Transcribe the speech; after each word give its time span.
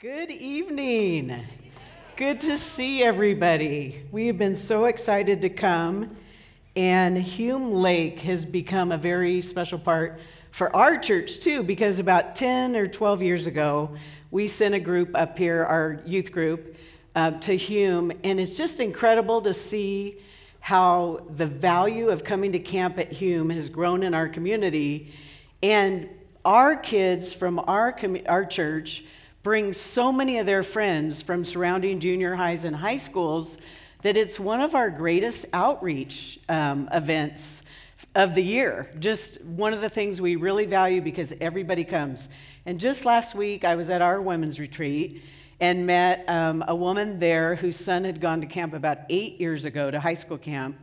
Good 0.00 0.30
evening. 0.30 1.44
Good 2.14 2.40
to 2.42 2.56
see 2.56 3.02
everybody. 3.02 4.04
We 4.12 4.28
have 4.28 4.38
been 4.38 4.54
so 4.54 4.84
excited 4.84 5.42
to 5.42 5.48
come, 5.48 6.16
and 6.76 7.18
Hume 7.18 7.72
Lake 7.72 8.20
has 8.20 8.44
become 8.44 8.92
a 8.92 8.96
very 8.96 9.42
special 9.42 9.76
part 9.76 10.20
for 10.52 10.74
our 10.76 10.98
church 10.98 11.40
too, 11.40 11.64
because 11.64 11.98
about 11.98 12.36
10 12.36 12.76
or 12.76 12.86
12 12.86 13.24
years 13.24 13.48
ago, 13.48 13.90
we 14.30 14.46
sent 14.46 14.72
a 14.72 14.78
group 14.78 15.16
up 15.16 15.36
here, 15.36 15.64
our 15.64 16.00
youth 16.06 16.30
group, 16.30 16.76
uh, 17.16 17.32
to 17.32 17.56
Hume, 17.56 18.12
and 18.22 18.38
it's 18.38 18.56
just 18.56 18.78
incredible 18.78 19.40
to 19.40 19.52
see 19.52 20.20
how 20.60 21.26
the 21.34 21.46
value 21.46 22.10
of 22.10 22.22
coming 22.22 22.52
to 22.52 22.60
camp 22.60 23.00
at 23.00 23.10
Hume 23.10 23.50
has 23.50 23.68
grown 23.68 24.04
in 24.04 24.14
our 24.14 24.28
community. 24.28 25.12
And 25.60 26.08
our 26.44 26.76
kids 26.76 27.32
from 27.32 27.58
our, 27.58 27.90
com- 27.90 28.18
our 28.28 28.44
church, 28.44 29.02
bring 29.48 29.72
so 29.72 30.12
many 30.12 30.36
of 30.36 30.44
their 30.44 30.62
friends 30.62 31.22
from 31.22 31.42
surrounding 31.42 32.00
junior 32.00 32.34
highs 32.34 32.66
and 32.66 32.76
high 32.76 32.98
schools 32.98 33.56
that 34.02 34.14
it's 34.14 34.38
one 34.38 34.60
of 34.60 34.74
our 34.74 34.90
greatest 34.90 35.46
outreach 35.54 36.38
um, 36.50 36.86
events 36.92 37.62
of 38.14 38.34
the 38.34 38.42
year. 38.42 38.90
Just 38.98 39.42
one 39.46 39.72
of 39.72 39.80
the 39.80 39.88
things 39.88 40.20
we 40.20 40.36
really 40.36 40.66
value 40.66 41.00
because 41.00 41.32
everybody 41.40 41.82
comes. 41.82 42.28
And 42.66 42.78
just 42.78 43.06
last 43.06 43.34
week, 43.34 43.64
I 43.64 43.74
was 43.74 43.88
at 43.88 44.02
our 44.02 44.20
women's 44.20 44.60
retreat 44.60 45.22
and 45.60 45.86
met 45.86 46.28
um, 46.28 46.62
a 46.68 46.76
woman 46.76 47.18
there 47.18 47.54
whose 47.54 47.76
son 47.76 48.04
had 48.04 48.20
gone 48.20 48.42
to 48.42 48.46
camp 48.46 48.74
about 48.74 48.98
eight 49.08 49.40
years 49.40 49.64
ago 49.64 49.90
to 49.90 49.98
high 49.98 50.12
school 50.12 50.36
camp. 50.36 50.76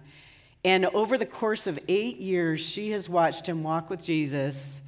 And 0.63 0.87
over 0.87 1.19
the 1.19 1.27
course 1.27 1.67
of 1.67 1.77
eight 1.87 2.17
years, 2.17 2.61
she 2.61 2.89
has 2.93 3.07
watched 3.07 3.47
him 3.47 3.61
walk 3.61 3.91
with 3.91 4.03
Jesus 4.03 4.81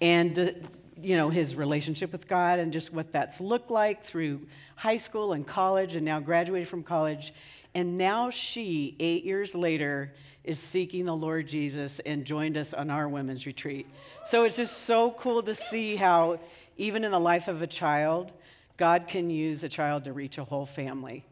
and 0.00 0.68
you 1.00 1.16
know, 1.16 1.30
his 1.30 1.54
relationship 1.54 2.12
with 2.12 2.28
God 2.28 2.58
and 2.58 2.72
just 2.72 2.92
what 2.92 3.12
that's 3.12 3.40
looked 3.40 3.70
like 3.70 4.02
through 4.02 4.46
high 4.76 4.96
school 4.96 5.32
and 5.32 5.46
college 5.46 5.94
and 5.94 6.04
now 6.04 6.20
graduated 6.20 6.68
from 6.68 6.82
college. 6.82 7.32
And 7.74 7.98
now 7.98 8.30
she, 8.30 8.96
eight 8.98 9.24
years 9.24 9.54
later, 9.54 10.12
is 10.44 10.58
seeking 10.58 11.04
the 11.04 11.16
Lord 11.16 11.46
Jesus 11.46 12.00
and 12.00 12.24
joined 12.24 12.56
us 12.56 12.72
on 12.72 12.90
our 12.90 13.08
women's 13.08 13.46
retreat. 13.46 13.86
So 14.24 14.44
it's 14.44 14.56
just 14.56 14.78
so 14.78 15.10
cool 15.10 15.42
to 15.42 15.54
see 15.54 15.96
how, 15.96 16.40
even 16.76 17.04
in 17.04 17.10
the 17.10 17.20
life 17.20 17.48
of 17.48 17.60
a 17.60 17.66
child, 17.66 18.32
God 18.76 19.08
can 19.08 19.28
use 19.30 19.64
a 19.64 19.68
child 19.68 20.04
to 20.04 20.12
reach 20.12 20.38
a 20.38 20.44
whole 20.44 20.66
family. 20.66 21.24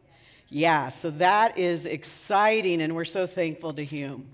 Yeah, 0.49 0.89
so 0.89 1.09
that 1.11 1.57
is 1.57 1.85
exciting, 1.85 2.81
and 2.81 2.95
we're 2.95 3.05
so 3.05 3.25
thankful 3.25 3.73
to 3.73 3.83
Hume. 3.83 4.27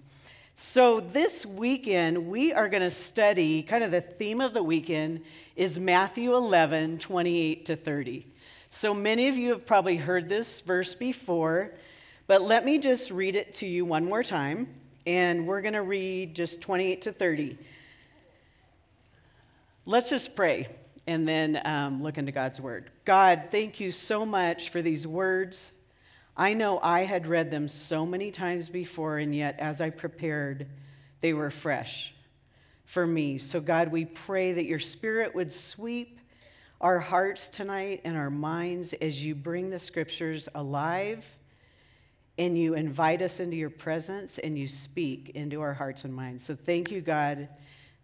So, 0.56 1.00
this 1.00 1.48
weekend, 1.48 2.28
we 2.28 2.54
are 2.54 2.70
going 2.70 2.84
to 2.84 2.92
study 2.92 3.64
kind 3.64 3.84
of 3.84 3.90
the 3.90 4.02
theme 4.02 4.40
of 4.40 4.54
the 4.54 4.62
weekend 4.62 5.24
is 5.56 5.80
Matthew 5.80 6.36
11, 6.36 7.00
28 7.00 7.66
to 7.66 7.76
30. 7.76 8.28
So, 8.70 8.94
many 8.94 9.28
of 9.30 9.36
you 9.36 9.50
have 9.50 9.66
probably 9.66 9.98
heard 9.98 10.30
this 10.30 10.62
verse 10.62 10.94
before, 10.94 11.72
but 12.28 12.44
let 12.44 12.66
me 12.66 12.78
just 12.78 13.10
read 13.10 13.36
it 13.36 13.56
to 13.56 13.66
you 13.66 13.84
one 13.84 14.06
more 14.06 14.22
time. 14.22 14.68
And 15.08 15.48
we're 15.48 15.62
going 15.62 15.74
to 15.74 15.82
read 15.82 16.36
just 16.36 16.62
28 16.62 17.02
to 17.02 17.12
30. 17.12 17.58
Let's 19.88 20.12
just 20.12 20.36
pray 20.36 20.68
and 21.08 21.28
then 21.28 21.60
um, 21.66 22.04
look 22.04 22.20
into 22.20 22.32
God's 22.32 22.62
word. 22.62 22.92
God, 23.06 23.46
thank 23.50 23.80
you 23.80 23.90
so 23.90 24.24
much 24.24 24.70
for 24.70 24.84
these 24.84 25.08
words 25.08 25.72
I 26.36 26.56
know 26.56 26.80
I 26.82 27.02
had 27.02 27.28
read 27.28 27.52
them 27.52 27.68
so 27.68 28.06
many 28.06 28.32
times 28.32 28.70
before, 28.70 29.20
and 29.20 29.36
yet 29.36 29.60
as 29.60 29.82
I 29.82 29.92
prepared, 29.92 30.68
they 31.22 31.34
were 31.34 31.52
fresh 31.52 32.14
for 32.86 33.06
me. 33.06 33.38
So, 33.38 33.62
God, 33.62 33.92
we 33.92 34.06
pray 34.06 34.54
that 34.54 34.66
your 34.66 34.80
spirit 34.80 35.36
would 35.36 35.52
sweep 35.52 36.20
our 36.82 37.00
hearts 37.00 37.50
tonight 37.50 38.02
and 38.04 38.18
our 38.18 38.32
minds 38.32 38.94
as 38.94 39.24
you 39.24 39.36
bring 39.36 39.70
the 39.70 39.80
scriptures 39.80 40.50
alive 40.56 41.38
and 42.38 42.58
you 42.58 42.74
invite 42.74 43.22
us 43.22 43.40
into 43.40 43.56
your 43.56 43.70
presence 43.70 44.40
and 44.40 44.58
you 44.58 44.68
speak 44.68 45.30
into 45.36 45.62
our 45.62 45.74
hearts 45.74 46.04
and 46.04 46.14
minds. 46.14 46.44
So, 46.44 46.56
thank 46.56 46.90
you, 46.90 47.02
God. 47.02 47.48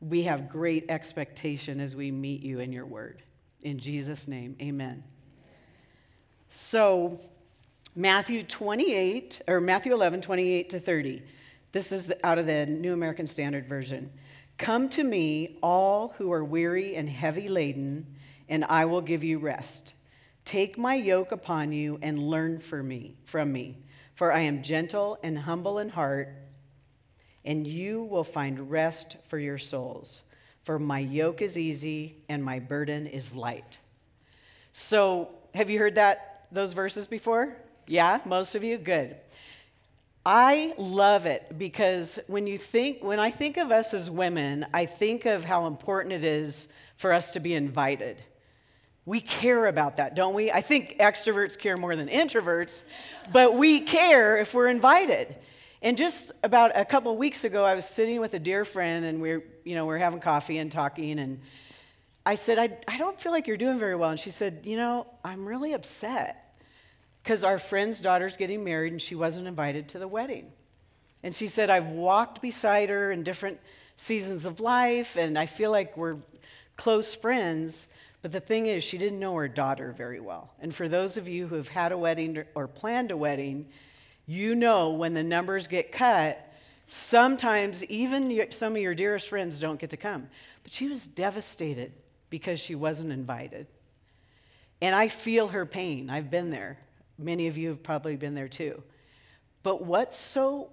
We 0.02 0.24
have 0.24 0.50
great 0.50 0.86
expectation 0.90 1.80
as 1.80 1.96
we 1.96 2.12
meet 2.12 2.42
you 2.42 2.59
in 2.59 2.72
your 2.72 2.86
word. 2.86 3.24
In 3.64 3.80
Jesus' 3.80 4.28
name, 4.28 4.56
amen. 4.62 5.03
So, 6.50 7.20
Matthew 7.96 8.44
28, 8.44 9.42
or 9.48 9.60
Matthew 9.60 9.94
11, 9.94 10.22
28 10.22 10.70
to 10.70 10.80
30. 10.80 11.24
This 11.72 11.92
is 11.92 12.14
out 12.24 12.38
of 12.38 12.46
the 12.46 12.68
New 12.68 12.94
American 12.94 13.26
Standard 13.26 13.68
Version. 13.68 14.12
Come 14.60 14.90
to 14.90 15.04
me, 15.04 15.58
all 15.64 16.14
who 16.18 16.32
are 16.32 16.44
weary 16.44 16.96
and 16.96 17.10
heavy 17.10 17.48
laden, 17.48 18.06
and 18.48 18.64
I 18.66 18.86
will 18.86 19.02
give 19.02 19.24
you 19.24 19.40
rest. 19.40 19.96
Take 20.46 20.78
my 20.78 20.94
yoke 20.94 21.32
upon 21.32 21.72
you 21.72 21.98
and 22.04 22.20
learn 22.20 22.60
for 22.60 22.84
me, 22.84 23.16
from 23.24 23.52
me, 23.52 23.80
for 24.14 24.32
I 24.32 24.42
am 24.42 24.62
gentle 24.62 25.18
and 25.24 25.40
humble 25.40 25.80
in 25.80 25.90
heart, 25.90 26.30
and 27.44 27.66
you 27.66 28.04
will 28.04 28.24
find 28.24 28.70
rest 28.70 29.18
for 29.28 29.40
your 29.40 29.58
souls. 29.58 30.22
For 30.62 30.78
my 30.78 31.00
yoke 31.00 31.42
is 31.42 31.58
easy 31.58 32.24
and 32.30 32.44
my 32.44 32.60
burden 32.60 33.08
is 33.08 33.36
light. 33.36 33.80
So, 34.74 35.30
have 35.56 35.72
you 35.72 35.80
heard 35.80 35.96
that 35.96 36.46
those 36.52 36.74
verses 36.74 37.08
before? 37.08 37.58
Yeah, 37.90 38.20
most 38.24 38.54
of 38.54 38.64
you? 38.64 38.78
Good. 38.78 39.16
I 40.24 40.76
love 40.78 41.26
it 41.26 41.58
because 41.58 42.20
when 42.28 42.46
you 42.46 42.56
think, 42.56 43.04
when 43.04 43.20
I 43.20 43.32
think 43.32 43.58
of 43.58 43.72
us 43.72 43.96
as 43.96 44.12
women, 44.12 44.68
I 44.72 44.86
think 44.86 45.26
of 45.26 45.44
how 45.44 45.66
important 45.66 46.14
it 46.14 46.24
is 46.24 46.68
for 46.98 47.12
us 47.12 47.34
to 47.34 47.40
be 47.40 47.56
invited. 47.56 48.22
We 49.08 49.22
care 49.22 49.66
about 49.66 49.98
that, 49.98 50.16
don't 50.16 50.36
we? 50.36 50.52
I 50.52 50.62
think 50.62 50.98
extroverts 51.00 51.58
care 51.58 51.78
more 51.78 51.96
than 51.96 52.10
introverts, 52.10 52.84
but 53.34 53.56
we 53.56 53.82
care 53.82 54.38
if 54.38 54.54
we're 54.54 54.70
invited. 54.70 55.36
And 55.82 55.98
just 55.98 56.32
about 56.44 56.78
a 56.78 56.86
couple 56.86 57.18
weeks 57.18 57.44
ago, 57.44 57.66
I 57.66 57.74
was 57.74 57.86
sitting 57.86 58.22
with 58.22 58.36
a 58.36 58.40
dear 58.40 58.66
friend 58.66 59.04
and 59.04 59.20
we 59.20 59.38
we're, 59.38 59.44
you 59.64 59.74
know, 59.74 59.88
we're 59.88 59.98
having 59.98 60.20
coffee 60.20 60.60
and 60.60 60.72
talking 60.72 61.18
and 61.18 61.40
I 62.24 62.36
said, 62.36 62.60
I, 62.60 62.78
I 62.88 63.00
don't 63.00 63.20
feel 63.20 63.32
like 63.32 63.48
you're 63.48 63.58
doing 63.58 63.80
very 63.80 63.96
well. 63.96 64.12
And 64.12 64.20
she 64.20 64.30
said, 64.30 64.60
You 64.66 64.78
know, 64.78 65.08
I'm 65.26 65.48
really 65.48 65.74
upset 65.74 66.49
because 67.24 67.44
our 67.44 67.57
friend's 67.57 68.02
daughter's 68.02 68.38
getting 68.38 68.63
married 68.63 68.91
and 68.91 69.02
she 69.02 69.16
wasn't 69.16 69.47
invited 69.47 69.90
to 69.90 70.00
the 70.00 70.07
wedding. 70.07 70.52
And 71.24 71.35
she 71.35 71.47
said, 71.47 71.69
I've 71.69 71.90
walked 71.90 72.41
beside 72.41 72.90
her 72.90 73.12
in 73.12 73.24
different 73.24 73.59
seasons 73.96 74.46
of 74.46 74.59
life, 74.59 75.18
and 75.18 75.38
I 75.38 75.46
feel 75.46 75.72
like 75.72 75.97
we're 75.97 76.18
close 76.78 77.13
friends. 77.13 77.88
But 78.22 78.31
the 78.31 78.40
thing 78.40 78.66
is, 78.68 78.84
she 78.84 78.97
didn't 78.97 79.19
know 79.19 79.35
her 79.35 79.47
daughter 79.47 79.94
very 79.96 80.19
well. 80.19 80.53
And 80.62 80.74
for 80.74 80.88
those 80.88 81.18
of 81.18 81.28
you 81.28 81.47
who 81.47 81.56
have 81.56 81.68
had 81.68 81.91
a 81.91 81.97
wedding 81.97 82.44
or 82.56 82.68
planned 82.68 83.12
a 83.12 83.18
wedding, 83.18 83.68
you 84.25 84.56
know 84.56 84.91
when 84.91 85.13
the 85.13 85.24
numbers 85.24 85.68
get 85.68 85.91
cut, 85.91 86.46
sometimes 86.85 87.84
even 87.85 88.52
some 88.52 88.75
of 88.75 88.81
your 88.81 88.96
dearest 88.96 89.28
friends 89.28 89.59
don't 89.59 89.79
get 89.79 89.90
to 89.90 89.97
come. 89.97 90.28
But 90.63 90.72
she 90.72 90.88
was 90.88 91.08
devastated 91.08 91.91
because 92.29 92.59
she 92.59 92.75
wasn't 92.75 93.12
invited. 93.12 93.68
And 94.81 94.96
I 94.96 95.09
feel 95.09 95.50
her 95.50 95.66
pain. 95.66 96.09
I've 96.09 96.29
been 96.29 96.52
there. 96.52 96.78
Many 97.19 97.47
of 97.47 97.57
you 97.57 97.68
have 97.68 97.84
probably 97.84 98.16
been 98.16 98.34
there 98.34 98.47
too. 98.47 98.81
But 99.62 99.84
what's 99.84 100.18
so 100.18 100.69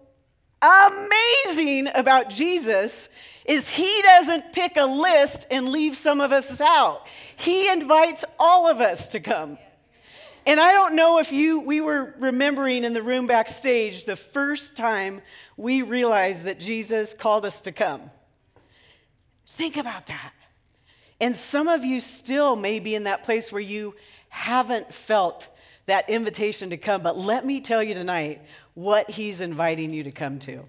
amazing 0.62 1.88
about 1.94 2.30
Jesus 2.30 3.08
is 3.44 3.68
he 3.68 4.00
doesn't 4.02 4.52
pick 4.52 4.76
a 4.76 4.86
list 4.86 5.46
and 5.50 5.68
leave 5.68 5.96
some 5.96 6.20
of 6.20 6.30
us 6.30 6.60
out. 6.60 7.04
He 7.36 7.68
invites 7.70 8.24
all 8.38 8.70
of 8.70 8.80
us 8.80 9.08
to 9.08 9.20
come. 9.20 9.58
And 10.46 10.60
I 10.60 10.70
don't 10.70 10.94
know 10.94 11.18
if 11.18 11.32
you 11.32 11.60
we 11.60 11.80
were 11.80 12.14
remembering 12.20 12.84
in 12.84 12.92
the 12.92 13.02
room 13.02 13.26
backstage 13.26 14.04
the 14.04 14.14
first 14.14 14.76
time 14.76 15.22
we 15.56 15.82
realized 15.82 16.44
that 16.44 16.60
Jesus 16.60 17.12
called 17.12 17.44
us 17.44 17.60
to 17.62 17.72
come. 17.72 18.10
Think 19.48 19.76
about 19.76 20.06
that. 20.06 20.32
And 21.20 21.36
some 21.36 21.66
of 21.66 21.84
you 21.84 21.98
still 21.98 22.54
may 22.54 22.78
be 22.78 22.94
in 22.94 23.04
that 23.04 23.24
place 23.24 23.50
where 23.50 23.60
you 23.60 23.94
haven't 24.28 24.94
felt 24.94 25.48
that 25.86 26.09
invitation 26.10 26.71
to 26.71 26.77
come. 26.77 27.03
But 27.03 27.16
let 27.16 27.44
me 27.44 27.60
tell 27.60 27.83
you 27.83 27.94
tonight 27.94 28.42
what 28.74 29.10
he's 29.10 29.41
inviting 29.41 29.92
you 29.92 30.03
to 30.04 30.12
come 30.12 30.38
to. 30.41 30.65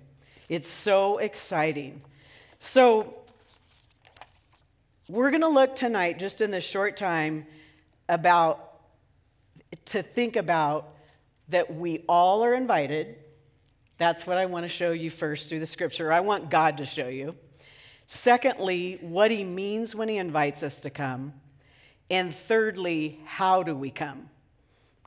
It's 0.47 0.67
so 0.67 1.17
exciting. 1.17 2.01
So, 2.59 3.13
we're 5.09 5.29
going 5.29 5.41
to 5.41 5.47
look 5.47 5.75
tonight, 5.75 6.19
just 6.19 6.41
in 6.41 6.51
this 6.51 6.65
short 6.65 6.97
time, 6.97 7.45
about 8.09 8.63
to 9.85 10.01
think 10.01 10.35
about 10.35 10.89
that 11.49 11.73
we 11.73 12.03
all 12.09 12.43
are 12.43 12.53
invited. 12.53 13.15
That's 13.97 14.27
what 14.27 14.37
I 14.37 14.45
want 14.45 14.63
to 14.63 14.69
show 14.69 14.91
you 14.91 15.09
first 15.09 15.49
through 15.49 15.59
the 15.59 15.65
scripture. 15.65 16.11
I 16.11 16.19
want 16.19 16.49
God 16.49 16.77
to 16.79 16.85
show 16.85 17.07
you. 17.07 17.35
Secondly, 18.05 18.97
what 19.01 19.31
he 19.31 19.43
means 19.43 19.95
when 19.95 20.09
he 20.09 20.17
invites 20.17 20.63
us 20.63 20.81
to 20.81 20.89
come. 20.89 21.33
And 22.09 22.33
thirdly, 22.33 23.19
how 23.25 23.63
do 23.63 23.75
we 23.75 23.91
come? 23.91 24.29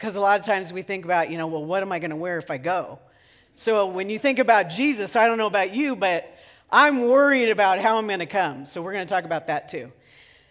Because 0.01 0.17
a 0.17 0.21
lot 0.21 0.41
of 0.41 0.47
times 0.47 0.73
we 0.73 0.81
think 0.81 1.05
about, 1.05 1.31
you 1.31 1.37
know, 1.37 1.47
well, 1.47 1.63
what 1.63 1.83
am 1.83 1.93
I 1.93 1.99
going 1.99 2.11
to 2.11 2.17
wear 2.17 2.39
if 2.39 2.51
I 2.51 2.57
go? 2.57 2.99
So 3.55 3.87
when 3.87 4.09
you 4.09 4.19
think 4.19 4.39
about 4.39 4.71
Jesus, 4.71 5.15
I 5.15 5.27
don't 5.27 5.37
know 5.37 5.47
about 5.47 5.75
you, 5.75 5.95
but 5.95 6.35
I'm 6.71 7.03
worried 7.03 7.51
about 7.51 7.81
how 7.81 7.99
I'm 7.99 8.07
going 8.07 8.21
to 8.21 8.27
come. 8.27 8.65
So 8.65 8.81
we're 8.81 8.95
going 8.95 9.07
to 9.07 9.13
talk 9.13 9.25
about 9.25 9.49
that 9.49 9.69
too. 9.69 9.93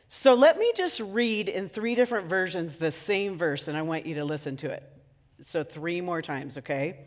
So 0.07 0.35
let 0.35 0.59
me 0.59 0.71
just 0.75 0.99
read 0.99 1.49
in 1.49 1.67
three 1.67 1.95
different 1.95 2.27
versions 2.29 2.75
the 2.75 2.91
same 2.91 3.39
verse, 3.39 3.67
and 3.67 3.75
I 3.75 3.81
want 3.81 4.05
you 4.05 4.13
to 4.15 4.23
listen 4.23 4.55
to 4.57 4.69
it. 4.69 4.83
So, 5.41 5.63
three 5.63 6.01
more 6.01 6.21
times, 6.21 6.57
okay? 6.57 7.05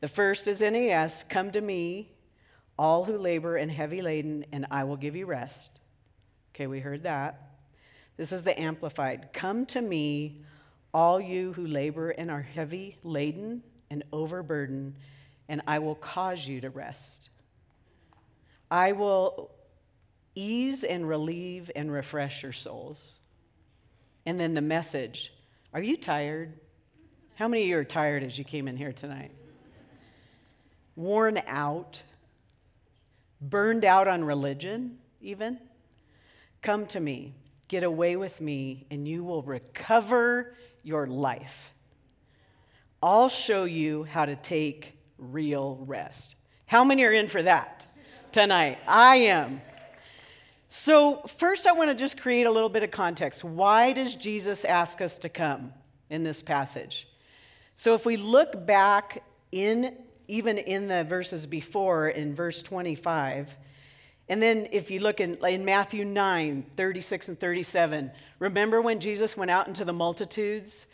The 0.00 0.08
first 0.08 0.46
is 0.46 0.60
NAS 0.60 1.24
Come 1.24 1.52
to 1.52 1.60
me, 1.60 2.10
all 2.78 3.04
who 3.04 3.16
labor 3.16 3.56
and 3.56 3.70
heavy 3.70 4.02
laden, 4.02 4.44
and 4.52 4.66
I 4.70 4.84
will 4.84 4.96
give 4.96 5.16
you 5.16 5.24
rest. 5.24 5.78
Okay, 6.54 6.66
we 6.66 6.80
heard 6.80 7.04
that. 7.04 7.50
This 8.16 8.32
is 8.32 8.42
the 8.42 8.58
Amplified 8.60 9.30
Come 9.32 9.64
to 9.66 9.80
me, 9.80 10.42
all 10.92 11.20
you 11.20 11.52
who 11.52 11.66
labor 11.66 12.10
and 12.10 12.30
are 12.30 12.42
heavy 12.42 12.96
laden 13.02 13.62
and 13.90 14.02
overburdened, 14.12 14.94
and 15.48 15.62
I 15.66 15.78
will 15.78 15.94
cause 15.94 16.46
you 16.46 16.60
to 16.62 16.70
rest. 16.70 17.30
I 18.70 18.92
will 18.92 19.50
ease 20.34 20.84
and 20.84 21.08
relieve 21.08 21.70
and 21.74 21.90
refresh 21.90 22.42
your 22.42 22.52
souls. 22.52 23.18
And 24.26 24.38
then 24.38 24.54
the 24.54 24.62
message 24.62 25.32
Are 25.72 25.82
you 25.82 25.96
tired? 25.96 26.52
How 27.34 27.46
many 27.46 27.62
of 27.62 27.68
you 27.68 27.78
are 27.78 27.84
tired 27.84 28.22
as 28.24 28.36
you 28.36 28.44
came 28.44 28.66
in 28.66 28.76
here 28.76 28.92
tonight? 28.92 29.30
Worn 30.96 31.40
out, 31.46 32.02
burned 33.40 33.84
out 33.84 34.08
on 34.08 34.24
religion, 34.24 34.98
even? 35.20 35.60
Come 36.62 36.86
to 36.86 36.98
me, 36.98 37.34
get 37.68 37.84
away 37.84 38.16
with 38.16 38.40
me, 38.40 38.86
and 38.90 39.06
you 39.06 39.22
will 39.22 39.42
recover 39.42 40.56
your 40.88 41.06
life. 41.06 41.74
I'll 43.02 43.28
show 43.28 43.64
you 43.64 44.04
how 44.04 44.24
to 44.24 44.34
take 44.34 44.98
real 45.18 45.78
rest. 45.86 46.34
How 46.64 46.82
many 46.82 47.04
are 47.04 47.12
in 47.12 47.28
for 47.28 47.42
that 47.42 47.86
tonight? 48.32 48.78
I 48.88 49.16
am. 49.16 49.60
So, 50.70 51.16
first, 51.26 51.66
I 51.66 51.72
want 51.72 51.90
to 51.90 51.94
just 51.94 52.20
create 52.20 52.46
a 52.46 52.50
little 52.50 52.68
bit 52.70 52.82
of 52.82 52.90
context. 52.90 53.44
Why 53.44 53.92
does 53.92 54.16
Jesus 54.16 54.64
ask 54.64 55.00
us 55.00 55.18
to 55.18 55.28
come 55.28 55.72
in 56.10 56.22
this 56.22 56.42
passage? 56.42 57.06
So, 57.74 57.94
if 57.94 58.04
we 58.04 58.16
look 58.16 58.66
back 58.66 59.22
in 59.52 59.94
even 60.26 60.58
in 60.58 60.88
the 60.88 61.04
verses 61.04 61.46
before, 61.46 62.08
in 62.08 62.34
verse 62.34 62.62
25, 62.62 63.56
and 64.28 64.42
then 64.42 64.68
if 64.72 64.90
you 64.90 65.00
look 65.00 65.20
in, 65.20 65.36
in 65.46 65.64
Matthew 65.64 66.04
9, 66.04 66.66
36 66.76 67.28
and 67.28 67.40
37, 67.40 68.10
remember 68.38 68.82
when 68.82 69.00
Jesus 69.00 69.36
went 69.36 69.50
out 69.50 69.68
into 69.68 69.84
the 69.84 69.92
multitudes 69.92 70.86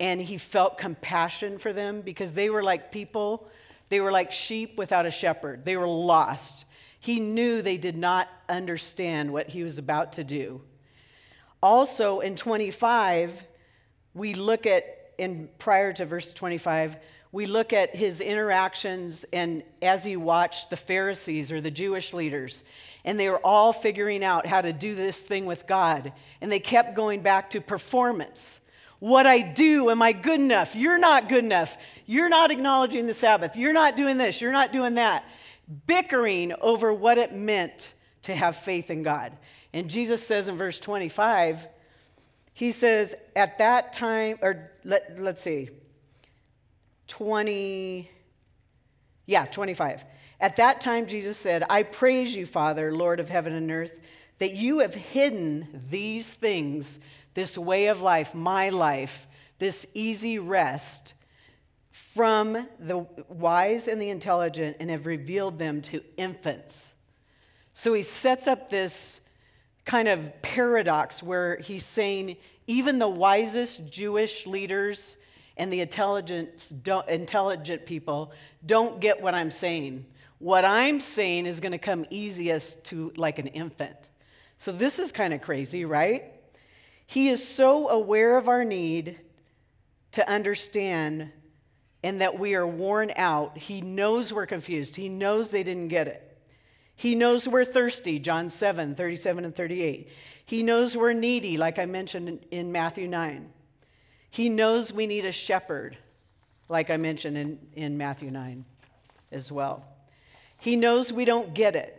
and 0.00 0.20
he 0.20 0.38
felt 0.38 0.78
compassion 0.78 1.58
for 1.58 1.72
them 1.72 2.00
because 2.00 2.32
they 2.32 2.48
were 2.48 2.62
like 2.62 2.90
people, 2.90 3.46
they 3.90 4.00
were 4.00 4.12
like 4.12 4.32
sheep 4.32 4.78
without 4.78 5.04
a 5.04 5.10
shepherd, 5.10 5.64
they 5.64 5.76
were 5.76 5.88
lost. 5.88 6.64
He 7.00 7.20
knew 7.20 7.62
they 7.62 7.76
did 7.76 7.96
not 7.96 8.28
understand 8.48 9.32
what 9.32 9.48
he 9.48 9.62
was 9.62 9.78
about 9.78 10.14
to 10.14 10.24
do. 10.24 10.62
Also, 11.62 12.20
in 12.20 12.36
25, 12.36 13.44
we 14.14 14.34
look 14.34 14.66
at, 14.66 15.12
in 15.18 15.48
prior 15.58 15.92
to 15.92 16.04
verse 16.04 16.32
25, 16.32 16.96
we 17.30 17.46
look 17.46 17.72
at 17.72 17.94
his 17.94 18.20
interactions 18.20 19.24
and 19.32 19.62
as 19.82 20.04
he 20.04 20.16
watched 20.16 20.70
the 20.70 20.76
Pharisees 20.76 21.52
or 21.52 21.60
the 21.60 21.70
Jewish 21.70 22.12
leaders, 22.12 22.64
and 23.04 23.18
they 23.18 23.28
were 23.28 23.44
all 23.44 23.72
figuring 23.72 24.24
out 24.24 24.46
how 24.46 24.60
to 24.60 24.72
do 24.72 24.94
this 24.94 25.22
thing 25.22 25.46
with 25.46 25.66
God, 25.66 26.12
and 26.40 26.50
they 26.50 26.60
kept 26.60 26.94
going 26.94 27.22
back 27.22 27.50
to 27.50 27.60
performance. 27.60 28.60
What 28.98 29.26
I 29.26 29.40
do, 29.40 29.90
am 29.90 30.02
I 30.02 30.12
good 30.12 30.40
enough? 30.40 30.74
You're 30.74 30.98
not 30.98 31.28
good 31.28 31.44
enough. 31.44 31.76
You're 32.06 32.28
not 32.28 32.50
acknowledging 32.50 33.06
the 33.06 33.14
Sabbath. 33.14 33.56
You're 33.56 33.72
not 33.72 33.96
doing 33.96 34.18
this. 34.18 34.40
You're 34.40 34.52
not 34.52 34.72
doing 34.72 34.94
that 34.94 35.24
bickering 35.86 36.52
over 36.60 36.92
what 36.92 37.18
it 37.18 37.34
meant 37.34 37.92
to 38.22 38.34
have 38.34 38.56
faith 38.56 38.90
in 38.90 39.02
God. 39.02 39.36
And 39.72 39.90
Jesus 39.90 40.26
says 40.26 40.48
in 40.48 40.56
verse 40.56 40.80
25, 40.80 41.68
he 42.54 42.72
says, 42.72 43.14
at 43.36 43.58
that 43.58 43.92
time, 43.92 44.38
or 44.42 44.72
let, 44.84 45.20
let's 45.20 45.42
see, 45.42 45.68
20, 47.08 48.10
yeah, 49.26 49.44
25. 49.46 50.04
At 50.40 50.56
that 50.56 50.80
time, 50.80 51.06
Jesus 51.06 51.36
said, 51.36 51.64
I 51.68 51.82
praise 51.82 52.34
you, 52.34 52.46
Father, 52.46 52.92
Lord 52.92 53.18
of 53.18 53.28
heaven 53.28 53.52
and 53.52 53.70
earth, 53.70 54.00
that 54.38 54.52
you 54.52 54.78
have 54.78 54.94
hidden 54.94 55.82
these 55.90 56.32
things, 56.32 57.00
this 57.34 57.58
way 57.58 57.88
of 57.88 58.00
life, 58.00 58.34
my 58.34 58.68
life, 58.68 59.26
this 59.58 59.86
easy 59.94 60.38
rest 60.38 61.14
from 61.90 62.68
the 62.78 63.06
wise 63.28 63.88
and 63.88 64.00
the 64.00 64.08
intelligent 64.08 64.76
and 64.78 64.88
have 64.90 65.06
revealed 65.06 65.58
them 65.58 65.82
to 65.82 66.00
infants. 66.16 66.94
So 67.72 67.92
he 67.92 68.02
sets 68.02 68.46
up 68.46 68.70
this 68.70 69.20
kind 69.84 70.08
of 70.08 70.40
paradox 70.42 71.22
where 71.22 71.58
he's 71.58 71.84
saying 71.84 72.36
even 72.66 72.98
the 72.98 73.08
wisest 73.08 73.92
Jewish 73.92 74.46
leaders 74.46 75.17
and 75.58 75.72
the 75.72 75.80
intelligent, 75.80 76.72
intelligent 77.08 77.84
people 77.84 78.32
don't 78.64 79.00
get 79.00 79.20
what 79.20 79.34
I'm 79.34 79.50
saying. 79.50 80.06
What 80.38 80.64
I'm 80.64 81.00
saying 81.00 81.46
is 81.46 81.60
going 81.60 81.72
to 81.72 81.78
come 81.78 82.06
easiest 82.10 82.84
to 82.86 83.12
like 83.16 83.38
an 83.38 83.48
infant. 83.48 83.96
So 84.58 84.72
this 84.72 84.98
is 84.98 85.12
kind 85.12 85.34
of 85.34 85.40
crazy, 85.40 85.84
right? 85.84 86.32
He 87.06 87.28
is 87.28 87.46
so 87.46 87.88
aware 87.88 88.36
of 88.36 88.48
our 88.48 88.64
need 88.64 89.18
to 90.12 90.28
understand 90.30 91.30
and 92.02 92.20
that 92.20 92.38
we 92.38 92.54
are 92.54 92.66
worn 92.66 93.12
out. 93.16 93.58
He 93.58 93.80
knows 93.80 94.32
we're 94.32 94.46
confused. 94.46 94.94
He 94.94 95.08
knows 95.08 95.50
they 95.50 95.64
didn't 95.64 95.88
get 95.88 96.06
it. 96.06 96.24
He 96.94 97.14
knows 97.14 97.48
we're 97.48 97.64
thirsty, 97.64 98.18
John 98.18 98.50
7, 98.50 98.94
37 98.94 99.44
and 99.44 99.54
38. 99.54 100.08
He 100.44 100.62
knows 100.62 100.96
we're 100.96 101.12
needy, 101.12 101.56
like 101.56 101.78
I 101.78 101.86
mentioned 101.86 102.44
in 102.50 102.72
Matthew 102.72 103.06
9. 103.06 103.48
He 104.30 104.48
knows 104.48 104.92
we 104.92 105.06
need 105.06 105.24
a 105.24 105.32
shepherd, 105.32 105.96
like 106.68 106.90
I 106.90 106.96
mentioned 106.96 107.36
in, 107.38 107.58
in 107.74 107.98
Matthew 107.98 108.30
9 108.30 108.64
as 109.32 109.50
well. 109.50 109.84
He 110.58 110.76
knows 110.76 111.12
we 111.12 111.24
don't 111.24 111.54
get 111.54 111.76
it. 111.76 111.94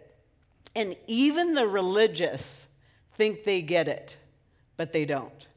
And 0.75 0.95
even 1.07 1.53
the 1.53 1.67
religious 1.67 2.67
think 3.13 3.43
they 3.43 3.61
get 3.61 3.87
it, 3.87 4.17
but 4.77 4.93
they 4.93 5.05
don't. 5.05 5.47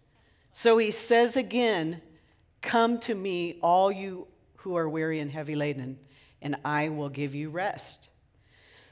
So 0.52 0.78
he 0.78 0.90
says 0.90 1.36
again, 1.36 2.00
Come 2.62 2.98
to 3.00 3.14
me, 3.14 3.58
all 3.60 3.90
you 3.90 4.28
who 4.58 4.76
are 4.76 4.88
weary 4.88 5.18
and 5.18 5.30
heavy 5.30 5.56
laden, 5.56 5.98
and 6.40 6.56
I 6.64 6.88
will 6.88 7.08
give 7.08 7.34
you 7.34 7.50
rest. 7.50 8.08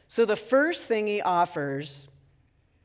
So, 0.09 0.25
the 0.25 0.37
first 0.37 0.89
thing 0.89 1.07
he 1.07 1.23
offers 1.23 2.09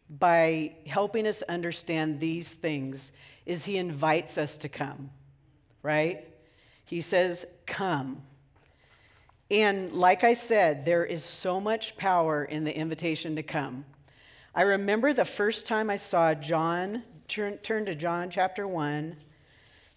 by 0.08 0.76
helping 0.86 1.26
us 1.26 1.42
understand 1.44 2.20
these 2.20 2.54
things 2.54 3.12
is 3.46 3.66
he 3.66 3.78
invites 3.78 4.38
us 4.38 4.58
to 4.58 4.70
come, 4.70 5.10
right? 5.84 6.28
He 6.86 7.02
says, 7.02 7.46
Come. 7.66 8.22
And 9.52 9.94
like 9.94 10.24
I 10.24 10.34
said, 10.34 10.86
there 10.86 11.06
is 11.06 11.24
so 11.24 11.62
much 11.62 11.98
power 11.98 12.44
in 12.44 12.64
the 12.64 12.76
invitation 12.76 13.36
to 13.36 13.44
come. 13.44 13.86
I 14.56 14.64
remember 14.64 15.14
the 15.14 15.26
first 15.26 15.68
time 15.68 15.90
I 15.90 15.98
saw 15.98 16.34
John, 16.34 17.04
turn, 17.28 17.58
turn 17.58 17.86
to 17.86 17.94
John 17.94 18.30
chapter 18.32 18.68
1, 18.68 19.16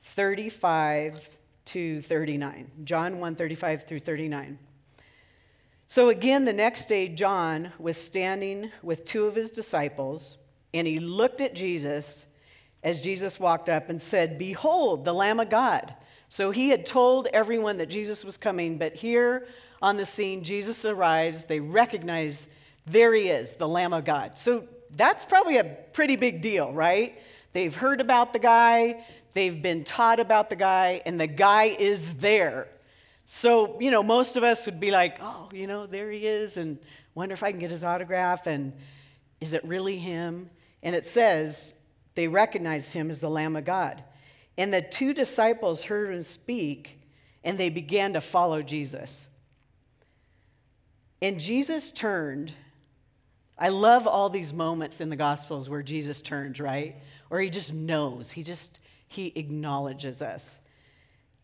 35 0.02 1.30
to 1.66 2.00
39. 2.00 2.70
John 2.84 3.20
1 3.20 3.34
35 3.36 3.84
through 3.84 3.98
39. 4.00 4.58
So 5.86 6.10
again, 6.10 6.44
the 6.44 6.52
next 6.52 6.86
day, 6.86 7.08
John 7.08 7.72
was 7.78 7.96
standing 7.96 8.70
with 8.82 9.06
two 9.06 9.26
of 9.26 9.34
his 9.34 9.50
disciples, 9.50 10.36
and 10.74 10.86
he 10.86 10.98
looked 10.98 11.40
at 11.40 11.54
Jesus 11.54 12.26
as 12.82 13.02
Jesus 13.02 13.40
walked 13.40 13.68
up 13.68 13.88
and 13.88 14.00
said, 14.00 14.38
Behold, 14.38 15.04
the 15.04 15.12
Lamb 15.12 15.40
of 15.40 15.50
God. 15.50 15.94
So 16.28 16.50
he 16.50 16.68
had 16.68 16.84
told 16.84 17.26
everyone 17.32 17.78
that 17.78 17.88
Jesus 17.88 18.24
was 18.24 18.36
coming, 18.36 18.78
but 18.78 18.94
here 18.94 19.46
on 19.80 19.96
the 19.96 20.04
scene, 20.04 20.44
Jesus 20.44 20.84
arrives. 20.84 21.46
They 21.46 21.60
recognize 21.60 22.48
there 22.86 23.14
he 23.14 23.28
is, 23.28 23.54
the 23.54 23.68
Lamb 23.68 23.92
of 23.92 24.04
God. 24.04 24.38
So 24.38 24.64
that's 24.94 25.24
probably 25.24 25.58
a 25.58 25.64
pretty 25.64 26.16
big 26.16 26.42
deal, 26.42 26.72
right? 26.72 27.20
They've 27.52 27.74
heard 27.74 28.00
about 28.00 28.32
the 28.32 28.38
guy, 28.38 29.02
They've 29.38 29.62
been 29.62 29.84
taught 29.84 30.20
about 30.20 30.50
the 30.50 30.56
guy, 30.56 31.00
and 31.06 31.20
the 31.20 31.28
guy 31.28 31.64
is 31.64 32.14
there. 32.14 32.66
So, 33.26 33.78
you 33.78 33.92
know, 33.92 34.02
most 34.02 34.36
of 34.36 34.42
us 34.42 34.66
would 34.66 34.80
be 34.80 34.90
like, 34.90 35.18
oh, 35.20 35.48
you 35.52 35.66
know, 35.68 35.86
there 35.86 36.10
he 36.10 36.26
is, 36.26 36.56
and 36.56 36.76
wonder 37.14 37.34
if 37.34 37.42
I 37.42 37.50
can 37.52 37.60
get 37.60 37.70
his 37.70 37.84
autograph, 37.84 38.48
and 38.48 38.72
is 39.40 39.54
it 39.54 39.62
really 39.64 39.96
him? 39.96 40.50
And 40.82 40.96
it 40.96 41.06
says 41.06 41.74
they 42.18 42.26
recognized 42.26 42.94
him 42.94 43.10
as 43.10 43.20
the 43.20 43.30
Lamb 43.30 43.54
of 43.54 43.64
God. 43.64 44.02
And 44.56 44.74
the 44.74 44.82
two 44.82 45.14
disciples 45.14 45.84
heard 45.84 46.12
him 46.12 46.24
speak, 46.24 46.98
and 47.44 47.56
they 47.56 47.68
began 47.68 48.14
to 48.14 48.20
follow 48.20 48.60
Jesus. 48.60 49.28
And 51.22 51.38
Jesus 51.38 51.92
turned. 51.92 52.50
I 53.56 53.68
love 53.68 54.08
all 54.08 54.30
these 54.30 54.52
moments 54.52 55.00
in 55.00 55.10
the 55.10 55.14
Gospels 55.14 55.70
where 55.70 55.84
Jesus 55.84 56.20
turns, 56.20 56.58
right? 56.58 56.96
Or 57.30 57.38
he 57.38 57.50
just 57.50 57.72
knows. 57.72 58.32
He 58.32 58.42
just, 58.42 58.80
he 59.06 59.32
acknowledges 59.36 60.20
us. 60.20 60.58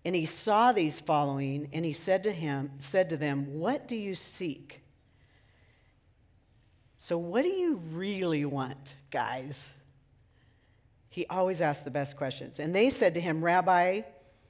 And 0.04 0.12
he 0.12 0.26
saw 0.26 0.72
these 0.72 1.00
following, 1.00 1.68
and 1.72 1.84
he 1.84 1.92
said 1.92 2.24
to 2.24 2.32
him, 2.32 2.72
said 2.78 3.10
to 3.10 3.16
them, 3.16 3.60
What 3.60 3.86
do 3.86 3.94
you 3.94 4.16
seek? 4.16 4.80
So, 6.98 7.16
what 7.16 7.42
do 7.42 7.50
you 7.50 7.76
really 7.92 8.44
want, 8.44 8.94
guys? 9.12 9.74
He 11.14 11.26
always 11.26 11.62
asked 11.62 11.84
the 11.84 11.92
best 11.92 12.16
questions. 12.16 12.58
And 12.58 12.74
they 12.74 12.90
said 12.90 13.14
to 13.14 13.20
him, 13.20 13.44
Rabbi, 13.44 14.00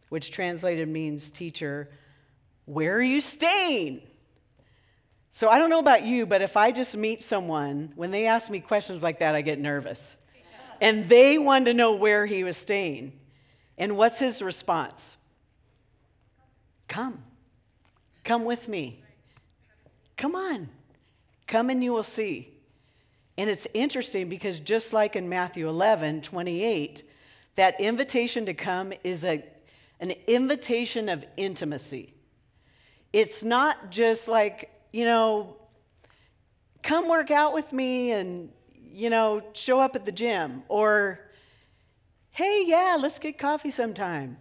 which 0.08 0.30
translated 0.30 0.88
means 0.88 1.30
teacher, 1.30 1.90
where 2.64 2.96
are 2.96 3.02
you 3.02 3.20
staying? 3.20 4.00
So 5.30 5.50
I 5.50 5.58
don't 5.58 5.68
know 5.68 5.78
about 5.78 6.06
you, 6.06 6.24
but 6.24 6.40
if 6.40 6.56
I 6.56 6.72
just 6.72 6.96
meet 6.96 7.20
someone, 7.20 7.92
when 7.96 8.10
they 8.12 8.26
ask 8.26 8.50
me 8.50 8.60
questions 8.60 9.02
like 9.02 9.18
that, 9.18 9.34
I 9.34 9.42
get 9.42 9.58
nervous. 9.58 10.16
And 10.80 11.06
they 11.06 11.36
wanted 11.36 11.66
to 11.66 11.74
know 11.74 11.96
where 11.96 12.24
he 12.24 12.44
was 12.44 12.56
staying. 12.56 13.12
And 13.76 13.98
what's 13.98 14.18
his 14.18 14.40
response? 14.40 15.18
Come. 16.88 17.22
Come 18.24 18.46
with 18.46 18.68
me. 18.68 19.02
Come 20.16 20.34
on. 20.34 20.70
Come 21.46 21.68
and 21.68 21.84
you 21.84 21.92
will 21.92 22.04
see. 22.04 22.53
And 23.36 23.50
it's 23.50 23.66
interesting 23.74 24.28
because 24.28 24.60
just 24.60 24.92
like 24.92 25.16
in 25.16 25.28
Matthew 25.28 25.68
11, 25.68 26.22
28, 26.22 27.02
that 27.56 27.80
invitation 27.80 28.46
to 28.46 28.54
come 28.54 28.92
is 29.02 29.24
a, 29.24 29.44
an 30.00 30.12
invitation 30.26 31.08
of 31.08 31.24
intimacy. 31.36 32.14
It's 33.12 33.42
not 33.42 33.90
just 33.90 34.28
like, 34.28 34.70
you 34.92 35.04
know, 35.04 35.56
come 36.82 37.08
work 37.08 37.30
out 37.30 37.54
with 37.54 37.72
me 37.72 38.12
and, 38.12 38.50
you 38.92 39.10
know, 39.10 39.42
show 39.54 39.80
up 39.80 39.96
at 39.96 40.04
the 40.04 40.12
gym 40.12 40.62
or, 40.68 41.20
hey, 42.30 42.64
yeah, 42.66 42.96
let's 43.00 43.18
get 43.18 43.38
coffee 43.38 43.70
sometime. 43.70 44.36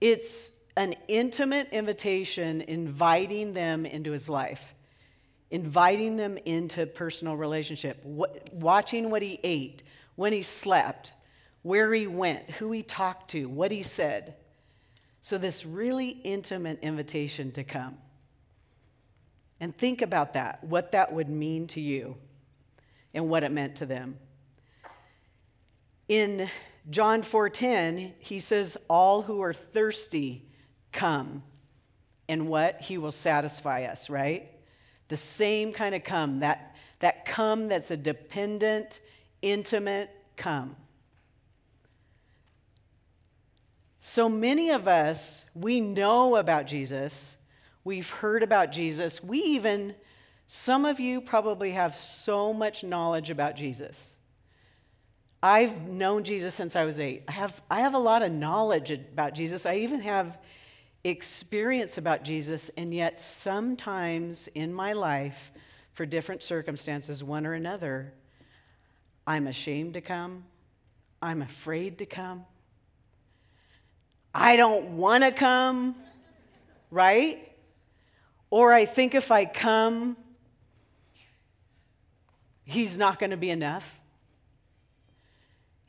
It's 0.00 0.52
an 0.76 0.94
intimate 1.08 1.68
invitation 1.70 2.60
inviting 2.62 3.52
them 3.52 3.84
into 3.84 4.12
his 4.12 4.28
life 4.28 4.71
inviting 5.52 6.16
them 6.16 6.38
into 6.46 6.86
personal 6.86 7.36
relationship, 7.36 8.02
watching 8.04 9.10
what 9.10 9.20
he 9.20 9.38
ate, 9.44 9.82
when 10.16 10.32
he 10.32 10.40
slept, 10.42 11.12
where 11.60 11.92
he 11.92 12.06
went, 12.06 12.50
who 12.52 12.72
he 12.72 12.82
talked 12.82 13.30
to, 13.30 13.48
what 13.48 13.70
he 13.70 13.82
said. 13.82 14.34
So, 15.20 15.38
this 15.38 15.64
really 15.64 16.08
intimate 16.08 16.80
invitation 16.80 17.52
to 17.52 17.64
come. 17.64 17.98
And 19.60 19.76
think 19.76 20.02
about 20.02 20.32
that, 20.32 20.64
what 20.64 20.92
that 20.92 21.12
would 21.12 21.28
mean 21.28 21.66
to 21.68 21.80
you 21.80 22.16
and 23.14 23.28
what 23.28 23.44
it 23.44 23.52
meant 23.52 23.76
to 23.76 23.86
them. 23.86 24.18
In 26.08 26.50
John 26.90 27.22
4:10, 27.22 28.14
he 28.18 28.40
says, 28.40 28.78
"All 28.88 29.22
who 29.22 29.40
are 29.42 29.54
thirsty 29.54 30.48
come." 30.92 31.44
And 32.26 32.48
what? 32.48 32.80
He 32.80 32.96
will 32.96 33.12
satisfy 33.12 33.82
us, 33.82 34.08
right? 34.08 34.48
The 35.12 35.18
same 35.18 35.74
kind 35.74 35.94
of 35.94 36.04
come, 36.04 36.40
that, 36.40 36.74
that 37.00 37.26
come 37.26 37.68
that's 37.68 37.90
a 37.90 37.98
dependent, 37.98 39.00
intimate 39.42 40.08
come. 40.38 40.74
So 44.00 44.26
many 44.30 44.70
of 44.70 44.88
us, 44.88 45.44
we 45.54 45.82
know 45.82 46.36
about 46.36 46.66
Jesus. 46.66 47.36
We've 47.84 48.08
heard 48.08 48.42
about 48.42 48.72
Jesus. 48.72 49.22
We 49.22 49.40
even, 49.40 49.94
some 50.46 50.86
of 50.86 50.98
you 50.98 51.20
probably 51.20 51.72
have 51.72 51.94
so 51.94 52.54
much 52.54 52.82
knowledge 52.82 53.28
about 53.28 53.54
Jesus. 53.54 54.16
I've 55.42 55.88
known 55.88 56.24
Jesus 56.24 56.54
since 56.54 56.74
I 56.74 56.84
was 56.84 56.98
eight. 56.98 57.24
I 57.28 57.32
have, 57.32 57.60
I 57.70 57.80
have 57.80 57.92
a 57.92 57.98
lot 57.98 58.22
of 58.22 58.32
knowledge 58.32 58.90
about 58.90 59.34
Jesus. 59.34 59.66
I 59.66 59.74
even 59.74 60.00
have 60.00 60.38
experience 61.04 61.98
about 61.98 62.22
Jesus, 62.22 62.68
and 62.70 62.94
yet 62.94 63.18
sometimes 63.18 64.46
in 64.48 64.72
my 64.72 64.92
life, 64.92 65.52
for 65.92 66.06
different 66.06 66.42
circumstances, 66.42 67.22
one 67.22 67.46
or 67.46 67.54
another, 67.54 68.12
I'm 69.26 69.46
ashamed 69.46 69.94
to 69.94 70.00
come. 70.00 70.44
I'm 71.20 71.42
afraid 71.42 71.98
to 71.98 72.06
come. 72.06 72.44
I 74.34 74.56
don't 74.56 74.96
want 74.96 75.24
to 75.24 75.30
come, 75.30 75.94
right? 76.90 77.52
Or 78.50 78.72
I 78.72 78.86
think 78.86 79.14
if 79.14 79.30
I 79.30 79.44
come, 79.44 80.16
he's 82.64 82.96
not 82.96 83.18
going 83.18 83.30
to 83.30 83.36
be 83.36 83.50
enough. 83.50 84.00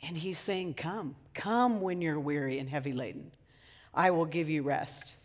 And 0.05 0.17
he's 0.17 0.37
saying, 0.37 0.73
Come, 0.73 1.15
come 1.33 1.79
when 1.79 2.01
you're 2.01 2.19
weary 2.19 2.59
and 2.59 2.69
heavy 2.69 2.91
laden. 2.91 3.31
I 3.93 4.11
will 4.11 4.25
give 4.25 4.49
you 4.49 4.63
rest. 4.63 5.15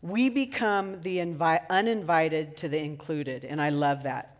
We 0.00 0.28
become 0.28 1.00
the 1.00 1.18
invi- 1.18 1.64
uninvited 1.68 2.56
to 2.58 2.68
the 2.68 2.82
included, 2.82 3.44
and 3.44 3.60
I 3.60 3.70
love 3.70 4.04
that. 4.04 4.36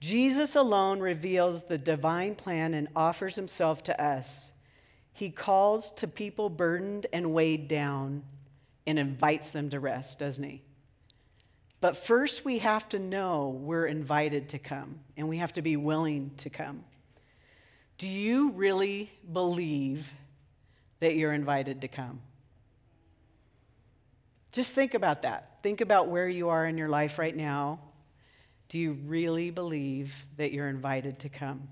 Jesus 0.00 0.56
alone 0.56 1.00
reveals 1.00 1.64
the 1.64 1.78
divine 1.78 2.34
plan 2.34 2.74
and 2.74 2.88
offers 2.96 3.36
himself 3.36 3.84
to 3.84 4.02
us. 4.02 4.52
He 5.12 5.30
calls 5.30 5.90
to 5.92 6.08
people 6.08 6.48
burdened 6.48 7.06
and 7.12 7.32
weighed 7.32 7.68
down 7.68 8.24
and 8.86 8.98
invites 8.98 9.50
them 9.50 9.70
to 9.70 9.78
rest, 9.78 10.18
doesn't 10.18 10.42
he? 10.42 10.62
But 11.80 11.96
first, 11.96 12.44
we 12.44 12.58
have 12.58 12.88
to 12.90 12.98
know 12.98 13.48
we're 13.48 13.86
invited 13.86 14.50
to 14.50 14.58
come, 14.58 15.00
and 15.16 15.28
we 15.28 15.38
have 15.38 15.52
to 15.54 15.62
be 15.62 15.76
willing 15.76 16.32
to 16.38 16.50
come. 16.50 16.84
Do 17.98 18.08
you 18.08 18.52
really 18.52 19.10
believe 19.30 20.12
that 21.00 21.16
you're 21.16 21.32
invited 21.32 21.80
to 21.80 21.88
come. 21.88 22.20
Just 24.52 24.74
think 24.74 24.94
about 24.94 25.22
that. 25.22 25.58
Think 25.62 25.80
about 25.80 26.08
where 26.08 26.28
you 26.28 26.48
are 26.48 26.66
in 26.66 26.78
your 26.78 26.88
life 26.88 27.18
right 27.18 27.36
now. 27.36 27.80
Do 28.68 28.78
you 28.78 28.92
really 29.06 29.50
believe 29.50 30.24
that 30.36 30.52
you're 30.52 30.68
invited 30.68 31.18
to 31.20 31.28
come? 31.28 31.68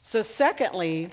So, 0.00 0.22
secondly, 0.22 1.10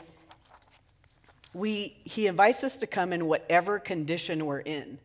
we, 1.54 1.98
he 2.04 2.28
invites 2.28 2.64
us 2.64 2.78
to 2.78 2.88
come 2.88 3.14
in 3.14 3.26
whatever 3.26 3.80
condition 3.80 4.46
we're 4.46 4.60
in. 4.60 5.00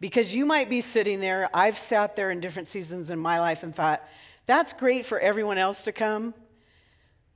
Because 0.00 0.34
you 0.34 0.46
might 0.46 0.68
be 0.68 0.80
sitting 0.80 1.20
there, 1.20 1.48
I've 1.54 1.78
sat 1.78 2.16
there 2.16 2.30
in 2.30 2.40
different 2.40 2.68
seasons 2.68 3.10
in 3.10 3.18
my 3.18 3.40
life 3.40 3.62
and 3.62 3.74
thought, 3.74 4.02
that's 4.46 4.72
great 4.72 5.06
for 5.06 5.18
everyone 5.18 5.58
else 5.58 5.84
to 5.84 5.92
come, 5.92 6.34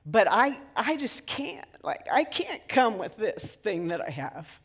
but 0.04 0.26
I, 0.30 0.58
I 0.76 0.96
just 0.96 1.26
can't. 1.26 1.67
Like, 1.88 2.06
I 2.12 2.24
can't 2.24 2.68
come 2.68 2.98
with 2.98 3.16
this 3.16 3.50
thing 3.50 3.88
that 3.88 4.02
I 4.02 4.10
have. 4.10 4.60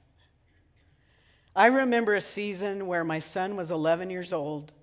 I 1.55 1.67
remember 1.67 2.15
a 2.15 2.19
season 2.19 2.85
where 2.85 3.05
my 3.05 3.19
son 3.19 3.55
was 3.55 3.71
11 3.71 4.09
years 4.09 4.33
old 4.33 4.73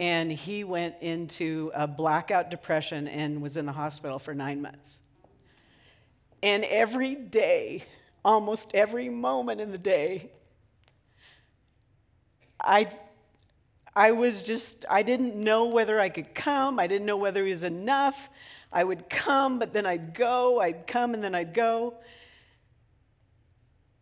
and 0.00 0.32
he 0.32 0.64
went 0.64 0.96
into 1.00 1.70
a 1.72 1.86
blackout 1.86 2.50
depression 2.50 3.06
and 3.06 3.40
was 3.40 3.56
in 3.56 3.66
the 3.66 3.72
hospital 3.72 4.18
for 4.18 4.34
nine 4.34 4.60
months. 4.60 4.98
And 6.42 6.64
every 6.64 7.14
day, 7.14 7.84
almost 8.24 8.74
every 8.74 9.08
moment 9.08 9.60
in 9.60 9.70
the 9.70 9.78
day, 9.78 10.32
I, 12.60 12.90
I 13.94 14.10
was 14.10 14.42
just, 14.42 14.84
I 14.90 15.04
didn't 15.04 15.36
know 15.36 15.68
whether 15.68 16.00
I 16.00 16.08
could 16.08 16.34
come. 16.34 16.80
I 16.80 16.88
didn't 16.88 17.06
know 17.06 17.16
whether 17.16 17.44
he 17.44 17.52
was 17.52 17.62
enough. 17.62 18.28
I 18.72 18.84
would 18.84 19.08
come, 19.08 19.58
but 19.58 19.72
then 19.72 19.86
I'd 19.86 20.14
go. 20.14 20.60
I'd 20.60 20.86
come, 20.86 21.14
and 21.14 21.22
then 21.22 21.34
I'd 21.34 21.54
go. 21.54 21.94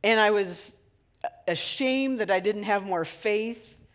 And 0.02 0.20
I 0.20 0.30
was 0.30 0.80
ashamed 1.46 2.20
that 2.20 2.30
I 2.30 2.40
didn't 2.40 2.64
have 2.64 2.84
more 2.84 3.04
faith 3.04 3.86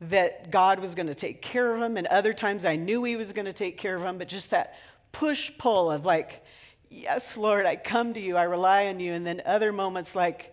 that 0.00 0.50
God 0.50 0.80
was 0.80 0.94
going 0.94 1.06
to 1.06 1.14
take 1.14 1.42
care 1.42 1.74
of 1.74 1.80
him. 1.80 1.96
And 1.96 2.06
other 2.08 2.32
times 2.32 2.64
I 2.64 2.76
knew 2.76 3.04
he 3.04 3.16
was 3.16 3.32
going 3.32 3.44
to 3.44 3.52
take 3.52 3.78
care 3.78 3.94
of 3.94 4.02
him, 4.02 4.18
but 4.18 4.28
just 4.28 4.50
that 4.50 4.74
push 5.12 5.56
pull 5.58 5.90
of 5.90 6.04
like, 6.04 6.44
yes, 6.90 7.36
Lord, 7.36 7.66
I 7.66 7.76
come 7.76 8.14
to 8.14 8.20
you, 8.20 8.36
I 8.36 8.44
rely 8.44 8.86
on 8.86 8.98
you. 8.98 9.12
And 9.12 9.24
then 9.24 9.42
other 9.46 9.72
moments 9.72 10.16
like, 10.16 10.52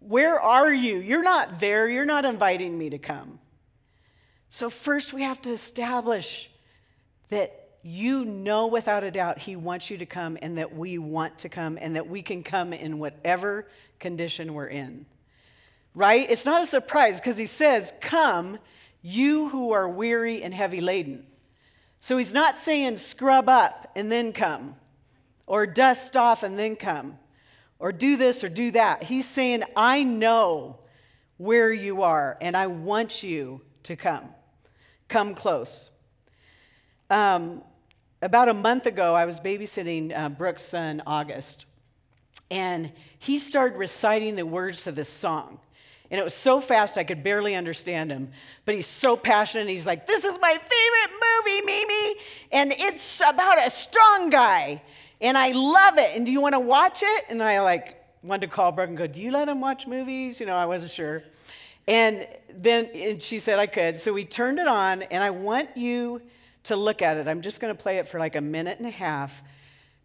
where 0.00 0.40
are 0.40 0.72
you? 0.72 0.96
You're 0.96 1.22
not 1.22 1.60
there. 1.60 1.88
You're 1.88 2.04
not 2.04 2.24
inviting 2.24 2.76
me 2.76 2.90
to 2.90 2.98
come. 2.98 3.38
So, 4.50 4.70
first, 4.70 5.12
we 5.12 5.22
have 5.22 5.42
to 5.42 5.50
establish 5.50 6.50
that 7.28 7.57
you 7.82 8.24
know 8.24 8.66
without 8.66 9.04
a 9.04 9.10
doubt 9.10 9.38
He 9.38 9.56
wants 9.56 9.90
you 9.90 9.98
to 9.98 10.06
come 10.06 10.36
and 10.42 10.58
that 10.58 10.74
we 10.74 10.98
want 10.98 11.38
to 11.40 11.48
come 11.48 11.78
and 11.80 11.96
that 11.96 12.08
we 12.08 12.22
can 12.22 12.42
come 12.42 12.72
in 12.72 12.98
whatever 12.98 13.66
condition 13.98 14.54
we're 14.54 14.66
in. 14.66 15.06
Right? 15.94 16.28
It's 16.30 16.44
not 16.44 16.62
a 16.62 16.66
surprise 16.66 17.20
because 17.20 17.36
He 17.36 17.46
says, 17.46 17.92
Come, 18.00 18.58
you 19.02 19.48
who 19.48 19.72
are 19.72 19.88
weary 19.88 20.42
and 20.42 20.52
heavy 20.52 20.80
laden. 20.80 21.26
So 22.00 22.16
He's 22.16 22.32
not 22.32 22.56
saying 22.56 22.96
scrub 22.98 23.48
up 23.48 23.90
and 23.94 24.10
then 24.10 24.32
come, 24.32 24.76
or 25.46 25.66
dust 25.66 26.16
off 26.16 26.42
and 26.42 26.58
then 26.58 26.76
come, 26.76 27.18
or 27.78 27.92
do 27.92 28.16
this 28.16 28.42
or 28.44 28.48
do 28.48 28.70
that. 28.72 29.04
He's 29.04 29.26
saying, 29.26 29.62
I 29.76 30.02
know 30.02 30.80
where 31.36 31.72
you 31.72 32.02
are 32.02 32.36
and 32.40 32.56
I 32.56 32.66
want 32.66 33.22
you 33.22 33.62
to 33.84 33.96
come. 33.96 34.28
Come 35.08 35.34
close. 35.34 35.90
Um, 37.10 37.62
about 38.20 38.48
a 38.48 38.54
month 38.54 38.86
ago, 38.86 39.14
I 39.14 39.24
was 39.24 39.40
babysitting 39.40 40.16
uh, 40.16 40.28
Brooke's 40.28 40.62
son, 40.62 41.02
August, 41.06 41.66
and 42.50 42.92
he 43.18 43.38
started 43.38 43.78
reciting 43.78 44.36
the 44.36 44.44
words 44.44 44.84
to 44.84 44.92
this 44.92 45.08
song. 45.08 45.58
And 46.10 46.18
it 46.18 46.24
was 46.24 46.34
so 46.34 46.60
fast 46.60 46.96
I 46.96 47.04
could 47.04 47.22
barely 47.22 47.54
understand 47.54 48.10
him. 48.10 48.30
But 48.64 48.74
he's 48.74 48.86
so 48.86 49.16
passionate. 49.16 49.68
He's 49.68 49.86
like, 49.86 50.06
This 50.06 50.24
is 50.24 50.38
my 50.40 50.52
favorite 50.52 51.20
movie, 51.20 51.66
Mimi. 51.66 52.20
And 52.50 52.72
it's 52.76 53.20
about 53.20 53.64
a 53.64 53.70
strong 53.70 54.30
guy. 54.30 54.82
And 55.20 55.36
I 55.36 55.52
love 55.52 55.98
it. 55.98 56.16
And 56.16 56.24
do 56.24 56.32
you 56.32 56.40
want 56.40 56.54
to 56.54 56.60
watch 56.60 57.02
it? 57.02 57.24
And 57.28 57.42
I 57.42 57.60
like 57.60 58.02
wanted 58.22 58.46
to 58.46 58.52
call 58.52 58.72
Brooke 58.72 58.88
and 58.88 58.96
go, 58.96 59.06
Do 59.06 59.20
you 59.20 59.30
let 59.30 59.48
him 59.48 59.60
watch 59.60 59.86
movies? 59.86 60.40
You 60.40 60.46
know, 60.46 60.56
I 60.56 60.64
wasn't 60.64 60.92
sure. 60.92 61.22
And 61.86 62.26
then 62.50 62.86
and 62.94 63.22
she 63.22 63.38
said 63.38 63.58
I 63.58 63.66
could. 63.66 63.98
So 63.98 64.12
we 64.12 64.24
turned 64.24 64.58
it 64.58 64.68
on, 64.68 65.02
and 65.02 65.22
I 65.22 65.30
want 65.30 65.76
you 65.76 66.22
to 66.68 66.76
look 66.76 67.02
at 67.02 67.16
it. 67.16 67.28
I'm 67.28 67.42
just 67.42 67.60
going 67.60 67.74
to 67.74 67.80
play 67.80 67.98
it 67.98 68.08
for 68.08 68.18
like 68.18 68.36
a 68.36 68.40
minute 68.40 68.78
and 68.78 68.86
a 68.86 68.90
half 68.90 69.42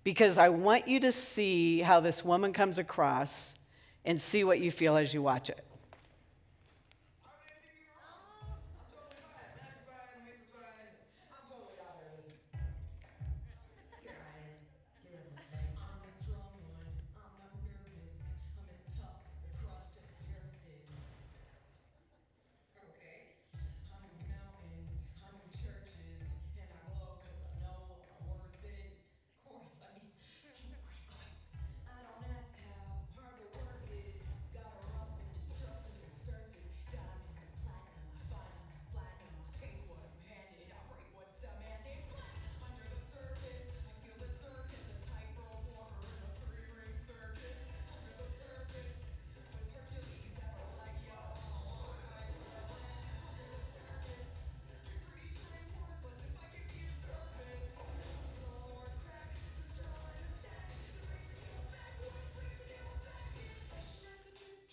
because 0.04 0.38
I 0.38 0.50
want 0.50 0.88
you 0.88 1.00
to 1.02 1.12
see 1.12 1.80
how 1.80 2.00
this 2.00 2.26
woman 2.26 2.52
comes 2.52 2.80
across 2.80 3.56
and 4.06 4.20
see 4.22 4.44
what 4.44 4.60
you 4.60 4.72
feel 4.72 4.98
as 4.98 5.14
you 5.14 5.22
watch 5.22 5.50
it. 5.50 5.66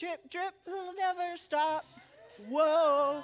Drip, 0.01 0.31
drip, 0.31 0.55
it'll 0.67 0.95
never 0.95 1.37
stop. 1.37 1.85
Whoa. 2.49 3.17
Whoa, 3.17 3.23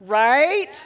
Right? 0.00 0.84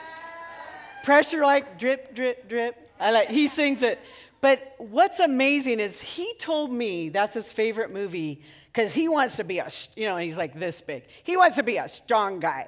Pressure 1.05 1.43
like 1.43 1.79
drip, 1.79 2.15
drip, 2.15 2.49
drip. 2.49 2.91
I 2.99 3.13
like 3.13 3.29
he 3.29 3.49
sings 3.49 3.83
it. 3.83 4.01
But 4.41 4.75
what's 4.79 5.21
amazing 5.21 5.81
is 5.81 6.03
he 6.03 6.35
told 6.39 6.71
me 6.71 7.09
that's 7.09 7.35
his 7.35 7.53
favorite 7.53 7.91
movie 7.91 8.43
because 8.67 8.93
he 8.93 9.09
wants 9.09 9.37
to 9.37 9.45
be 9.45 9.59
a, 9.59 9.69
you 9.97 10.07
know, 10.07 10.17
he's 10.17 10.37
like 10.37 10.59
this 10.59 10.83
big. 10.83 11.05
He 11.23 11.37
wants 11.37 11.57
to 11.57 11.63
be 11.63 11.77
a 11.77 11.89
strong 11.89 12.41
guy. 12.41 12.67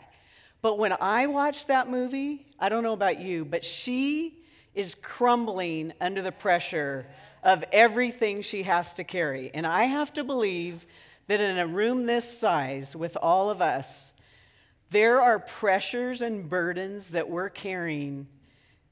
But 0.62 0.78
when 0.78 0.94
I 1.00 1.26
watched 1.26 1.68
that 1.68 1.90
movie, 1.90 2.46
I 2.58 2.68
don't 2.68 2.82
know 2.82 2.92
about 2.92 3.20
you, 3.20 3.44
but 3.44 3.64
she 3.64 4.38
is 4.74 4.94
crumbling 4.94 5.92
under 6.00 6.22
the 6.22 6.32
pressure 6.32 7.06
of 7.42 7.64
everything 7.72 8.42
she 8.42 8.62
has 8.62 8.94
to 8.94 9.04
carry. 9.04 9.50
And 9.52 9.66
I 9.66 9.84
have 9.84 10.12
to 10.14 10.24
believe 10.24 10.86
that 11.26 11.40
in 11.40 11.58
a 11.58 11.66
room 11.66 12.06
this 12.06 12.38
size 12.38 12.96
with 12.96 13.16
all 13.20 13.50
of 13.50 13.60
us, 13.60 14.12
there 14.90 15.20
are 15.20 15.38
pressures 15.38 16.22
and 16.22 16.48
burdens 16.48 17.10
that 17.10 17.28
we're 17.28 17.48
carrying 17.48 18.26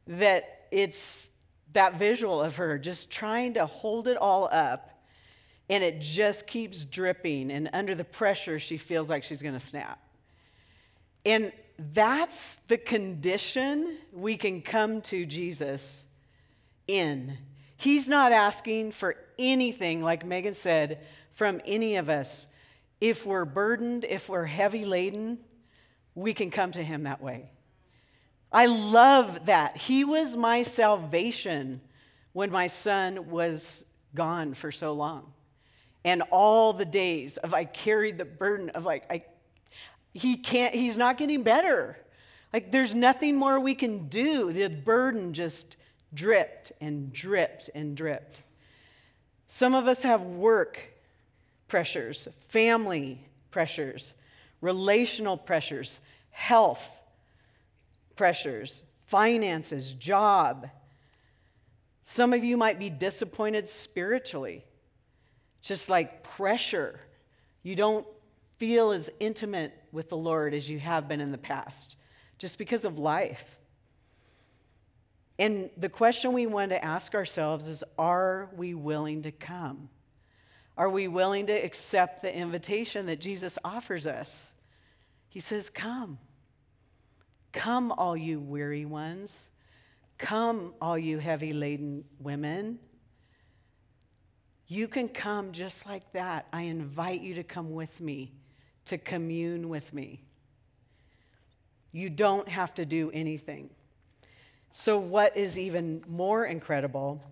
that 0.06 0.66
it's 0.70 1.30
that 1.72 1.98
visual 1.98 2.40
of 2.40 2.56
her 2.56 2.78
just 2.78 3.10
trying 3.10 3.54
to 3.54 3.66
hold 3.66 4.08
it 4.08 4.16
all 4.16 4.48
up 4.50 4.90
and 5.70 5.82
it 5.82 6.00
just 6.00 6.46
keeps 6.46 6.84
dripping 6.84 7.50
and 7.50 7.70
under 7.72 7.94
the 7.94 8.04
pressure 8.04 8.58
she 8.58 8.76
feels 8.76 9.08
like 9.08 9.22
she's 9.22 9.40
going 9.40 9.54
to 9.54 9.60
snap. 9.60 9.98
And 11.24 11.52
that's 11.78 12.56
the 12.56 12.76
condition 12.76 13.96
we 14.12 14.36
can 14.36 14.62
come 14.62 15.00
to 15.02 15.26
jesus 15.26 16.06
in. 16.86 17.36
He's 17.76 18.08
not 18.08 18.32
asking 18.32 18.92
for 18.92 19.16
anything 19.38 20.02
like 20.02 20.24
megan 20.24 20.54
said 20.54 21.04
from 21.32 21.60
any 21.64 21.96
of 21.96 22.08
us. 22.10 22.46
If 23.00 23.26
we're 23.26 23.44
burdened 23.44 24.04
if 24.04 24.28
we're 24.28 24.44
heavy 24.44 24.84
laden 24.84 25.38
we 26.14 26.34
can 26.34 26.50
come 26.50 26.72
to 26.72 26.82
him 26.82 27.04
that 27.04 27.20
way. 27.20 27.50
I 28.52 28.66
love 28.66 29.46
that. 29.46 29.76
He 29.76 30.04
was 30.04 30.36
my 30.36 30.62
salvation 30.62 31.80
when 32.32 32.50
my 32.50 32.68
son 32.68 33.30
was 33.30 33.86
gone 34.14 34.54
for 34.54 34.70
so 34.70 34.92
long. 34.92 35.32
And 36.04 36.22
all 36.30 36.72
the 36.72 36.84
days 36.84 37.36
of 37.38 37.54
I 37.54 37.64
carried 37.64 38.18
the 38.18 38.24
burden 38.24 38.70
of 38.70 38.84
like 38.84 39.10
I 39.10 39.24
he 40.12 40.36
can't 40.36 40.74
he's 40.74 40.96
not 40.96 41.16
getting 41.16 41.42
better. 41.42 41.98
Like 42.52 42.70
there's 42.70 42.94
nothing 42.94 43.36
more 43.36 43.58
we 43.58 43.74
can 43.74 44.08
do. 44.08 44.52
The 44.52 44.68
burden 44.68 45.32
just 45.32 45.76
dripped 46.12 46.70
and 46.80 47.12
dripped 47.12 47.70
and 47.74 47.96
dripped. 47.96 48.42
Some 49.48 49.74
of 49.74 49.88
us 49.88 50.04
have 50.04 50.22
work 50.22 50.80
pressures, 51.66 52.28
family 52.38 53.26
pressures, 53.50 54.14
relational 54.64 55.36
pressures, 55.36 56.00
health 56.30 57.02
pressures, 58.16 58.82
finances, 59.06 59.92
job. 59.92 60.70
Some 62.02 62.32
of 62.32 62.42
you 62.42 62.56
might 62.56 62.78
be 62.78 62.88
disappointed 62.88 63.68
spiritually, 63.68 64.64
just 65.60 65.90
like 65.90 66.22
pressure. 66.22 66.98
You 67.62 67.76
don't 67.76 68.06
feel 68.56 68.92
as 68.92 69.10
intimate 69.20 69.74
with 69.92 70.08
the 70.08 70.16
Lord 70.16 70.54
as 70.54 70.70
you 70.70 70.78
have 70.78 71.08
been 71.08 71.20
in 71.20 71.30
the 71.30 71.38
past, 71.38 71.96
just 72.38 72.56
because 72.56 72.86
of 72.86 72.98
life. 72.98 73.58
And 75.38 75.68
the 75.76 75.90
question 75.90 76.32
we 76.32 76.46
want 76.46 76.70
to 76.70 76.82
ask 76.82 77.14
ourselves 77.14 77.66
is 77.66 77.84
Are 77.98 78.48
we 78.56 78.72
willing 78.72 79.22
to 79.24 79.30
come? 79.30 79.90
Are 80.76 80.90
we 80.90 81.06
willing 81.08 81.46
to 81.46 81.52
accept 81.52 82.22
the 82.22 82.34
invitation 82.34 83.06
that 83.06 83.20
Jesus 83.20 83.58
offers 83.64 84.06
us? 84.06 84.54
He 85.28 85.40
says, 85.40 85.70
Come. 85.70 86.18
Come, 87.52 87.92
all 87.92 88.16
you 88.16 88.40
weary 88.40 88.84
ones. 88.84 89.50
Come, 90.18 90.74
all 90.80 90.98
you 90.98 91.18
heavy 91.18 91.52
laden 91.52 92.04
women. 92.18 92.78
You 94.66 94.88
can 94.88 95.08
come 95.08 95.52
just 95.52 95.86
like 95.86 96.10
that. 96.12 96.46
I 96.52 96.62
invite 96.62 97.20
you 97.20 97.34
to 97.34 97.44
come 97.44 97.72
with 97.72 98.00
me, 98.00 98.32
to 98.86 98.98
commune 98.98 99.68
with 99.68 99.92
me. 99.92 100.22
You 101.92 102.10
don't 102.10 102.48
have 102.48 102.74
to 102.74 102.84
do 102.84 103.10
anything. 103.12 103.70
So, 104.72 104.98
what 104.98 105.36
is 105.36 105.56
even 105.58 106.02
more 106.08 106.44
incredible 106.44 107.22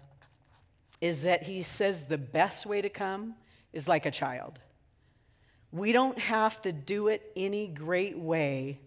is 1.03 1.25
that 1.25 1.43
he 1.43 1.63
says 1.63 2.05
the 2.05 2.17
best 2.17 2.65
way 2.65 2.81
to 2.81 2.89
come 2.89 3.35
is 3.73 3.89
like 3.89 4.07
a 4.07 4.11
child. 4.11 4.61
We 5.73 5.91
don't 5.91 6.19
have 6.19 6.63
to 6.63 6.71
do 6.71 7.09
it 7.09 7.33
any 7.35 7.67
great 7.67 8.17
way. 8.17 8.79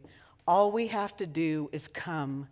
All 0.47 0.71
we 0.71 0.87
have 0.87 1.17
to 1.17 1.25
do 1.25 1.69
is 1.73 1.89
come 1.89 2.47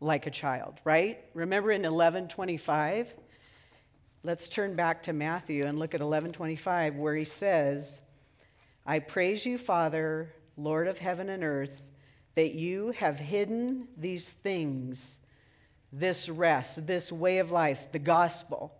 like 0.00 0.26
a 0.26 0.32
child, 0.32 0.80
right? 0.82 1.20
Remember 1.32 1.70
in 1.70 1.82
1125? 1.82 3.14
Let's 4.24 4.48
turn 4.48 4.74
back 4.74 5.04
to 5.04 5.12
Matthew 5.12 5.64
and 5.64 5.78
look 5.78 5.94
at 5.94 6.00
1125 6.00 6.96
where 6.96 7.14
he 7.14 7.24
says, 7.24 8.00
I 8.84 8.98
praise 8.98 9.46
you, 9.46 9.58
Father, 9.58 10.34
Lord 10.56 10.88
of 10.88 10.98
heaven 10.98 11.28
and 11.28 11.44
earth, 11.44 11.86
that 12.34 12.54
you 12.54 12.90
have 12.98 13.20
hidden 13.20 13.86
these 13.96 14.32
things, 14.32 15.18
this 15.92 16.28
rest, 16.28 16.88
this 16.88 17.12
way 17.12 17.38
of 17.38 17.52
life, 17.52 17.92
the 17.92 18.00
gospel 18.00 18.74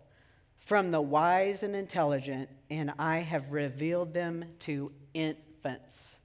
from 0.65 0.91
the 0.91 1.01
wise 1.01 1.63
and 1.63 1.75
intelligent, 1.75 2.49
and 2.69 2.91
I 2.99 3.19
have 3.19 3.51
revealed 3.51 4.13
them 4.13 4.43
to 4.61 4.91
infants. 5.13 6.17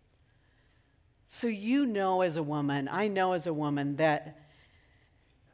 So 1.28 1.46
you 1.46 1.86
know 1.86 2.22
as 2.22 2.36
a 2.36 2.42
woman, 2.42 2.88
I 2.90 3.06
know 3.06 3.34
as 3.34 3.46
a 3.46 3.52
woman 3.52 3.96
that 3.96 4.38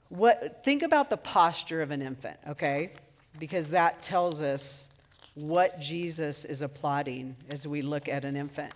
what 0.08 0.64
think 0.64 0.82
about 0.82 1.10
the 1.10 1.16
posture 1.16 1.82
of 1.82 1.90
an 1.90 2.00
infant, 2.00 2.38
okay? 2.48 2.92
Because 3.38 3.70
that 3.70 4.02
tells 4.02 4.40
us 4.40 4.88
what 5.34 5.80
Jesus 5.80 6.44
is 6.44 6.62
applauding 6.62 7.36
as 7.52 7.66
we 7.66 7.82
look 7.82 8.08
at 8.08 8.24
an 8.24 8.36
infant. 8.36 8.72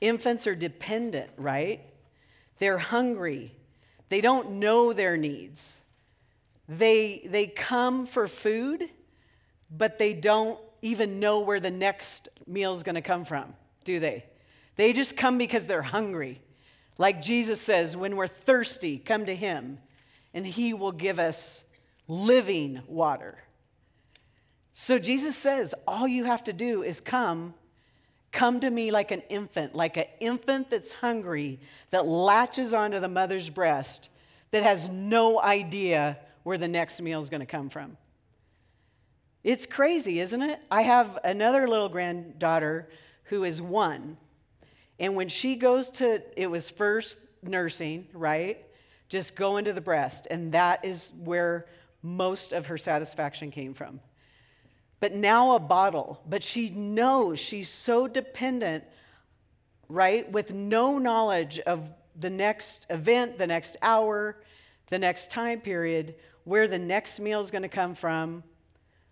Infants 0.00 0.46
are 0.46 0.54
dependent, 0.54 1.30
right? 1.38 1.80
They're 2.58 2.78
hungry. 2.78 3.52
They 4.10 4.20
don't 4.20 4.52
know 4.52 4.92
their 4.92 5.16
needs. 5.16 5.80
They, 6.68 7.26
they 7.26 7.46
come 7.46 8.06
for 8.06 8.28
food, 8.28 8.88
but 9.70 9.98
they 9.98 10.12
don't 10.14 10.58
even 10.82 11.20
know 11.20 11.40
where 11.40 11.60
the 11.60 11.70
next 11.70 12.28
meal 12.46 12.72
is 12.72 12.82
going 12.82 12.94
to 12.94 13.02
come 13.02 13.24
from, 13.24 13.54
do 13.84 13.98
they? 13.98 14.24
They 14.76 14.92
just 14.92 15.16
come 15.16 15.38
because 15.38 15.66
they're 15.66 15.82
hungry. 15.82 16.40
Like 16.98 17.22
Jesus 17.22 17.60
says, 17.60 17.96
when 17.96 18.16
we're 18.16 18.26
thirsty, 18.26 18.98
come 18.98 19.26
to 19.26 19.34
Him, 19.34 19.78
and 20.32 20.46
He 20.46 20.74
will 20.74 20.92
give 20.92 21.18
us 21.18 21.64
living 22.08 22.80
water. 22.86 23.38
So 24.72 24.98
Jesus 24.98 25.36
says, 25.36 25.74
all 25.86 26.06
you 26.06 26.24
have 26.24 26.44
to 26.44 26.52
do 26.52 26.82
is 26.82 27.00
come. 27.00 27.54
Come 28.30 28.60
to 28.60 28.68
me 28.68 28.90
like 28.90 29.10
an 29.10 29.22
infant, 29.30 29.74
like 29.74 29.96
an 29.96 30.04
infant 30.20 30.68
that's 30.68 30.92
hungry, 30.92 31.58
that 31.90 32.06
latches 32.06 32.74
onto 32.74 33.00
the 33.00 33.08
mother's 33.08 33.48
breast, 33.48 34.10
that 34.50 34.62
has 34.62 34.90
no 34.90 35.40
idea 35.40 36.18
where 36.42 36.58
the 36.58 36.68
next 36.68 37.00
meal 37.00 37.20
is 37.20 37.30
going 37.30 37.40
to 37.40 37.46
come 37.46 37.70
from. 37.70 37.96
It's 39.46 39.64
crazy, 39.64 40.20
isn't 40.20 40.42
it? 40.42 40.60
I 40.70 40.82
have 40.82 41.18
another 41.24 41.68
little 41.68 41.88
granddaughter 41.88 42.90
who 43.24 43.44
is 43.44 43.62
one. 43.62 44.16
And 44.98 45.16
when 45.16 45.28
she 45.28 45.56
goes 45.56 45.88
to, 45.92 46.22
it 46.36 46.50
was 46.50 46.68
first 46.68 47.18
nursing, 47.42 48.08
right? 48.12 48.64
Just 49.08 49.36
go 49.36 49.56
into 49.56 49.72
the 49.72 49.80
breast. 49.80 50.26
And 50.30 50.52
that 50.52 50.84
is 50.84 51.12
where 51.22 51.66
most 52.02 52.52
of 52.52 52.66
her 52.66 52.76
satisfaction 52.76 53.50
came 53.50 53.72
from 53.72 54.00
but 55.00 55.14
now 55.14 55.54
a 55.54 55.60
bottle. 55.60 56.22
But 56.26 56.42
she 56.42 56.70
knows 56.70 57.38
she's 57.38 57.68
so 57.68 58.08
dependent, 58.08 58.84
right, 59.88 60.30
with 60.30 60.52
no 60.52 60.98
knowledge 60.98 61.58
of 61.60 61.94
the 62.18 62.30
next 62.30 62.86
event, 62.90 63.38
the 63.38 63.46
next 63.46 63.76
hour, 63.82 64.36
the 64.88 64.98
next 64.98 65.30
time 65.30 65.60
period, 65.60 66.14
where 66.44 66.66
the 66.66 66.78
next 66.78 67.20
meal 67.20 67.40
is 67.40 67.50
going 67.50 67.62
to 67.62 67.68
come 67.68 67.94
from, 67.94 68.42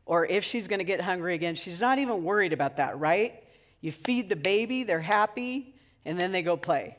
or 0.06 0.26
if 0.26 0.44
she's 0.44 0.68
going 0.68 0.80
to 0.80 0.84
get 0.84 1.00
hungry 1.00 1.34
again. 1.34 1.54
She's 1.54 1.80
not 1.80 1.98
even 1.98 2.24
worried 2.24 2.52
about 2.52 2.76
that, 2.76 2.98
right? 2.98 3.42
You 3.80 3.92
feed 3.92 4.28
the 4.28 4.36
baby, 4.36 4.84
they're 4.84 5.00
happy, 5.00 5.74
and 6.04 6.18
then 6.18 6.32
they 6.32 6.42
go 6.42 6.56
play. 6.56 6.96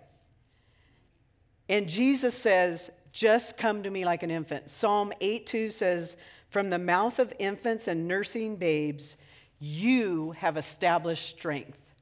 And 1.68 1.88
Jesus 1.90 2.36
says, 2.36 2.92
just 3.12 3.58
come 3.58 3.84
to 3.84 3.90
me 3.90 4.06
like 4.06 4.24
an 4.24 4.32
infant. 4.32 4.70
Psalm 4.70 5.14
8 5.22 5.46
2 5.46 5.70
says, 5.70 6.18
from 6.50 6.70
the 6.70 6.80
mouth 6.80 7.20
of 7.20 7.34
infants 7.40 7.88
and 7.88 8.08
nursing 8.08 8.56
babes, 8.56 9.18
you 9.60 10.32
have 10.32 10.58
established 10.58 11.28
strength. 11.28 11.94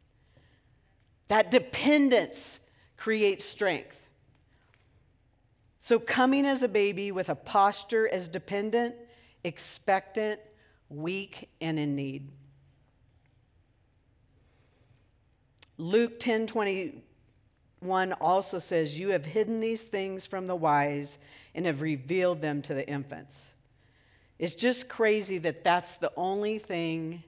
That 1.28 1.50
dependence 1.50 2.60
creates 2.98 3.46
strength. 3.46 4.00
So, 5.80 6.00
coming 6.00 6.46
as 6.46 6.63
a 6.63 6.68
baby 6.68 7.12
with 7.12 7.30
a 7.30 7.36
posture 7.36 8.08
as 8.08 8.28
dependent, 8.28 8.96
expectant, 9.44 10.39
weak, 10.89 11.50
and 11.62 11.80
in 11.80 11.96
need. 11.96 12.30
Luke 15.78 16.19
10 16.19 16.48
21 16.48 18.13
also 18.13 18.60
says, 18.60 19.00
You 19.00 19.10
have 19.10 19.26
hidden 19.26 19.60
these 19.60 19.84
things 19.84 20.26
from 20.26 20.48
the 20.48 20.56
wise 20.56 21.17
and 21.56 21.65
have 21.65 21.82
revealed 21.82 22.41
them 22.41 22.62
to 22.63 22.74
the 22.74 22.88
infants. 22.88 23.50
It's 24.39 24.56
just 24.56 24.89
crazy 24.89 25.38
that 25.39 25.63
that's 25.63 25.96
the 25.96 26.12
only 26.17 26.60
thing, 26.60 27.24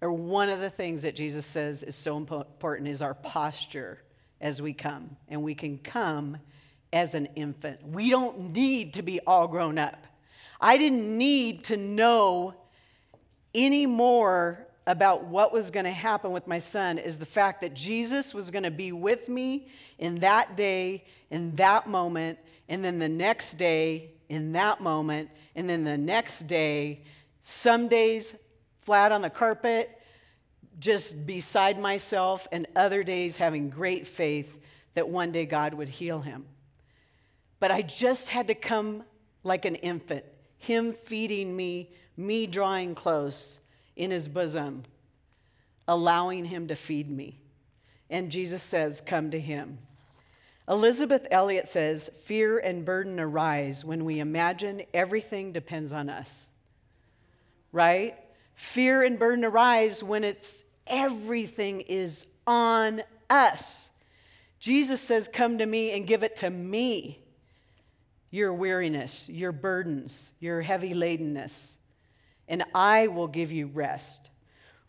or 0.00 0.12
one 0.12 0.48
of 0.48 0.60
the 0.60 0.70
things 0.70 1.02
that 1.02 1.14
Jesus 1.14 1.46
says 1.46 1.82
is 1.82 1.94
so 1.96 2.16
important 2.16 2.88
is 2.88 3.02
our 3.02 3.14
posture 3.14 4.02
as 4.40 4.60
we 4.60 4.72
come. 4.72 5.16
And 5.28 5.42
we 5.42 5.54
can 5.54 5.78
come 5.78 6.38
as 6.92 7.14
an 7.14 7.26
infant. 7.36 7.86
We 7.86 8.10
don't 8.10 8.52
need 8.52 8.94
to 8.94 9.02
be 9.02 9.20
all 9.20 9.48
grown 9.48 9.78
up. 9.78 10.06
I 10.62 10.78
didn't 10.78 11.18
need 11.18 11.64
to 11.64 11.76
know 11.76 12.54
any 13.52 13.84
more 13.84 14.64
about 14.86 15.24
what 15.24 15.52
was 15.52 15.72
going 15.72 15.84
to 15.84 15.92
happen 15.92 16.30
with 16.30 16.46
my 16.46 16.60
son 16.60 16.98
is 16.98 17.18
the 17.18 17.26
fact 17.26 17.60
that 17.62 17.74
Jesus 17.74 18.32
was 18.32 18.50
going 18.50 18.62
to 18.62 18.70
be 18.70 18.92
with 18.92 19.28
me 19.28 19.68
in 19.98 20.20
that 20.20 20.56
day, 20.56 21.04
in 21.30 21.56
that 21.56 21.88
moment, 21.88 22.38
and 22.68 22.84
then 22.84 23.00
the 23.00 23.08
next 23.08 23.54
day, 23.54 24.12
in 24.28 24.52
that 24.52 24.80
moment, 24.80 25.30
and 25.56 25.68
then 25.68 25.82
the 25.82 25.98
next 25.98 26.46
day, 26.46 27.02
some 27.40 27.88
days 27.88 28.36
flat 28.80 29.10
on 29.10 29.20
the 29.20 29.30
carpet, 29.30 30.00
just 30.78 31.26
beside 31.26 31.78
myself, 31.78 32.46
and 32.52 32.66
other 32.74 33.02
days 33.02 33.36
having 33.36 33.68
great 33.68 34.06
faith 34.06 34.60
that 34.94 35.08
one 35.08 35.32
day 35.32 35.44
God 35.44 35.74
would 35.74 35.88
heal 35.88 36.20
him. 36.20 36.46
But 37.58 37.70
I 37.72 37.82
just 37.82 38.28
had 38.28 38.48
to 38.48 38.54
come 38.54 39.02
like 39.44 39.64
an 39.64 39.74
infant, 39.76 40.24
him 40.62 40.92
feeding 40.92 41.56
me, 41.56 41.90
me 42.16 42.46
drawing 42.46 42.94
close 42.94 43.58
in 43.96 44.12
his 44.12 44.28
bosom, 44.28 44.84
allowing 45.88 46.44
him 46.44 46.68
to 46.68 46.76
feed 46.76 47.10
me. 47.10 47.40
And 48.08 48.30
Jesus 48.30 48.62
says, 48.62 49.00
Come 49.00 49.32
to 49.32 49.40
him. 49.40 49.78
Elisabeth 50.68 51.26
Elliot 51.32 51.66
says, 51.66 52.10
Fear 52.22 52.60
and 52.60 52.84
burden 52.84 53.18
arise 53.18 53.84
when 53.84 54.04
we 54.04 54.20
imagine 54.20 54.82
everything 54.94 55.50
depends 55.50 55.92
on 55.92 56.08
us. 56.08 56.46
Right? 57.72 58.14
Fear 58.54 59.02
and 59.02 59.18
burden 59.18 59.44
arise 59.44 60.04
when 60.04 60.22
it's 60.22 60.62
everything 60.86 61.80
is 61.80 62.26
on 62.46 63.02
us. 63.28 63.90
Jesus 64.60 65.00
says, 65.00 65.26
Come 65.26 65.58
to 65.58 65.66
me 65.66 65.90
and 65.90 66.06
give 66.06 66.22
it 66.22 66.36
to 66.36 66.50
me. 66.50 67.21
Your 68.32 68.52
weariness, 68.52 69.28
your 69.28 69.52
burdens, 69.52 70.32
your 70.40 70.60
heavy 70.60 70.94
ladenness, 70.94 71.74
and 72.48 72.64
I 72.74 73.06
will 73.06 73.28
give 73.28 73.52
you 73.52 73.68
rest. 73.68 74.30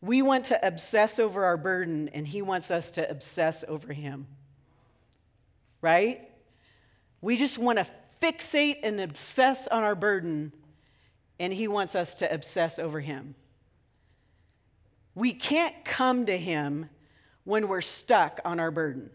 We 0.01 0.23
want 0.23 0.45
to 0.45 0.67
obsess 0.67 1.19
over 1.19 1.45
our 1.45 1.57
burden, 1.57 2.09
and 2.09 2.25
He 2.25 2.41
wants 2.41 2.71
us 2.71 2.89
to 2.91 3.07
obsess 3.07 3.63
over 3.67 3.93
Him 3.93 4.25
right? 5.83 6.21
We 7.21 7.35
just 7.37 7.59
want 7.59 7.77
to 7.77 7.85
fixate 8.21 8.77
and 8.83 8.99
obsess 9.01 9.67
on 9.67 9.83
our 9.83 9.95
burden, 9.95 10.53
and 11.39 11.53
He 11.53 11.67
wants 11.67 11.93
us 11.93 12.15
to 12.15 12.33
obsess 12.33 12.79
over 12.79 13.01
Him. 13.01 13.35
We 15.13 15.33
can't 15.33 15.85
come 15.85 16.25
to 16.25 16.37
Him 16.37 16.89
when 17.43 17.67
we're 17.67 17.81
stuck 17.81 18.39
on 18.45 18.59
our 18.61 18.71
burden. 18.71 19.11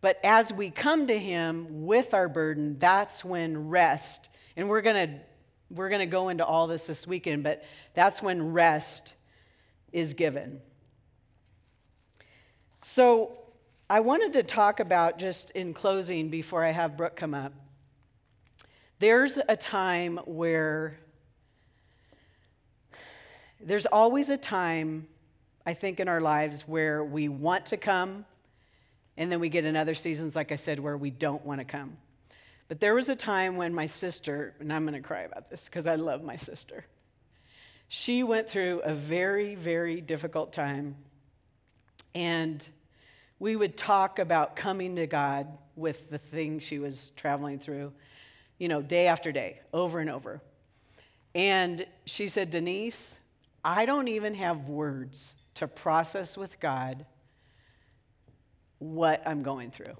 But 0.00 0.18
as 0.24 0.52
we 0.52 0.70
come 0.70 1.06
to 1.08 1.18
Him 1.18 1.84
with 1.84 2.14
our 2.14 2.28
burden, 2.28 2.78
that's 2.78 3.24
when 3.24 3.68
rest, 3.68 4.28
and 4.56 4.68
we're 4.68 4.82
going 4.82 5.08
to 5.08 5.20
we're 5.70 5.88
going 5.88 6.00
to 6.00 6.06
go 6.06 6.30
into 6.30 6.44
all 6.44 6.66
this 6.66 6.86
this 6.88 7.06
weekend, 7.06 7.44
but 7.44 7.62
that's 7.94 8.20
when 8.20 8.52
rest 8.52 9.14
is 9.92 10.14
given. 10.14 10.60
So, 12.82 13.36
I 13.88 14.00
wanted 14.00 14.32
to 14.34 14.42
talk 14.42 14.80
about, 14.80 15.18
just 15.18 15.50
in 15.50 15.74
closing, 15.74 16.28
before 16.28 16.64
I 16.64 16.70
have 16.70 16.96
Brooke 16.96 17.16
come 17.16 17.34
up, 17.34 17.52
there's 19.00 19.38
a 19.48 19.56
time 19.56 20.18
where 20.26 20.98
there's 23.60 23.86
always 23.86 24.30
a 24.30 24.36
time, 24.36 25.08
I 25.66 25.74
think, 25.74 26.00
in 26.00 26.08
our 26.08 26.20
lives 26.20 26.68
where 26.68 27.04
we 27.04 27.28
want 27.28 27.66
to 27.66 27.76
come, 27.76 28.24
and 29.20 29.30
then 29.30 29.38
we 29.38 29.50
get 29.50 29.66
in 29.66 29.76
other 29.76 29.92
seasons, 29.92 30.34
like 30.34 30.50
I 30.50 30.56
said, 30.56 30.78
where 30.78 30.96
we 30.96 31.10
don't 31.10 31.44
want 31.44 31.60
to 31.60 31.64
come. 31.66 31.98
But 32.68 32.80
there 32.80 32.94
was 32.94 33.10
a 33.10 33.14
time 33.14 33.56
when 33.56 33.74
my 33.74 33.84
sister, 33.84 34.54
and 34.60 34.72
I'm 34.72 34.84
going 34.84 34.94
to 34.94 35.06
cry 35.06 35.20
about 35.24 35.50
this 35.50 35.66
because 35.66 35.86
I 35.86 35.96
love 35.96 36.24
my 36.24 36.36
sister, 36.36 36.86
she 37.88 38.22
went 38.22 38.48
through 38.48 38.80
a 38.80 38.94
very, 38.94 39.56
very 39.56 40.00
difficult 40.00 40.54
time. 40.54 40.96
And 42.14 42.66
we 43.38 43.56
would 43.56 43.76
talk 43.76 44.18
about 44.18 44.56
coming 44.56 44.96
to 44.96 45.06
God 45.06 45.48
with 45.76 46.08
the 46.08 46.16
thing 46.16 46.58
she 46.58 46.78
was 46.78 47.10
traveling 47.10 47.58
through, 47.58 47.92
you 48.56 48.68
know, 48.68 48.80
day 48.80 49.06
after 49.06 49.32
day, 49.32 49.60
over 49.74 49.98
and 49.98 50.08
over. 50.08 50.40
And 51.34 51.84
she 52.06 52.28
said, 52.28 52.50
Denise, 52.50 53.20
I 53.62 53.84
don't 53.84 54.08
even 54.08 54.32
have 54.32 54.68
words 54.68 55.36
to 55.56 55.68
process 55.68 56.38
with 56.38 56.58
God 56.58 57.04
what 58.80 59.22
I'm 59.24 59.42
going 59.42 59.70
through. 59.70 59.94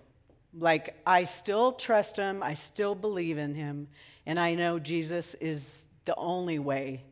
Like, 0.52 1.00
I 1.06 1.24
still 1.24 1.72
trust 1.72 2.16
him, 2.16 2.42
I 2.42 2.54
still 2.54 2.96
believe 2.96 3.38
in 3.38 3.54
him, 3.54 3.86
and 4.26 4.38
I 4.38 4.56
know 4.56 4.80
Jesus 4.80 5.34
is 5.34 5.86
the 6.06 6.16
only 6.16 6.58
way 6.58 7.04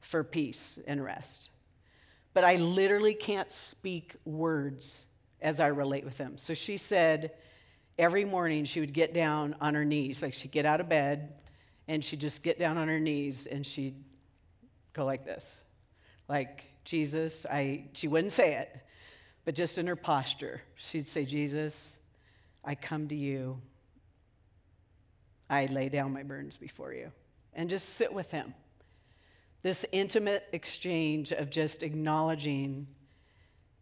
for 0.00 0.24
peace 0.24 0.78
and 0.88 1.04
rest. 1.04 1.50
But 2.34 2.44
I 2.44 2.56
literally 2.56 3.14
can't 3.14 3.50
speak 3.52 4.16
words 4.24 5.06
as 5.40 5.60
I 5.60 5.68
relate 5.68 6.04
with 6.04 6.18
him. 6.18 6.36
So 6.36 6.54
she 6.54 6.76
said 6.76 7.32
every 7.98 8.24
morning 8.24 8.64
she 8.64 8.80
would 8.80 8.92
get 8.92 9.14
down 9.14 9.54
on 9.60 9.74
her 9.74 9.84
knees, 9.84 10.22
like 10.22 10.34
she'd 10.34 10.50
get 10.50 10.66
out 10.66 10.80
of 10.80 10.88
bed 10.88 11.34
and 11.86 12.02
she'd 12.02 12.20
just 12.20 12.42
get 12.42 12.58
down 12.58 12.78
on 12.78 12.88
her 12.88 13.00
knees 13.00 13.46
and 13.46 13.64
she'd 13.64 14.02
go 14.92 15.04
like 15.04 15.24
this. 15.24 15.56
Like, 16.28 16.64
Jesus, 16.84 17.46
I, 17.46 17.84
she 17.92 18.08
wouldn't 18.08 18.32
say 18.32 18.54
it, 18.54 18.80
but 19.50 19.56
just 19.56 19.78
in 19.78 19.88
her 19.88 19.96
posture, 19.96 20.62
she'd 20.76 21.08
say, 21.08 21.24
Jesus, 21.24 21.98
I 22.64 22.76
come 22.76 23.08
to 23.08 23.16
you. 23.16 23.60
I 25.50 25.66
lay 25.66 25.88
down 25.88 26.12
my 26.12 26.22
burdens 26.22 26.56
before 26.56 26.92
you. 26.92 27.10
And 27.52 27.68
just 27.68 27.88
sit 27.96 28.12
with 28.12 28.30
him. 28.30 28.54
This 29.62 29.84
intimate 29.90 30.46
exchange 30.52 31.32
of 31.32 31.50
just 31.50 31.82
acknowledging 31.82 32.86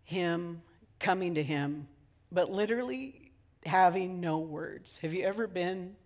him, 0.05 0.63
coming 1.01 1.35
to 1.35 1.43
him, 1.43 1.87
but 2.33 2.51
literally 2.51 3.31
having 3.67 4.23
no 4.23 4.39
words. 4.39 4.97
Have 5.03 5.13
you 5.13 5.25
ever 5.25 5.47
been 5.47 5.97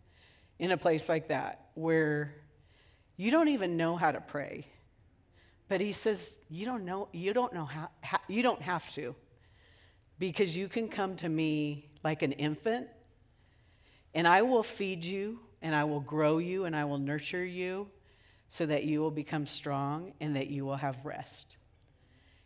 in 0.59 0.73
a 0.73 0.77
place 0.77 1.09
like 1.09 1.29
that 1.29 1.69
where 1.75 2.35
you 3.17 3.31
don't 3.31 3.47
even 3.47 3.77
know 3.77 3.95
how 3.95 4.11
to 4.11 4.21
pray? 4.21 4.67
But 5.69 5.81
he 5.81 5.93
says, 5.93 6.41
you 6.51 6.67
don't 6.67 6.85
know, 6.85 7.07
you 7.13 7.33
don't 7.33 7.53
know 7.53 7.67
how, 7.67 7.91
how 8.01 8.19
you 8.27 8.43
don't 8.43 8.61
have 8.61 8.93
to. 8.95 9.15
Because 10.23 10.57
you 10.57 10.69
can 10.69 10.87
come 10.87 11.17
to 11.17 11.29
me 11.29 11.91
like 12.05 12.23
an 12.23 12.31
infant, 12.31 12.87
and 14.15 14.29
I 14.29 14.43
will 14.43 14.63
feed 14.63 15.05
you, 15.05 15.41
and 15.63 15.75
I 15.75 15.83
will 15.83 15.99
grow 15.99 16.39
you, 16.39 16.65
and 16.65 16.77
I 16.77 16.85
will 16.85 16.99
nurture 16.99 17.45
you 17.45 17.89
so 18.49 18.65
that 18.67 18.85
you 18.85 19.01
will 19.01 19.11
become 19.11 19.47
strong 19.47 20.13
and 20.21 20.37
that 20.37 20.47
you 20.47 20.65
will 20.65 20.77
have 20.77 21.05
rest. 21.05 21.57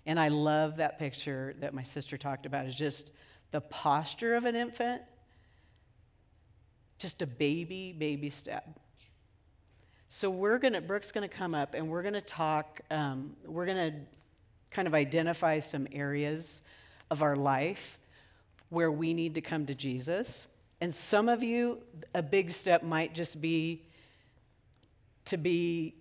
And 0.06 0.18
I 0.18 0.28
love 0.28 0.76
that 0.76 0.98
picture 0.98 1.54
that 1.60 1.74
my 1.74 1.82
sister 1.82 2.16
talked 2.16 2.46
about 2.46 2.64
is 2.64 2.74
just 2.74 3.12
the 3.50 3.60
posture 3.60 4.36
of 4.36 4.46
an 4.46 4.56
infant, 4.56 5.02
just 6.98 7.20
a 7.20 7.26
baby, 7.26 7.92
baby 7.92 8.30
step. 8.30 8.80
So 10.08 10.30
we're 10.30 10.58
gonna, 10.58 10.80
Brooke's 10.80 11.12
gonna 11.12 11.28
come 11.28 11.54
up 11.54 11.74
and 11.74 11.84
we're 11.90 12.02
gonna 12.02 12.22
talk, 12.22 12.80
um, 12.90 13.36
we're 13.44 13.66
gonna 13.66 13.92
kind 14.70 14.88
of 14.88 14.94
identify 14.94 15.58
some 15.58 15.86
areas 15.92 16.62
of 17.10 17.22
our 17.22 17.36
life 17.36 17.98
where 18.68 18.90
we 18.90 19.14
need 19.14 19.34
to 19.34 19.40
come 19.40 19.66
to 19.66 19.74
Jesus. 19.74 20.46
And 20.80 20.94
some 20.94 21.28
of 21.28 21.42
you, 21.42 21.80
a 22.14 22.22
big 22.22 22.50
step 22.50 22.82
might 22.82 23.14
just 23.14 23.40
be 23.40 23.82
to 25.26 25.36
be 25.36 25.94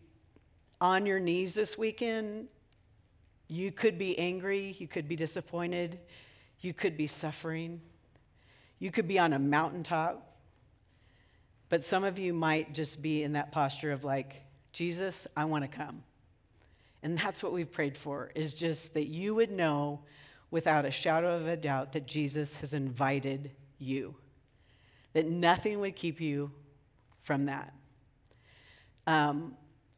on 0.82 1.06
your 1.06 1.20
knees 1.20 1.54
this 1.54 1.78
weekend. 1.78 2.48
You 3.48 3.72
could 3.72 3.98
be 3.98 4.18
angry, 4.18 4.76
you 4.80 4.88
could 4.88 5.08
be 5.08 5.16
disappointed, 5.16 6.00
you 6.62 6.74
could 6.74 6.98
be 6.98 7.08
suffering, 7.08 7.80
you 8.80 8.92
could 8.92 9.08
be 9.08 9.20
on 9.20 9.34
a 9.34 9.40
mountaintop. 9.40 10.32
But 11.70 11.86
some 11.86 12.04
of 12.04 12.20
you 12.20 12.34
might 12.34 12.74
just 12.74 13.02
be 13.02 13.24
in 13.24 13.34
that 13.34 13.52
posture 13.52 13.92
of 13.92 14.04
like, 14.04 14.42
Jesus, 14.74 15.28
I 15.38 15.46
want 15.46 15.64
to 15.64 15.68
come. 15.68 16.04
And 17.02 17.18
that's 17.18 17.42
what 17.42 17.54
we've 17.54 17.72
prayed 17.72 17.98
for, 17.98 18.32
is 18.36 18.54
just 18.54 18.94
that 18.96 19.08
you 19.08 19.36
would 19.36 19.52
know 19.52 20.02
without 20.56 20.86
a 20.86 20.90
shadow 20.90 21.36
of 21.36 21.46
a 21.48 21.58
doubt 21.58 21.92
that 21.92 22.08
Jesus 22.08 22.56
has 22.56 22.74
invited 22.74 23.52
you, 23.78 24.16
that 25.12 25.26
nothing 25.26 25.82
would 25.82 25.98
keep 25.98 26.22
you 26.22 26.50
from 27.24 27.48
that. 27.48 27.74
Um, 29.06 29.58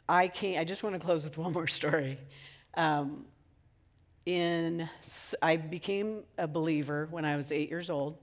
I 0.10 0.28
came, 0.28 0.60
I 0.60 0.64
just 0.64 0.82
want 0.82 1.00
to 1.00 1.06
close 1.06 1.24
with 1.26 1.38
one 1.38 1.54
more 1.54 1.68
story. 1.68 2.18
Um, 2.74 3.26
in, 4.26 4.90
I 5.44 5.58
became 5.58 6.24
a 6.40 6.48
believer 6.48 7.08
when 7.12 7.24
I 7.24 7.36
was 7.36 7.52
eight 7.52 7.70
years 7.70 7.92
old. 7.92 8.18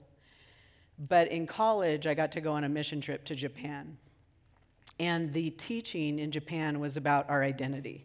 But 0.99 1.29
in 1.29 1.47
college, 1.47 2.05
I 2.05 2.15
got 2.15 2.33
to 2.33 2.41
go 2.41 2.51
on 2.51 2.65
a 2.65 2.69
mission 2.69 2.99
trip 2.99 3.23
to 3.25 3.35
Japan. 3.35 3.97
And 4.99 5.31
the 5.31 5.51
teaching 5.51 6.19
in 6.19 6.31
Japan 6.31 6.81
was 6.81 6.97
about 6.97 7.29
our 7.29 7.41
identity. 7.45 8.03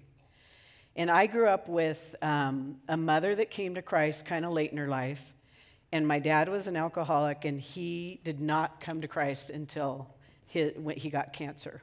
And 0.97 1.11
I 1.11 1.27
grew 1.27 1.49
up 1.49 1.69
with 1.69 2.17
um, 2.21 2.77
a 2.89 2.97
mother 2.97 3.35
that 3.35 3.51
came 3.51 3.75
to 3.77 3.83
Christ 3.83 4.27
kind 4.27 4.45
of 4.45 4.53
late 4.53 4.73
in 4.73 4.79
her 4.79 4.89
life. 4.89 5.33
And 5.93 6.07
my 6.07 6.19
dad 6.19 6.49
was 6.49 6.67
an 6.67 6.77
alcoholic, 6.77 7.45
and 7.45 7.61
he 7.61 8.21
did 8.23 8.41
not 8.41 8.81
come 8.81 9.01
to 9.01 9.09
Christ 9.09 9.51
until 9.51 10.09
he, 10.47 10.73
he 10.97 11.11
got 11.11 11.33
cancer. 11.33 11.83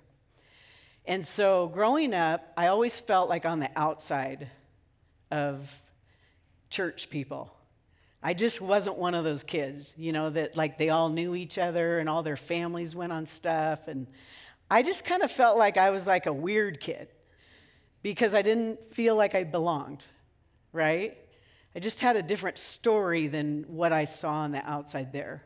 And 1.05 1.25
so 1.25 1.67
growing 1.67 2.13
up, 2.13 2.51
I 2.57 2.67
always 2.67 2.99
felt 2.99 3.29
like 3.29 3.45
on 3.45 3.59
the 3.59 3.69
outside 3.75 4.49
of 5.31 5.81
church 6.69 7.09
people. 7.09 7.53
I 8.21 8.33
just 8.33 8.59
wasn't 8.59 8.97
one 8.97 9.13
of 9.13 9.23
those 9.23 9.43
kids, 9.43 9.93
you 9.97 10.11
know, 10.11 10.29
that 10.29 10.57
like 10.57 10.77
they 10.77 10.89
all 10.89 11.09
knew 11.09 11.33
each 11.35 11.57
other 11.57 11.99
and 11.99 12.09
all 12.09 12.23
their 12.23 12.35
families 12.35 12.95
went 12.95 13.13
on 13.13 13.25
stuff. 13.25 13.87
And 13.87 14.07
I 14.69 14.83
just 14.83 15.05
kind 15.05 15.21
of 15.21 15.31
felt 15.31 15.57
like 15.57 15.77
I 15.77 15.91
was 15.91 16.07
like 16.07 16.25
a 16.25 16.33
weird 16.33 16.79
kid 16.79 17.07
because 18.01 18.35
I 18.35 18.41
didn't 18.41 18.83
feel 18.83 19.15
like 19.15 19.35
I 19.35 19.43
belonged, 19.43 20.05
right? 20.71 21.17
I 21.75 21.79
just 21.79 22.01
had 22.01 22.15
a 22.15 22.21
different 22.21 22.57
story 22.57 23.27
than 23.27 23.65
what 23.67 23.93
I 23.93 24.05
saw 24.05 24.33
on 24.33 24.51
the 24.51 24.67
outside 24.67 25.13
there. 25.13 25.43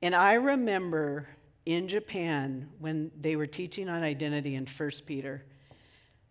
And 0.00 0.14
I 0.14 0.34
remember 0.34 1.28
in 1.64 1.86
Japan 1.86 2.68
when 2.78 3.12
they 3.20 3.36
were 3.36 3.46
teaching 3.46 3.88
on 3.88 4.02
identity 4.02 4.56
in 4.56 4.66
1 4.66 4.90
Peter, 5.06 5.44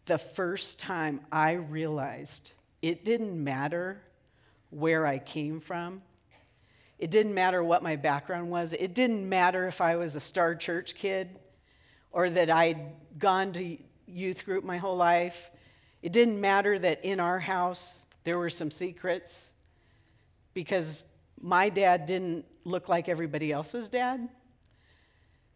the 0.05 0.17
first 0.17 0.79
time 0.79 1.21
I 1.31 1.53
realized 1.53 2.51
it 2.81 3.05
didn't 3.05 3.41
matter 3.41 4.01
where 4.71 5.05
I 5.05 5.19
came 5.19 5.59
from. 5.59 6.01
It 6.97 7.11
didn't 7.11 7.33
matter 7.33 7.63
what 7.63 7.83
my 7.83 7.95
background 7.95 8.49
was. 8.49 8.73
It 8.73 8.93
didn't 8.93 9.27
matter 9.27 9.67
if 9.67 9.81
I 9.81 9.95
was 9.95 10.15
a 10.15 10.19
star 10.19 10.55
church 10.55 10.95
kid 10.95 11.39
or 12.11 12.29
that 12.29 12.49
I'd 12.49 12.93
gone 13.17 13.53
to 13.53 13.77
youth 14.13 14.45
group 14.45 14.63
my 14.63 14.77
whole 14.77 14.97
life. 14.97 15.51
It 16.01 16.11
didn't 16.11 16.39
matter 16.39 16.77
that 16.79 17.03
in 17.03 17.19
our 17.19 17.39
house 17.39 18.07
there 18.23 18.37
were 18.37 18.49
some 18.49 18.71
secrets 18.71 19.51
because 20.53 21.03
my 21.39 21.69
dad 21.69 22.05
didn't 22.05 22.45
look 22.63 22.89
like 22.89 23.09
everybody 23.09 23.51
else's 23.51 23.89
dad. 23.89 24.27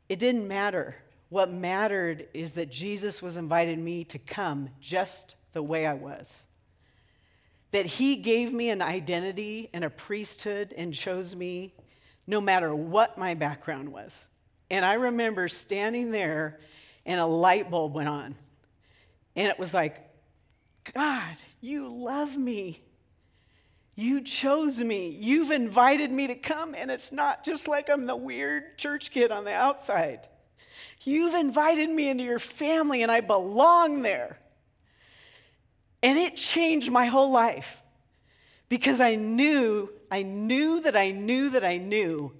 It 0.10 0.20
didn't 0.20 0.48
matter. 0.48 0.96
What 1.30 1.52
mattered 1.52 2.28
is 2.34 2.54
that 2.54 2.72
Jesus 2.72 3.22
was 3.22 3.38
inviting 3.38 3.84
me 3.84 4.04
to 4.06 4.20
come 4.20 4.70
just 4.80 5.36
the 5.54 5.64
way 5.64 5.86
I 5.86 5.94
was 5.94 6.46
that 7.76 7.86
He 7.86 8.16
gave 8.16 8.54
me 8.54 8.70
an 8.70 8.82
identity 8.82 9.70
and 9.74 9.84
a 9.84 9.90
priesthood 9.90 10.74
and 10.78 10.94
chose 10.94 11.36
me 11.36 11.74
no 12.26 12.40
matter 12.40 12.74
what 12.74 13.18
my 13.18 13.34
background 13.34 13.90
was. 13.90 14.28
And 14.72 14.86
I 14.86 14.94
remember 14.94 15.50
standing 15.50 16.10
there 16.10 16.62
and 17.06 17.20
a 17.20 17.26
light 17.26 17.70
bulb 17.70 17.94
went 17.94 18.08
on. 18.08 18.36
And 19.36 19.48
it 19.48 19.60
was 19.60 19.74
like, 19.74 19.98
God, 20.94 21.36
you 21.62 21.88
love 21.88 22.38
me. 22.38 22.82
You 23.96 24.22
chose 24.22 24.80
me. 24.80 25.10
You've 25.10 25.52
invited 25.52 26.12
me 26.12 26.28
to 26.28 26.36
come, 26.36 26.76
and 26.76 26.92
it's 26.92 27.12
not 27.12 27.46
just 27.46 27.68
like 27.68 27.90
I'm 27.90 28.06
the 28.06 28.16
weird 28.16 28.78
church 28.78 29.12
kid 29.12 29.32
on 29.32 29.46
the 29.46 29.54
outside. 29.54 30.28
You've 31.04 31.34
invited 31.34 31.90
me 31.90 32.10
into 32.10 32.24
your 32.24 32.40
family, 32.40 33.04
and 33.04 33.12
I 33.12 33.22
belong 33.22 34.02
there. 34.02 34.40
And 36.04 36.20
it 36.20 36.36
changed 36.36 36.92
my 36.92 37.06
whole 37.06 37.32
life 37.32 37.82
because 38.70 39.00
I 39.02 39.16
knew, 39.16 39.90
I 40.12 40.24
knew 40.24 40.82
that 40.82 40.96
I 40.96 41.12
knew 41.12 41.52
that 41.52 41.64
I 41.64 41.78
knew. 41.78 42.34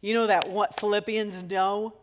You 0.00 0.14
know 0.14 0.26
that 0.26 0.50
what 0.50 0.78
Philippians 0.78 1.44
know? 1.44 1.94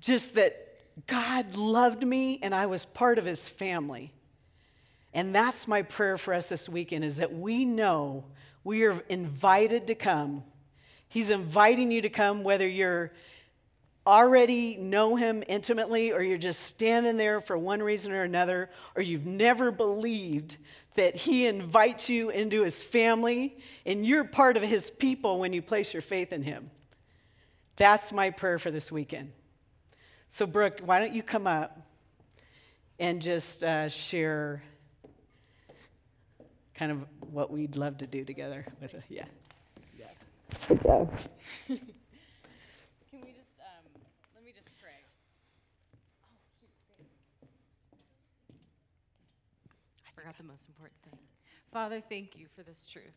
Just 0.00 0.34
that 0.34 0.59
God 1.06 1.56
loved 1.56 2.06
me 2.06 2.38
and 2.42 2.54
I 2.54 2.66
was 2.66 2.84
part 2.84 3.18
of 3.18 3.24
his 3.24 3.48
family. 3.48 4.12
And 5.12 5.34
that's 5.34 5.66
my 5.66 5.82
prayer 5.82 6.16
for 6.16 6.34
us 6.34 6.48
this 6.48 6.68
weekend 6.68 7.04
is 7.04 7.16
that 7.16 7.32
we 7.32 7.64
know 7.64 8.24
we 8.62 8.84
are 8.84 9.02
invited 9.08 9.86
to 9.88 9.94
come. 9.94 10.44
He's 11.08 11.30
inviting 11.30 11.90
you 11.90 12.02
to 12.02 12.08
come 12.08 12.44
whether 12.44 12.68
you're 12.68 13.12
already 14.06 14.76
know 14.76 15.16
him 15.16 15.42
intimately, 15.46 16.12
or 16.12 16.22
you're 16.22 16.38
just 16.38 16.62
standing 16.62 17.16
there 17.16 17.40
for 17.40 17.56
one 17.56 17.82
reason 17.82 18.12
or 18.12 18.22
another, 18.22 18.70
or 18.96 19.02
you've 19.02 19.26
never 19.26 19.70
believed 19.70 20.56
that 20.94 21.14
he 21.14 21.46
invites 21.46 22.08
you 22.08 22.30
into 22.30 22.62
his 22.62 22.82
family 22.82 23.56
and 23.86 24.04
you're 24.04 24.24
part 24.24 24.56
of 24.56 24.62
his 24.62 24.90
people 24.90 25.38
when 25.38 25.52
you 25.52 25.62
place 25.62 25.92
your 25.92 26.00
faith 26.02 26.32
in 26.32 26.42
him. 26.42 26.70
That's 27.76 28.12
my 28.12 28.30
prayer 28.30 28.58
for 28.58 28.70
this 28.70 28.90
weekend. 28.90 29.32
So, 30.32 30.46
Brooke, 30.46 30.80
why 30.82 30.98
don't 30.98 31.12
you 31.12 31.22
come 31.22 31.46
up 31.46 31.78
and 32.98 33.20
just 33.20 33.62
uh, 33.62 33.88
share 33.88 34.62
kind 36.74 36.90
of 36.92 37.04
what 37.32 37.50
we'd 37.50 37.76
love 37.76 37.98
to 37.98 38.06
do 38.06 38.24
together 38.24 38.64
with 38.80 38.94
a, 38.94 39.02
yeah. 39.08 39.24
Yeah. 39.98 40.06
Good 40.68 40.82
job. 40.82 41.10
forgot 50.20 50.36
the 50.36 50.44
most 50.44 50.68
important 50.68 51.00
thing. 51.02 51.18
Father, 51.72 52.00
thank 52.00 52.36
you 52.36 52.46
for 52.54 52.62
this 52.62 52.86
truth. 52.86 53.16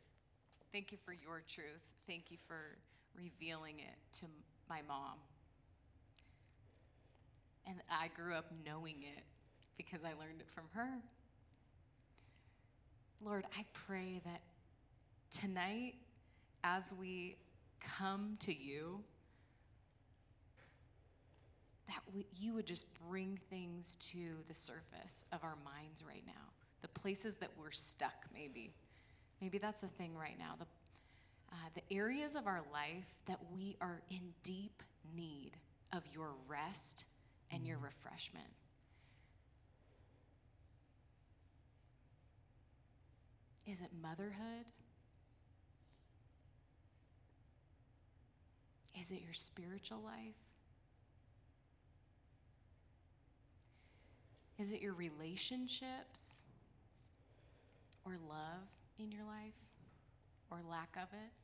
Thank 0.72 0.92
you 0.92 0.98
for 1.04 1.12
your 1.14 1.44
truth. 1.48 1.84
Thank 2.08 2.32
you 2.32 2.38
for 2.48 2.78
revealing 3.16 3.80
it 3.80 3.98
to 4.20 4.26
my 4.70 4.80
mom. 4.88 5.20
And 7.68 7.78
I 7.90 8.10
grew 8.16 8.34
up 8.34 8.52
knowing 8.66 8.98
it 9.02 9.24
because 9.78 10.04
I 10.04 10.10
learned 10.10 10.40
it 10.40 10.50
from 10.54 10.66
her. 10.74 10.90
Lord, 13.24 13.46
I 13.58 13.66
pray 13.74 14.22
that 14.26 14.42
tonight, 15.32 15.96
as 16.64 16.94
we 17.00 17.38
come 17.80 18.38
to 18.42 18.54
you, 18.54 19.00
that 21.88 22.02
we, 22.14 22.26
you 22.38 22.54
would 22.54 22.66
just 22.66 22.86
bring 23.10 23.40
things 23.50 23.96
to 24.12 24.20
the 24.48 24.54
surface 24.54 25.26
of 25.32 25.44
our 25.44 25.56
minds 25.64 26.04
right 26.08 26.24
now. 26.26 26.34
The 26.82 26.88
places 26.90 27.36
that 27.36 27.50
we're 27.58 27.72
stuck, 27.72 28.26
maybe. 28.34 28.72
Maybe 29.42 29.58
that's 29.58 29.82
the 29.82 29.88
thing 29.88 30.16
right 30.18 30.38
now. 30.38 30.56
The, 30.60 30.66
uh, 31.52 31.56
the 31.76 31.96
areas 31.96 32.36
of 32.36 32.48
our 32.48 32.62
life 32.72 33.06
that 33.28 33.40
we 33.54 33.78
are 33.80 34.02
in 34.10 34.34
deep 34.44 34.84
need 35.16 35.52
of 35.94 36.04
your 36.14 36.32
rest 36.48 37.06
and 37.54 37.66
your 37.66 37.78
mm-hmm. 37.78 37.86
refreshment. 37.86 38.46
Is 43.66 43.82
it 43.82 43.90
motherhood? 44.02 44.66
Is 49.00 49.12
it 49.12 49.22
your 49.24 49.34
spiritual 49.34 50.02
life? 50.04 50.36
Is 54.60 54.72
it 54.72 54.82
your 54.82 54.94
relationships 54.94 56.42
or 58.06 58.14
love 58.30 58.68
in 59.00 59.12
your 59.12 59.24
life 59.24 59.54
or 60.52 60.60
lack 60.70 60.96
of 60.96 61.08
it? 61.14 61.43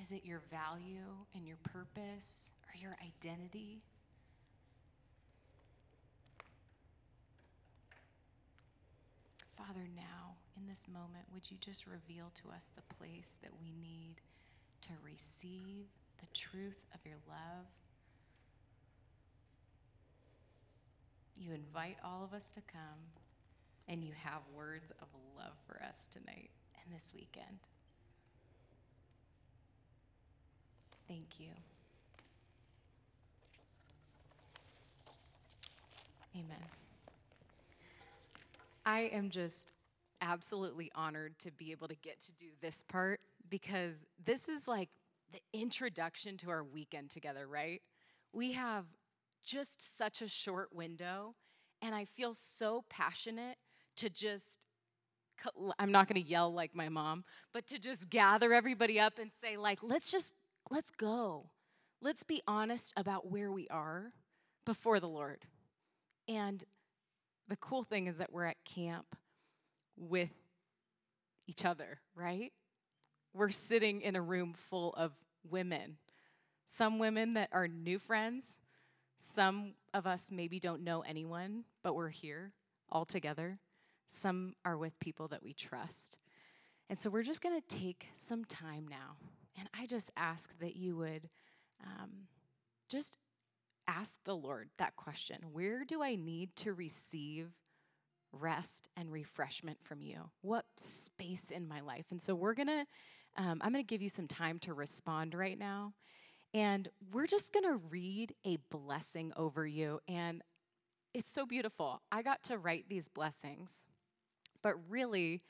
Is 0.00 0.12
it 0.12 0.24
your 0.24 0.42
value 0.50 1.24
and 1.34 1.46
your 1.46 1.56
purpose 1.62 2.60
or 2.68 2.78
your 2.78 2.96
identity? 3.02 3.82
Father, 9.56 9.88
now 9.96 10.34
in 10.56 10.68
this 10.68 10.86
moment, 10.92 11.24
would 11.32 11.50
you 11.50 11.56
just 11.60 11.86
reveal 11.86 12.30
to 12.42 12.50
us 12.54 12.70
the 12.74 12.94
place 12.96 13.36
that 13.42 13.52
we 13.60 13.72
need 13.80 14.16
to 14.82 14.90
receive 15.02 15.86
the 16.20 16.26
truth 16.34 16.84
of 16.92 17.00
your 17.06 17.18
love? 17.28 17.66
You 21.36 21.52
invite 21.52 21.96
all 22.04 22.24
of 22.24 22.34
us 22.34 22.50
to 22.50 22.60
come, 22.60 23.10
and 23.88 24.04
you 24.04 24.12
have 24.22 24.40
words 24.54 24.92
of 25.02 25.08
love 25.36 25.54
for 25.66 25.82
us 25.82 26.08
tonight 26.12 26.50
and 26.82 26.94
this 26.94 27.12
weekend. 27.14 27.58
Thank 31.08 31.38
you. 31.38 31.48
Amen. 36.34 36.56
I 38.86 39.00
am 39.12 39.30
just 39.30 39.72
absolutely 40.20 40.90
honored 40.94 41.38
to 41.38 41.50
be 41.52 41.70
able 41.70 41.88
to 41.88 41.94
get 41.96 42.20
to 42.20 42.32
do 42.32 42.46
this 42.60 42.82
part 42.82 43.20
because 43.48 44.04
this 44.24 44.48
is 44.48 44.66
like 44.66 44.88
the 45.32 45.40
introduction 45.52 46.36
to 46.38 46.50
our 46.50 46.64
weekend 46.64 47.10
together, 47.10 47.46
right? 47.46 47.82
We 48.32 48.52
have 48.52 48.86
just 49.44 49.96
such 49.96 50.22
a 50.22 50.28
short 50.28 50.74
window, 50.74 51.34
and 51.82 51.94
I 51.94 52.04
feel 52.04 52.34
so 52.34 52.84
passionate 52.88 53.56
to 53.96 54.08
just 54.08 54.66
I'm 55.78 55.92
not 55.92 56.08
going 56.08 56.22
to 56.22 56.28
yell 56.28 56.52
like 56.52 56.74
my 56.74 56.88
mom, 56.88 57.24
but 57.52 57.66
to 57.66 57.78
just 57.78 58.08
gather 58.08 58.52
everybody 58.52 58.98
up 58.98 59.18
and 59.18 59.30
say 59.32 59.56
like 59.56 59.80
let's 59.82 60.10
just 60.10 60.34
let's 60.70 60.90
go. 60.90 61.50
Let's 62.00 62.22
be 62.22 62.42
honest 62.46 62.92
about 62.96 63.30
where 63.30 63.50
we 63.50 63.68
are 63.68 64.12
before 64.64 65.00
the 65.00 65.08
Lord. 65.08 65.46
And 66.28 66.62
the 67.48 67.56
cool 67.56 67.82
thing 67.82 68.06
is 68.06 68.18
that 68.18 68.32
we're 68.32 68.44
at 68.44 68.64
camp 68.64 69.16
with 69.96 70.30
each 71.46 71.64
other, 71.64 72.00
right? 72.14 72.52
We're 73.32 73.50
sitting 73.50 74.00
in 74.00 74.16
a 74.16 74.22
room 74.22 74.54
full 74.54 74.92
of 74.94 75.12
women. 75.48 75.96
Some 76.66 76.98
women 76.98 77.34
that 77.34 77.50
are 77.52 77.68
new 77.68 77.98
friends, 77.98 78.58
some 79.18 79.74
of 79.92 80.06
us 80.06 80.30
maybe 80.30 80.58
don't 80.58 80.82
know 80.82 81.00
anyone, 81.02 81.64
but 81.82 81.94
we're 81.94 82.08
here 82.08 82.52
all 82.90 83.04
together. 83.04 83.58
Some 84.08 84.54
are 84.64 84.76
with 84.76 84.98
people 85.00 85.28
that 85.28 85.42
we 85.42 85.52
trust. 85.52 86.18
And 86.88 86.98
so 86.98 87.10
we're 87.10 87.22
just 87.22 87.42
going 87.42 87.60
to 87.60 87.76
take 87.76 88.08
some 88.14 88.44
time 88.44 88.86
now. 88.88 89.16
And 89.58 89.68
I 89.78 89.86
just 89.86 90.10
ask 90.16 90.50
that 90.58 90.76
you 90.76 90.96
would 90.96 91.28
um, 91.82 92.28
just 92.88 93.18
ask 93.86 94.18
the 94.24 94.36
Lord 94.36 94.70
that 94.78 94.96
question 94.96 95.38
Where 95.52 95.84
do 95.84 96.02
I 96.02 96.14
need 96.14 96.56
to 96.56 96.72
receive 96.72 97.50
rest 98.32 98.88
and 98.96 99.12
refreshment 99.12 99.82
from 99.82 100.00
you? 100.00 100.30
What 100.42 100.64
space 100.76 101.50
in 101.50 101.68
my 101.68 101.80
life? 101.80 102.06
And 102.10 102.22
so 102.22 102.34
we're 102.34 102.54
gonna, 102.54 102.86
um, 103.36 103.60
I'm 103.62 103.72
gonna 103.72 103.82
give 103.82 104.02
you 104.02 104.08
some 104.08 104.26
time 104.28 104.58
to 104.60 104.74
respond 104.74 105.34
right 105.34 105.58
now. 105.58 105.92
And 106.52 106.88
we're 107.12 107.26
just 107.26 107.52
gonna 107.52 107.78
read 107.90 108.34
a 108.44 108.58
blessing 108.70 109.32
over 109.36 109.66
you. 109.66 110.00
And 110.08 110.42
it's 111.12 111.30
so 111.30 111.46
beautiful. 111.46 112.02
I 112.10 112.22
got 112.22 112.42
to 112.44 112.58
write 112.58 112.88
these 112.88 113.08
blessings, 113.08 113.84
but 114.62 114.74
really, 114.88 115.42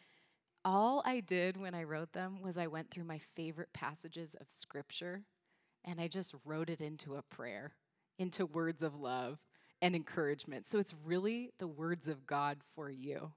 all 0.64 1.02
I 1.04 1.20
did 1.20 1.56
when 1.56 1.74
I 1.74 1.84
wrote 1.84 2.12
them 2.12 2.40
was 2.40 2.56
I 2.56 2.66
went 2.66 2.90
through 2.90 3.04
my 3.04 3.18
favorite 3.18 3.72
passages 3.72 4.34
of 4.40 4.50
scripture 4.50 5.22
and 5.84 6.00
I 6.00 6.08
just 6.08 6.34
wrote 6.44 6.70
it 6.70 6.80
into 6.80 7.16
a 7.16 7.22
prayer 7.22 7.74
into 8.18 8.46
words 8.46 8.82
of 8.82 8.94
love 8.94 9.38
and 9.82 9.94
encouragement. 9.94 10.66
So 10.66 10.78
it's 10.78 10.94
really 11.04 11.50
the 11.58 11.66
words 11.66 12.08
of 12.08 12.26
God 12.26 12.58
for 12.74 12.90
you. 12.90 13.32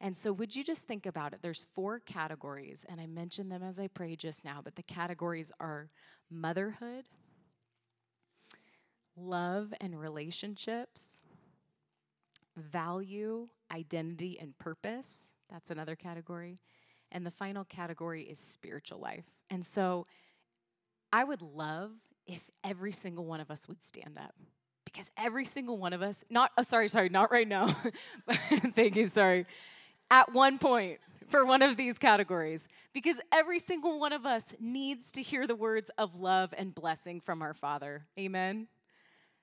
And 0.00 0.16
so, 0.16 0.32
would 0.32 0.56
you 0.56 0.64
just 0.64 0.88
think 0.88 1.06
about 1.06 1.32
it? 1.32 1.40
There's 1.42 1.68
four 1.74 2.00
categories, 2.00 2.84
and 2.88 3.00
I 3.00 3.06
mentioned 3.06 3.52
them 3.52 3.62
as 3.62 3.78
I 3.78 3.86
prayed 3.86 4.18
just 4.18 4.44
now, 4.44 4.60
but 4.62 4.74
the 4.74 4.82
categories 4.82 5.52
are 5.60 5.90
motherhood, 6.28 7.08
love 9.16 9.72
and 9.80 9.98
relationships, 9.98 11.22
value, 12.56 13.48
identity, 13.72 14.38
and 14.40 14.58
purpose. 14.58 15.31
That's 15.52 15.70
another 15.70 15.94
category. 15.94 16.58
And 17.10 17.26
the 17.26 17.30
final 17.30 17.64
category 17.64 18.22
is 18.22 18.38
spiritual 18.38 18.98
life. 18.98 19.26
And 19.50 19.66
so, 19.66 20.06
I 21.12 21.24
would 21.24 21.42
love 21.42 21.90
if 22.26 22.50
every 22.64 22.92
single 22.92 23.26
one 23.26 23.40
of 23.40 23.50
us 23.50 23.68
would 23.68 23.82
stand 23.82 24.16
up. 24.18 24.34
Because 24.84 25.10
every 25.16 25.44
single 25.44 25.76
one 25.76 25.92
of 25.92 26.02
us, 26.02 26.24
not, 26.30 26.50
oh, 26.56 26.62
sorry, 26.62 26.88
sorry, 26.88 27.08
not 27.08 27.30
right 27.30 27.46
now. 27.46 27.68
Thank 28.74 28.96
you, 28.96 29.08
sorry. 29.08 29.46
At 30.10 30.32
one 30.32 30.58
point, 30.58 30.98
for 31.28 31.44
one 31.46 31.62
of 31.62 31.76
these 31.76 31.98
categories, 31.98 32.68
because 32.92 33.20
every 33.30 33.58
single 33.58 33.98
one 33.98 34.12
of 34.12 34.26
us 34.26 34.54
needs 34.60 35.12
to 35.12 35.22
hear 35.22 35.46
the 35.46 35.54
words 35.54 35.90
of 35.96 36.16
love 36.16 36.52
and 36.56 36.74
blessing 36.74 37.20
from 37.20 37.42
our 37.42 37.54
Father. 37.54 38.06
Amen. 38.18 38.68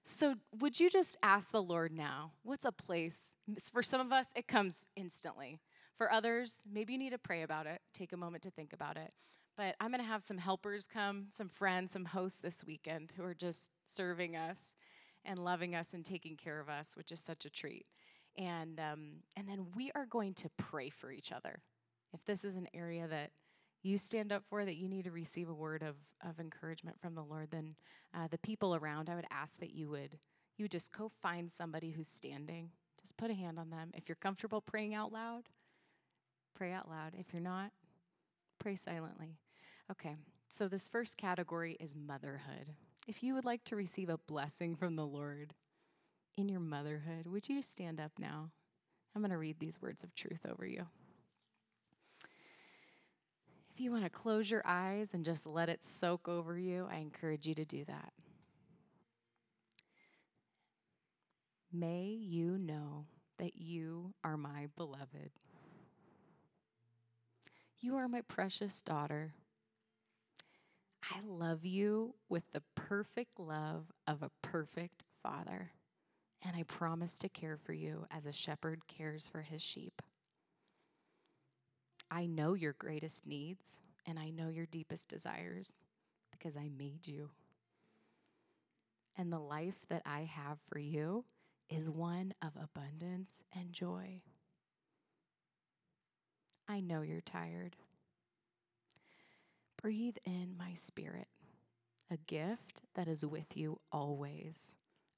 So, 0.03 0.35
would 0.59 0.79
you 0.79 0.89
just 0.89 1.17
ask 1.23 1.51
the 1.51 1.61
Lord 1.61 1.91
now, 1.91 2.31
what's 2.43 2.65
a 2.65 2.71
place? 2.71 3.29
For 3.71 3.83
some 3.83 4.01
of 4.01 4.11
us, 4.11 4.31
it 4.35 4.47
comes 4.47 4.85
instantly. 4.95 5.59
For 5.99 6.09
others, 6.11 6.63
maybe 6.71 6.93
you 6.93 6.99
need 6.99 7.09
to 7.09 7.17
pray 7.17 7.41
about 7.41 7.67
it, 7.67 7.81
take 7.93 8.13
a 8.13 8.17
moment 8.17 8.41
to 8.43 8.51
think 8.51 8.71
about 8.71 8.95
it. 8.95 9.13
But 9.57 9.75
I'm 9.81 9.91
going 9.91 10.01
to 10.01 10.07
have 10.07 10.23
some 10.23 10.37
helpers 10.37 10.87
come, 10.87 11.25
some 11.29 11.49
friends, 11.49 11.91
some 11.91 12.05
hosts 12.05 12.39
this 12.39 12.63
weekend 12.65 13.11
who 13.17 13.23
are 13.25 13.33
just 13.33 13.71
serving 13.89 14.37
us 14.37 14.75
and 15.25 15.37
loving 15.37 15.75
us 15.75 15.93
and 15.93 16.05
taking 16.05 16.37
care 16.37 16.61
of 16.61 16.69
us, 16.69 16.95
which 16.95 17.11
is 17.11 17.19
such 17.19 17.43
a 17.43 17.49
treat. 17.49 17.85
And, 18.37 18.79
um, 18.79 19.09
and 19.35 19.49
then 19.49 19.65
we 19.75 19.91
are 19.93 20.05
going 20.05 20.35
to 20.35 20.49
pray 20.55 20.89
for 20.89 21.11
each 21.11 21.33
other. 21.33 21.59
If 22.13 22.23
this 22.23 22.45
is 22.45 22.55
an 22.55 22.69
area 22.73 23.05
that 23.09 23.31
you 23.83 23.97
stand 23.97 24.31
up 24.31 24.43
for, 24.49 24.63
that 24.63 24.77
you 24.77 24.87
need 24.87 25.03
to 25.03 25.11
receive 25.11 25.49
a 25.49 25.53
word 25.53 25.83
of, 25.83 25.97
of 26.25 26.39
encouragement 26.39 26.97
from 27.01 27.15
the 27.15 27.23
Lord, 27.23 27.51
then 27.51 27.75
uh, 28.15 28.29
the 28.31 28.37
people 28.37 28.73
around, 28.73 29.09
I 29.09 29.15
would 29.15 29.27
ask 29.29 29.59
that 29.59 29.73
you 29.75 29.89
would 29.89 30.17
you 30.57 30.69
just 30.69 30.91
go 30.91 31.09
find 31.21 31.51
somebody 31.51 31.91
who's 31.91 32.09
standing. 32.09 32.69
Just 33.01 33.17
put 33.17 33.31
a 33.31 33.33
hand 33.33 33.57
on 33.57 33.69
them. 33.69 33.91
If 33.95 34.09
you're 34.09 34.15
comfortable 34.15 34.61
praying 34.61 34.93
out 34.93 35.11
loud, 35.11 35.43
pray 36.59 36.73
out 36.73 36.89
loud. 36.89 37.13
If 37.17 37.27
you're 37.31 37.41
not, 37.41 37.71
pray 38.59 38.75
silently. 38.75 39.37
Okay, 39.89 40.17
so 40.49 40.67
this 40.67 40.89
first 40.89 41.17
category 41.17 41.77
is 41.79 41.95
motherhood. 41.95 42.75
If 43.07 43.23
you 43.23 43.33
would 43.33 43.45
like 43.45 43.63
to 43.65 43.77
receive 43.77 44.09
a 44.09 44.17
blessing 44.17 44.75
from 44.75 44.97
the 44.97 45.07
Lord 45.07 45.53
in 46.37 46.49
your 46.49 46.59
motherhood, 46.59 47.27
would 47.27 47.47
you 47.47 47.61
stand 47.61 48.01
up 48.01 48.11
now? 48.19 48.49
I'm 49.15 49.21
going 49.21 49.31
to 49.31 49.37
read 49.37 49.57
these 49.57 49.81
words 49.81 50.03
of 50.03 50.13
truth 50.15 50.41
over 50.45 50.65
you. 50.65 50.85
If 53.73 53.79
you 53.79 53.89
want 53.93 54.03
to 54.03 54.09
close 54.09 54.51
your 54.51 54.63
eyes 54.65 55.13
and 55.13 55.23
just 55.23 55.47
let 55.47 55.69
it 55.69 55.85
soak 55.85 56.27
over 56.27 56.59
you, 56.59 56.89
I 56.91 56.97
encourage 56.97 57.47
you 57.47 57.55
to 57.55 57.63
do 57.63 57.85
that. 57.85 58.11
May 61.71 62.17
you 62.19 62.57
know 62.57 63.05
that 63.37 63.55
you 63.55 64.13
are 64.25 64.35
my 64.35 64.67
beloved. 64.75 65.31
You 67.81 67.95
are 67.95 68.09
my 68.09 68.21
precious 68.21 68.81
daughter. 68.81 69.33
I 71.01 71.21
love 71.25 71.63
you 71.63 72.13
with 72.27 72.43
the 72.51 72.61
perfect 72.75 73.39
love 73.39 73.85
of 74.05 74.21
a 74.21 74.31
perfect 74.41 75.05
father, 75.23 75.71
and 76.43 76.57
I 76.57 76.63
promise 76.63 77.17
to 77.19 77.29
care 77.29 77.55
for 77.55 77.71
you 77.71 78.05
as 78.11 78.25
a 78.25 78.33
shepherd 78.33 78.81
cares 78.89 79.29
for 79.29 79.41
his 79.41 79.61
sheep. 79.61 80.01
I 82.11 82.25
know 82.25 82.53
your 82.53 82.73
greatest 82.73 83.25
needs, 83.25 83.79
and 84.05 84.19
I 84.19 84.29
know 84.29 84.49
your 84.49 84.65
deepest 84.65 85.07
desires 85.07 85.77
because 86.31 86.57
I 86.57 86.69
made 86.77 87.07
you. 87.07 87.29
And 89.17 89.31
the 89.31 89.39
life 89.39 89.85
that 89.87 90.01
I 90.05 90.21
have 90.21 90.57
for 90.67 90.79
you 90.79 91.23
is 91.69 91.89
one 91.89 92.33
of 92.41 92.51
abundance 92.61 93.45
and 93.55 93.71
joy. 93.71 94.21
I 96.71 96.81
know 96.81 97.01
you're 97.01 97.19
tired. 97.19 97.75
Breathe 99.81 100.17
in 100.23 100.55
my 100.55 100.75
spirit, 100.75 101.27
a 102.11 102.17
gift 102.17 102.83
that 102.93 103.07
is 103.07 103.25
with 103.25 103.57
you 103.57 103.79
always. 103.91 104.75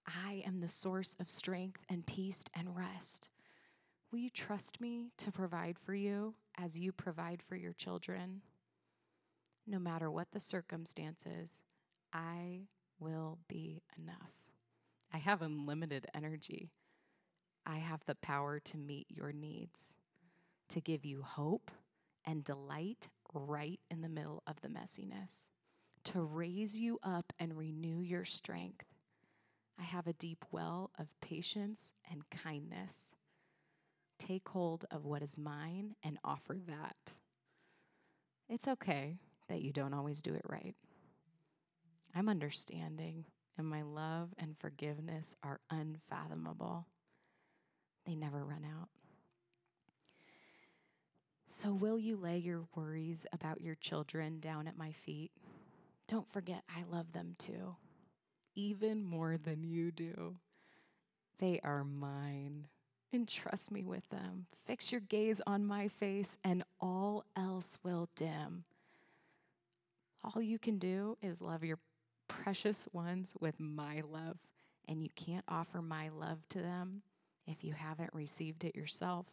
I 0.07 0.43
am 0.47 0.61
the 0.61 0.69
source 0.69 1.17
of 1.19 1.29
strength 1.29 1.81
and 1.89 2.05
peace 2.05 2.45
and 2.55 2.77
rest. 2.77 3.27
Will 4.11 4.19
you 4.19 4.29
trust 4.29 4.79
me 4.79 5.11
to 5.17 5.31
provide 5.31 5.77
for 5.77 5.93
you 5.93 6.35
as 6.57 6.79
you 6.79 6.93
provide 6.93 7.43
for 7.43 7.57
your 7.57 7.73
children? 7.73 8.41
No 9.67 9.77
matter 9.77 10.09
what 10.09 10.31
the 10.31 10.39
circumstances, 10.39 11.59
I 12.13 12.61
will 12.97 13.39
be 13.49 13.83
enough. 13.97 14.31
I 15.13 15.17
have 15.17 15.41
unlimited 15.41 16.07
energy. 16.13 16.71
I 17.65 17.79
have 17.79 18.05
the 18.05 18.15
power 18.15 18.59
to 18.59 18.77
meet 18.77 19.07
your 19.09 19.33
needs, 19.33 19.95
to 20.71 20.81
give 20.81 21.05
you 21.05 21.21
hope 21.21 21.71
and 22.25 22.43
delight 22.43 23.09
right 23.33 23.79
in 23.89 24.01
the 24.01 24.09
middle 24.09 24.43
of 24.47 24.61
the 24.61 24.67
messiness, 24.67 25.49
to 26.03 26.21
raise 26.21 26.77
you 26.77 26.99
up 27.03 27.31
and 27.39 27.57
renew 27.57 28.01
your 28.01 28.25
strength. 28.25 28.85
I 29.79 29.83
have 29.83 30.07
a 30.07 30.13
deep 30.13 30.45
well 30.51 30.91
of 30.99 31.19
patience 31.21 31.93
and 32.09 32.29
kindness. 32.29 33.15
Take 34.19 34.47
hold 34.49 34.85
of 34.91 35.05
what 35.05 35.23
is 35.23 35.37
mine 35.37 35.95
and 36.03 36.17
offer 36.23 36.57
that. 36.67 37.13
It's 38.47 38.67
okay 38.67 39.17
that 39.49 39.61
you 39.61 39.71
don't 39.73 39.93
always 39.93 40.21
do 40.21 40.33
it 40.33 40.43
right. 40.47 40.75
I'm 42.13 42.29
understanding, 42.29 43.25
and 43.57 43.67
my 43.67 43.81
love 43.81 44.33
and 44.37 44.57
forgiveness 44.59 45.35
are 45.43 45.59
unfathomable. 45.69 46.85
They 48.05 48.15
never 48.15 48.43
run 48.43 48.65
out. 48.65 48.89
So, 51.53 51.73
will 51.73 51.99
you 51.99 52.15
lay 52.15 52.37
your 52.37 52.63
worries 52.75 53.25
about 53.33 53.59
your 53.59 53.75
children 53.75 54.39
down 54.39 54.69
at 54.69 54.77
my 54.77 54.93
feet? 54.93 55.31
Don't 56.07 56.27
forget, 56.29 56.63
I 56.69 56.83
love 56.89 57.11
them 57.11 57.35
too, 57.37 57.75
even 58.55 59.03
more 59.03 59.37
than 59.37 59.61
you 59.61 59.91
do. 59.91 60.37
They 61.39 61.59
are 61.61 61.83
mine. 61.83 62.67
Entrust 63.11 63.69
me 63.69 63.83
with 63.83 64.07
them. 64.07 64.45
Fix 64.65 64.93
your 64.93 65.01
gaze 65.01 65.41
on 65.45 65.65
my 65.65 65.89
face, 65.89 66.37
and 66.41 66.63
all 66.79 67.25
else 67.35 67.77
will 67.83 68.07
dim. 68.15 68.63
All 70.23 70.41
you 70.41 70.57
can 70.57 70.77
do 70.77 71.17
is 71.21 71.41
love 71.41 71.65
your 71.65 71.79
precious 72.29 72.87
ones 72.93 73.35
with 73.41 73.59
my 73.59 74.03
love, 74.09 74.37
and 74.87 75.03
you 75.03 75.09
can't 75.17 75.45
offer 75.49 75.81
my 75.81 76.07
love 76.07 76.47
to 76.47 76.59
them 76.59 77.01
if 77.45 77.61
you 77.61 77.73
haven't 77.73 78.13
received 78.13 78.63
it 78.63 78.73
yourself. 78.73 79.25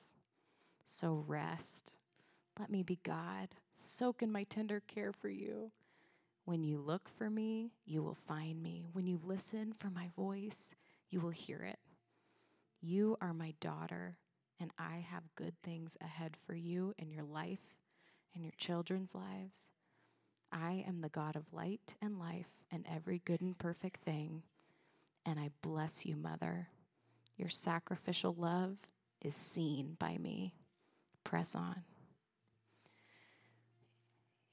So 0.85 1.25
rest 1.29 1.93
let 2.59 2.71
me 2.71 2.83
be 2.83 2.99
God, 3.03 3.49
soak 3.73 4.23
in 4.23 4.33
my 4.33 4.45
tender 4.45 4.83
care 4.87 5.13
for 5.13 5.29
you. 5.29 5.71
When 6.45 6.65
you 6.65 6.79
look 6.79 7.09
for 7.09 7.29
me, 7.29 7.73
you 7.85 8.03
will 8.03 8.15
find 8.15 8.63
me. 8.63 8.87
When 8.93 9.07
you 9.07 9.21
listen 9.23 9.75
for 9.77 9.91
my 9.91 10.09
voice, 10.17 10.75
you 11.11 11.21
will 11.21 11.31
hear 11.31 11.63
it. 11.63 11.79
You 12.81 13.17
are 13.21 13.35
my 13.35 13.55
daughter, 13.61 14.17
and 14.59 14.71
I 14.79 15.05
have 15.11 15.35
good 15.35 15.55
things 15.63 15.97
ahead 16.01 16.37
for 16.37 16.55
you 16.55 16.95
in 16.99 17.11
your 17.11 17.25
life 17.25 17.75
and 18.35 18.45
your 18.45 18.55
children's 18.57 19.15
lives. 19.15 19.71
I 20.51 20.85
am 20.89 21.01
the 21.01 21.09
God 21.09 21.37
of 21.37 21.53
light 21.53 21.95
and 22.01 22.19
life 22.19 22.51
and 22.71 22.87
every 22.91 23.21
good 23.25 23.41
and 23.41 23.57
perfect 23.59 24.03
thing. 24.03 24.43
And 25.27 25.39
I 25.39 25.51
bless 25.61 26.07
you, 26.07 26.17
Mother. 26.17 26.69
Your 27.37 27.51
sacrificial 27.51 28.35
love 28.39 28.77
is 29.21 29.35
seen 29.35 29.97
by 29.99 30.17
me. 30.19 30.55
Press 31.25 31.55
on. 31.55 31.83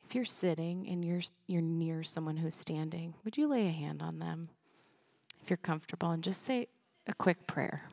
If 0.08 0.14
you're 0.14 0.26
sitting 0.26 0.88
and 0.88 1.04
you're, 1.04 1.22
you're 1.48 1.62
near 1.62 2.04
someone 2.04 2.38
who's 2.38 2.56
standing, 2.56 3.16
would 3.24 3.38
you 3.38 3.48
lay 3.48 3.68
a 3.68 3.72
hand 3.72 4.02
on 4.02 4.20
them 4.20 4.50
if 5.42 5.50
you're 5.50 5.58
comfortable 5.58 6.12
and 6.12 6.24
just 6.24 6.44
say 6.44 6.68
a 7.08 7.14
quick 7.14 7.48
prayer? 7.48 7.90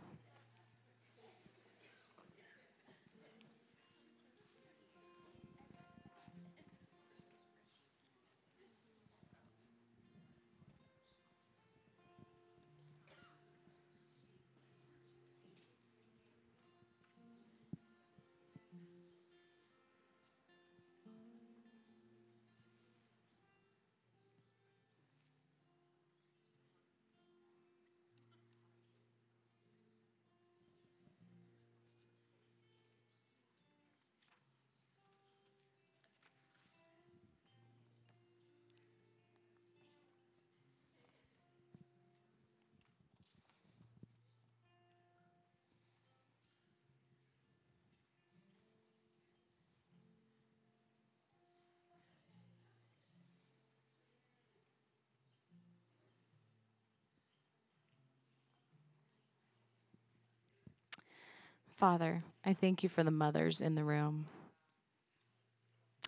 Father, 61.75 62.23
I 62.45 62.55
thank 62.55 62.83
you 62.83 62.89
for 62.89 63.03
the 63.03 63.11
mothers 63.11 63.61
in 63.61 63.75
the 63.75 63.85
room. 63.85 64.27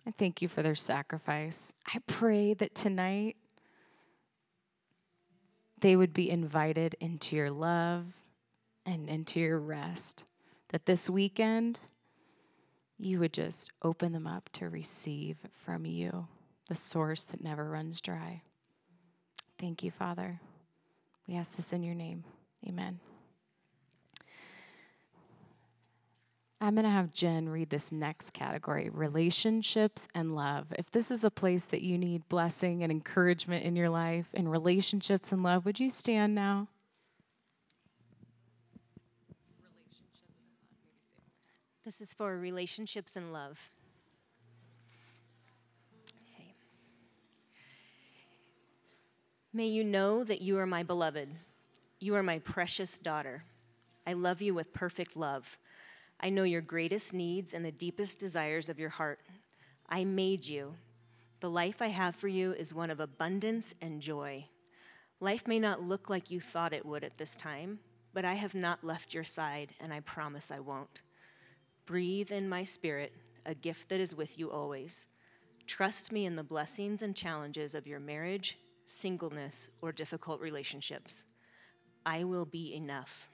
I 0.07 0.11
thank 0.11 0.41
you 0.41 0.47
for 0.47 0.61
their 0.61 0.75
sacrifice. 0.75 1.73
I 1.87 1.99
pray 2.05 2.53
that 2.53 2.75
tonight 2.75 3.35
they 5.79 5.95
would 5.95 6.13
be 6.13 6.29
invited 6.29 6.95
into 6.99 7.35
your 7.35 7.51
love 7.51 8.05
and 8.85 9.09
into 9.09 9.39
your 9.39 9.59
rest. 9.59 10.25
That 10.69 10.85
this 10.85 11.09
weekend, 11.09 11.79
you 12.97 13.19
would 13.19 13.33
just 13.33 13.71
open 13.81 14.11
them 14.13 14.27
up 14.27 14.49
to 14.53 14.69
receive 14.69 15.37
from 15.51 15.85
you, 15.85 16.27
the 16.69 16.75
source 16.75 17.23
that 17.25 17.43
never 17.43 17.69
runs 17.69 17.99
dry. 18.01 18.41
Thank 19.57 19.83
you, 19.83 19.91
Father. 19.91 20.39
We 21.27 21.35
ask 21.35 21.55
this 21.55 21.73
in 21.73 21.83
your 21.83 21.95
name. 21.95 22.23
Amen. 22.67 22.99
I'm 26.65 26.73
going 26.73 26.85
to 26.85 26.89
have 26.89 27.13
Jen 27.13 27.47
read 27.47 27.69
this 27.69 27.91
next 27.91 28.31
category 28.31 28.89
relationships 28.89 30.07
and 30.15 30.35
love. 30.35 30.73
If 30.79 30.89
this 30.89 31.11
is 31.11 31.23
a 31.23 31.29
place 31.29 31.67
that 31.67 31.83
you 31.83 31.95
need 31.95 32.27
blessing 32.27 32.81
and 32.81 32.91
encouragement 32.91 33.63
in 33.63 33.75
your 33.75 33.89
life, 33.89 34.25
in 34.33 34.47
relationships 34.47 35.31
and 35.31 35.43
love, 35.43 35.63
would 35.63 35.79
you 35.79 35.91
stand 35.91 36.33
now? 36.33 36.67
This 41.83 42.01
is 42.01 42.15
for 42.15 42.35
relationships 42.35 43.15
and 43.15 43.31
love. 43.31 43.69
Okay. 46.09 46.55
May 49.53 49.67
you 49.67 49.83
know 49.83 50.23
that 50.23 50.41
you 50.41 50.57
are 50.57 50.65
my 50.65 50.81
beloved. 50.81 51.29
You 51.99 52.15
are 52.15 52.23
my 52.23 52.39
precious 52.39 52.97
daughter. 52.97 53.43
I 54.07 54.13
love 54.13 54.41
you 54.41 54.55
with 54.55 54.73
perfect 54.73 55.15
love. 55.15 55.59
I 56.19 56.29
know 56.29 56.43
your 56.43 56.61
greatest 56.61 57.13
needs 57.13 57.53
and 57.53 57.63
the 57.63 57.71
deepest 57.71 58.19
desires 58.19 58.69
of 58.69 58.79
your 58.79 58.89
heart. 58.89 59.19
I 59.87 60.05
made 60.05 60.47
you. 60.47 60.75
The 61.39 61.49
life 61.49 61.81
I 61.81 61.87
have 61.87 62.15
for 62.15 62.27
you 62.27 62.53
is 62.53 62.73
one 62.73 62.89
of 62.89 62.99
abundance 62.99 63.75
and 63.81 64.01
joy. 64.01 64.47
Life 65.19 65.47
may 65.47 65.59
not 65.59 65.83
look 65.83 66.09
like 66.09 66.31
you 66.31 66.39
thought 66.39 66.73
it 66.73 66.85
would 66.85 67.03
at 67.03 67.17
this 67.17 67.35
time, 67.35 67.79
but 68.13 68.25
I 68.25 68.33
have 68.33 68.55
not 68.55 68.83
left 68.83 69.13
your 69.13 69.23
side, 69.23 69.71
and 69.79 69.93
I 69.93 69.99
promise 69.99 70.51
I 70.51 70.59
won't. 70.59 71.01
Breathe 71.85 72.31
in 72.31 72.49
my 72.49 72.63
spirit, 72.63 73.13
a 73.45 73.53
gift 73.53 73.89
that 73.89 73.99
is 73.99 74.15
with 74.15 74.39
you 74.39 74.49
always. 74.49 75.07
Trust 75.67 76.11
me 76.11 76.25
in 76.25 76.35
the 76.35 76.43
blessings 76.43 77.01
and 77.01 77.15
challenges 77.15 77.75
of 77.75 77.87
your 77.87 77.99
marriage, 77.99 78.57
singleness, 78.85 79.69
or 79.81 79.91
difficult 79.91 80.41
relationships. 80.41 81.25
I 82.05 82.23
will 82.23 82.45
be 82.45 82.73
enough. 82.73 83.29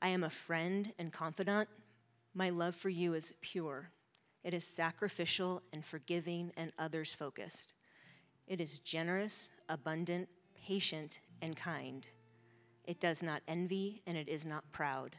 I 0.00 0.08
am 0.08 0.24
a 0.24 0.30
friend 0.30 0.92
and 0.98 1.12
confidant. 1.12 1.68
My 2.34 2.50
love 2.50 2.74
for 2.74 2.88
you 2.88 3.14
is 3.14 3.34
pure. 3.40 3.90
It 4.42 4.52
is 4.52 4.64
sacrificial 4.64 5.62
and 5.72 5.84
forgiving 5.84 6.52
and 6.56 6.72
others 6.78 7.14
focused. 7.14 7.72
It 8.46 8.60
is 8.60 8.78
generous, 8.80 9.48
abundant, 9.68 10.28
patient, 10.66 11.20
and 11.40 11.56
kind. 11.56 12.06
It 12.84 13.00
does 13.00 13.22
not 13.22 13.42
envy 13.48 14.02
and 14.06 14.16
it 14.18 14.28
is 14.28 14.44
not 14.44 14.70
proud. 14.72 15.16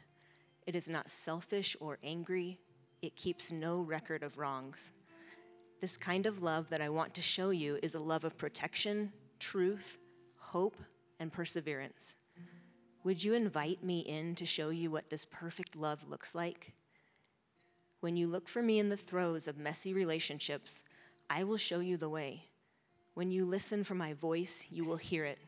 It 0.66 0.76
is 0.76 0.88
not 0.88 1.10
selfish 1.10 1.76
or 1.80 1.98
angry. 2.04 2.58
It 3.02 3.16
keeps 3.16 3.50
no 3.50 3.80
record 3.80 4.22
of 4.22 4.38
wrongs. 4.38 4.92
This 5.80 5.96
kind 5.96 6.26
of 6.26 6.42
love 6.42 6.70
that 6.70 6.80
I 6.80 6.88
want 6.88 7.14
to 7.14 7.22
show 7.22 7.50
you 7.50 7.78
is 7.82 7.94
a 7.94 8.00
love 8.00 8.24
of 8.24 8.38
protection, 8.38 9.12
truth, 9.38 9.98
hope, 10.36 10.76
and 11.20 11.32
perseverance. 11.32 12.16
Would 13.06 13.22
you 13.22 13.34
invite 13.34 13.84
me 13.84 14.00
in 14.00 14.34
to 14.34 14.44
show 14.44 14.70
you 14.70 14.90
what 14.90 15.10
this 15.10 15.24
perfect 15.24 15.76
love 15.76 16.08
looks 16.08 16.34
like? 16.34 16.72
When 18.00 18.16
you 18.16 18.26
look 18.26 18.48
for 18.48 18.60
me 18.60 18.80
in 18.80 18.88
the 18.88 18.96
throes 18.96 19.46
of 19.46 19.56
messy 19.56 19.94
relationships, 19.94 20.82
I 21.30 21.44
will 21.44 21.56
show 21.56 21.78
you 21.78 21.98
the 21.98 22.08
way. 22.08 22.46
When 23.14 23.30
you 23.30 23.44
listen 23.44 23.84
for 23.84 23.94
my 23.94 24.14
voice, 24.14 24.66
you 24.70 24.84
will 24.84 24.96
hear 24.96 25.24
it. 25.24 25.38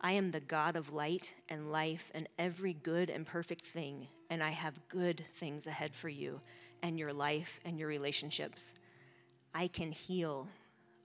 I 0.00 0.12
am 0.12 0.30
the 0.30 0.38
God 0.38 0.76
of 0.76 0.92
light 0.92 1.34
and 1.48 1.72
life 1.72 2.12
and 2.14 2.28
every 2.38 2.74
good 2.74 3.10
and 3.10 3.26
perfect 3.26 3.64
thing, 3.64 4.06
and 4.30 4.40
I 4.40 4.50
have 4.50 4.86
good 4.86 5.24
things 5.34 5.66
ahead 5.66 5.96
for 5.96 6.08
you 6.08 6.38
and 6.84 7.00
your 7.00 7.12
life 7.12 7.58
and 7.64 7.80
your 7.80 7.88
relationships. 7.88 8.74
I 9.52 9.66
can 9.66 9.90
heal, 9.90 10.46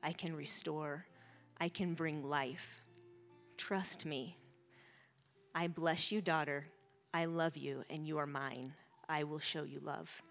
I 0.04 0.12
can 0.12 0.36
restore, 0.36 1.08
I 1.60 1.70
can 1.70 1.96
bring 1.96 2.22
life. 2.22 2.84
Trust 3.58 4.06
me. 4.06 4.38
I 5.58 5.68
bless 5.68 6.12
you, 6.12 6.20
daughter. 6.20 6.66
I 7.14 7.26
love 7.26 7.56
you, 7.56 7.86
and 7.90 8.06
you 8.06 8.18
are 8.18 8.28
mine. 8.28 8.74
I 9.08 9.24
will 9.24 9.40
show 9.40 9.64
you 9.64 9.80
love. 9.80 10.22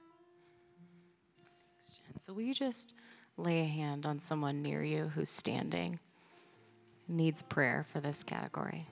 So, 2.19 2.35
will 2.35 2.43
you 2.43 2.55
just 2.55 2.95
lay 3.39 3.61
a 3.61 3.65
hand 3.65 4.05
on 4.05 4.21
someone 4.21 4.61
near 4.61 4.85
you 4.85 5.09
who's 5.15 5.31
standing, 5.31 5.99
needs 7.09 7.41
prayer 7.41 7.87
for 7.91 8.01
this 8.01 8.23
category? 8.23 8.87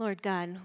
Lord 0.00 0.22
God, 0.22 0.56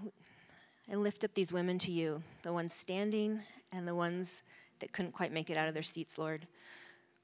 I 0.90 0.94
lift 0.94 1.22
up 1.22 1.34
these 1.34 1.52
women 1.52 1.76
to 1.80 1.92
you, 1.92 2.22
the 2.40 2.54
ones 2.54 2.72
standing 2.72 3.42
and 3.70 3.86
the 3.86 3.94
ones 3.94 4.42
that 4.78 4.94
couldn't 4.94 5.12
quite 5.12 5.30
make 5.30 5.50
it 5.50 5.58
out 5.58 5.68
of 5.68 5.74
their 5.74 5.82
seats, 5.82 6.16
Lord. 6.16 6.46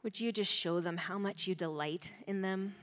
Would 0.03 0.21
you 0.21 0.31
just 0.31 0.53
show 0.53 0.81
them 0.81 0.99
how 0.99 1.17
much 1.17 1.47
you 1.47 1.55
delight 1.55 2.13
in 2.27 2.43
them 2.43 2.75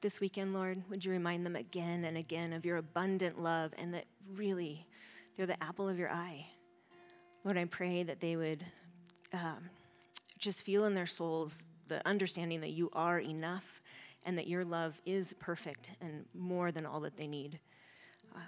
this 0.00 0.20
weekend, 0.20 0.54
Lord? 0.54 0.80
Would 0.90 1.04
you 1.04 1.10
remind 1.10 1.44
them 1.44 1.56
again 1.56 2.04
and 2.04 2.16
again 2.16 2.52
of 2.52 2.64
your 2.64 2.76
abundant 2.76 3.42
love 3.42 3.72
and 3.78 3.92
that 3.94 4.04
really 4.32 4.86
they're 5.36 5.44
the 5.44 5.60
apple 5.60 5.88
of 5.88 5.98
your 5.98 6.12
eye? 6.12 6.46
Lord, 7.42 7.58
I 7.58 7.64
pray 7.64 8.04
that 8.04 8.20
they 8.20 8.36
would 8.36 8.62
um, 9.32 9.58
just 10.38 10.62
feel 10.62 10.84
in 10.84 10.94
their 10.94 11.06
souls 11.06 11.64
the 11.88 12.00
understanding 12.06 12.60
that 12.60 12.70
you 12.70 12.90
are 12.92 13.18
enough 13.18 13.82
and 14.24 14.38
that 14.38 14.46
your 14.46 14.64
love 14.64 15.02
is 15.04 15.32
perfect 15.32 15.94
and 16.00 16.26
more 16.32 16.70
than 16.70 16.86
all 16.86 17.00
that 17.00 17.16
they 17.16 17.26
need. 17.26 17.58
Um, 18.34 18.42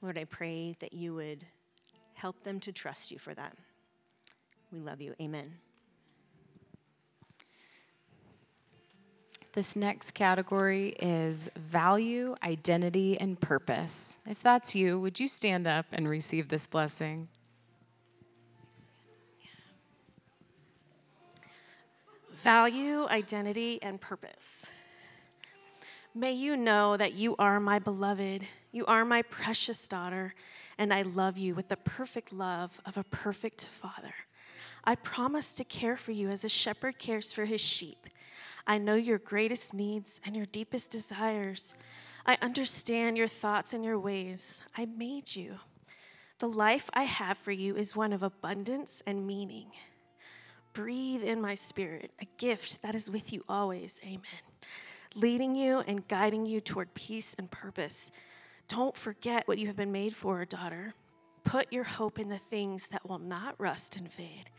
Lord, 0.00 0.18
I 0.18 0.24
pray 0.24 0.76
that 0.80 0.92
you 0.92 1.14
would 1.14 1.44
help 2.14 2.42
them 2.42 2.60
to 2.60 2.72
trust 2.72 3.10
you 3.10 3.18
for 3.18 3.34
that. 3.34 3.56
We 4.70 4.80
love 4.80 5.00
you. 5.00 5.14
Amen. 5.20 5.54
This 9.52 9.76
next 9.76 10.12
category 10.12 10.96
is 10.98 11.50
value, 11.56 12.34
identity, 12.42 13.20
and 13.20 13.38
purpose. 13.38 14.18
If 14.26 14.42
that's 14.42 14.74
you, 14.74 14.98
would 14.98 15.20
you 15.20 15.28
stand 15.28 15.66
up 15.66 15.84
and 15.92 16.08
receive 16.08 16.48
this 16.48 16.66
blessing? 16.66 17.28
Value, 22.30 23.06
identity, 23.08 23.78
and 23.82 24.00
purpose. 24.00 24.72
May 26.14 26.32
you 26.32 26.58
know 26.58 26.98
that 26.98 27.14
you 27.14 27.34
are 27.38 27.58
my 27.58 27.78
beloved, 27.78 28.42
you 28.70 28.84
are 28.84 29.02
my 29.02 29.22
precious 29.22 29.88
daughter, 29.88 30.34
and 30.76 30.92
I 30.92 31.00
love 31.00 31.38
you 31.38 31.54
with 31.54 31.68
the 31.68 31.76
perfect 31.78 32.34
love 32.34 32.82
of 32.84 32.98
a 32.98 33.04
perfect 33.04 33.64
father. 33.64 34.12
I 34.84 34.94
promise 34.96 35.54
to 35.54 35.64
care 35.64 35.96
for 35.96 36.12
you 36.12 36.28
as 36.28 36.44
a 36.44 36.50
shepherd 36.50 36.98
cares 36.98 37.32
for 37.32 37.46
his 37.46 37.62
sheep. 37.62 38.06
I 38.66 38.76
know 38.76 38.94
your 38.94 39.16
greatest 39.16 39.72
needs 39.72 40.20
and 40.26 40.36
your 40.36 40.44
deepest 40.44 40.90
desires. 40.90 41.72
I 42.26 42.36
understand 42.42 43.16
your 43.16 43.26
thoughts 43.26 43.72
and 43.72 43.82
your 43.82 43.98
ways. 43.98 44.60
I 44.76 44.84
made 44.84 45.34
you. 45.34 45.60
The 46.40 46.48
life 46.48 46.90
I 46.92 47.04
have 47.04 47.38
for 47.38 47.52
you 47.52 47.74
is 47.74 47.96
one 47.96 48.12
of 48.12 48.22
abundance 48.22 49.02
and 49.06 49.26
meaning. 49.26 49.70
Breathe 50.74 51.22
in 51.22 51.40
my 51.40 51.54
spirit, 51.54 52.10
a 52.20 52.26
gift 52.36 52.82
that 52.82 52.94
is 52.94 53.10
with 53.10 53.32
you 53.32 53.44
always. 53.48 53.98
Amen 54.04 54.42
leading 55.14 55.54
you 55.54 55.82
and 55.86 56.06
guiding 56.08 56.46
you 56.46 56.60
toward 56.60 56.94
peace 56.94 57.34
and 57.38 57.50
purpose. 57.50 58.10
Don't 58.68 58.96
forget 58.96 59.46
what 59.46 59.58
you 59.58 59.66
have 59.66 59.76
been 59.76 59.92
made 59.92 60.14
for, 60.14 60.44
daughter. 60.44 60.94
Put 61.44 61.72
your 61.72 61.84
hope 61.84 62.18
in 62.18 62.28
the 62.28 62.38
things 62.38 62.88
that 62.88 63.08
will 63.08 63.18
not 63.18 63.54
rust 63.58 63.96
and 63.96 64.10
fade. 64.10 64.50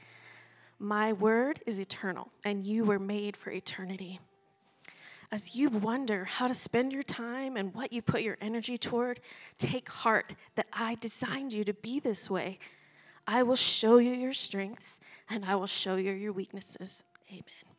My 0.80 1.14
word 1.14 1.62
is 1.66 1.80
eternal, 1.80 2.32
and 2.44 2.66
you 2.66 2.84
were 2.84 3.00
made 3.00 3.38
for 3.38 3.52
eternity. 3.52 4.20
As 5.32 5.56
you 5.56 5.70
wonder 5.70 6.26
how 6.26 6.48
to 6.48 6.54
spend 6.54 6.92
your 6.92 7.04
time 7.04 7.58
and 7.58 7.74
what 7.74 7.92
you 7.92 8.02
put 8.02 8.22
your 8.22 8.38
energy 8.40 8.78
toward, 8.78 9.20
take 9.58 9.90
heart 9.90 10.36
that 10.56 10.68
I 10.72 10.96
designed 10.96 11.54
you 11.54 11.64
to 11.64 11.74
be 11.74 12.00
this 12.00 12.30
way. 12.30 12.60
I 13.26 13.42
will 13.44 13.56
show 13.56 13.98
you 13.98 14.12
your 14.12 14.34
strengths, 14.34 15.00
and 15.30 15.46
I 15.46 15.56
will 15.56 15.68
show 15.68 15.96
you 15.96 16.12
your 16.12 16.34
weaknesses. 16.34 17.04
Amen. 17.32 17.73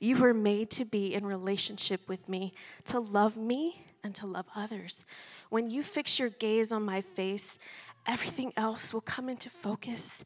You 0.00 0.18
were 0.18 0.34
made 0.34 0.70
to 0.72 0.84
be 0.84 1.14
in 1.14 1.26
relationship 1.26 2.08
with 2.08 2.28
me, 2.28 2.52
to 2.84 3.00
love 3.00 3.36
me 3.36 3.82
and 4.02 4.14
to 4.16 4.26
love 4.26 4.46
others. 4.54 5.04
When 5.50 5.70
you 5.70 5.82
fix 5.82 6.18
your 6.18 6.30
gaze 6.30 6.72
on 6.72 6.82
my 6.82 7.00
face, 7.00 7.58
everything 8.06 8.52
else 8.56 8.92
will 8.92 9.00
come 9.00 9.28
into 9.28 9.50
focus. 9.50 10.24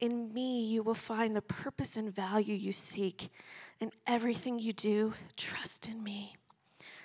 In 0.00 0.32
me, 0.32 0.64
you 0.64 0.82
will 0.82 0.94
find 0.94 1.34
the 1.34 1.42
purpose 1.42 1.96
and 1.96 2.14
value 2.14 2.54
you 2.54 2.72
seek. 2.72 3.30
In 3.80 3.90
everything 4.06 4.58
you 4.58 4.72
do, 4.72 5.14
trust 5.36 5.88
in 5.88 6.02
me. 6.02 6.36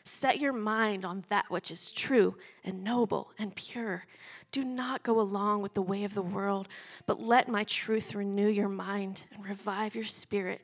Set 0.06 0.40
your 0.40 0.54
mind 0.54 1.06
on 1.06 1.24
that 1.30 1.50
which 1.50 1.72
is 1.72 1.92
true 1.92 2.36
and 2.64 2.84
noble 2.84 3.32
and 3.40 3.56
pure. 3.56 4.06
Do 4.52 4.66
not 4.66 5.02
go 5.02 5.20
along 5.20 5.62
with 5.62 5.76
the 5.76 5.82
way 5.82 6.04
of 6.04 6.14
the 6.14 6.22
world, 6.22 6.68
but 7.08 7.22
let 7.22 7.48
my 7.48 7.64
truth 7.64 8.14
renew 8.14 8.50
your 8.50 8.68
mind 8.68 9.24
and 9.34 9.46
revive 9.46 9.96
your 9.96 10.04
spirit 10.04 10.62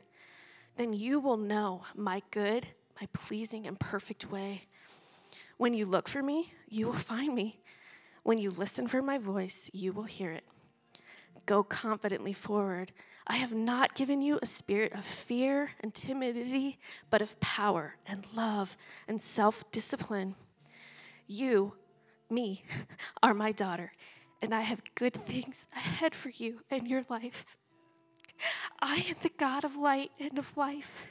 then 0.80 0.93
you 0.93 1.19
will 1.19 1.36
know 1.36 1.82
my 1.93 2.21
good, 2.32 2.65
my 3.01 3.07
pleasing, 3.11 3.67
and 3.67 3.77
perfect 3.77 4.32
way. 4.32 4.61
When 5.57 5.73
you 5.73 5.86
look 5.86 6.07
for 6.07 6.23
me, 6.23 6.53
you 6.69 6.86
will 6.86 6.93
find 6.93 7.36
me. 7.36 7.59
When 8.23 8.38
you 8.38 8.49
listen 8.49 8.88
for 8.88 9.01
my 9.01 9.17
voice, 9.17 9.69
you 9.73 9.91
will 9.91 10.03
hear 10.03 10.32
it. 10.32 10.45
go 11.45 11.63
confidently 11.63 12.32
forward. 12.32 12.93
I 13.27 13.36
have 13.36 13.53
not 13.53 13.93
given 13.93 14.21
you 14.21 14.39
a 14.41 14.47
spirit 14.47 14.93
of 14.93 15.03
fear 15.03 15.71
and 15.82 15.93
timidity, 15.93 16.80
but 17.09 17.21
of 17.21 17.38
power 17.41 17.95
and 18.07 18.25
love 18.34 18.77
and 19.05 19.21
self 19.21 19.69
discipline. 19.71 20.36
You, 21.27 21.73
me, 22.30 22.63
are 23.21 23.34
my 23.34 23.51
daughter, 23.51 23.91
and 24.41 24.55
I 24.55 24.61
have 24.61 24.82
good 24.95 25.13
things 25.13 25.67
ahead 25.75 26.15
for 26.15 26.30
you 26.30 26.61
and 26.71 26.88
your 26.88 27.03
life. 27.09 27.57
I 28.81 29.05
am 29.09 29.15
the 29.21 29.31
God 29.37 29.63
of 29.63 29.75
light 29.75 30.11
and 30.19 30.37
of 30.37 30.55
life, 30.55 31.09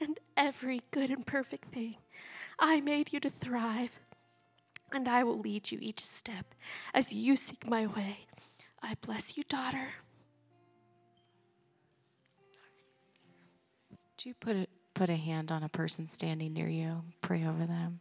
and 0.00 0.18
every 0.36 0.82
good 0.90 1.10
and 1.10 1.26
perfect 1.26 1.72
thing. 1.72 1.96
I 2.58 2.80
made 2.80 3.12
you 3.12 3.20
to 3.20 3.30
thrive, 3.30 4.00
and 4.92 5.08
I 5.08 5.24
will 5.24 5.38
lead 5.38 5.70
you 5.70 5.78
each 5.80 6.00
step 6.04 6.54
as 6.94 7.12
you 7.12 7.36
seek 7.36 7.68
my 7.68 7.86
way. 7.86 8.26
I 8.82 8.94
bless 9.00 9.36
you, 9.36 9.44
daughter. 9.48 9.88
Do 14.16 14.28
you 14.28 14.34
put 14.34 14.56
a, 14.56 14.66
put 14.94 15.10
a 15.10 15.16
hand 15.16 15.50
on 15.50 15.62
a 15.64 15.68
person 15.68 16.08
standing 16.08 16.52
near 16.52 16.68
you? 16.68 17.02
Pray 17.22 17.44
over 17.44 17.64
them. 17.64 18.00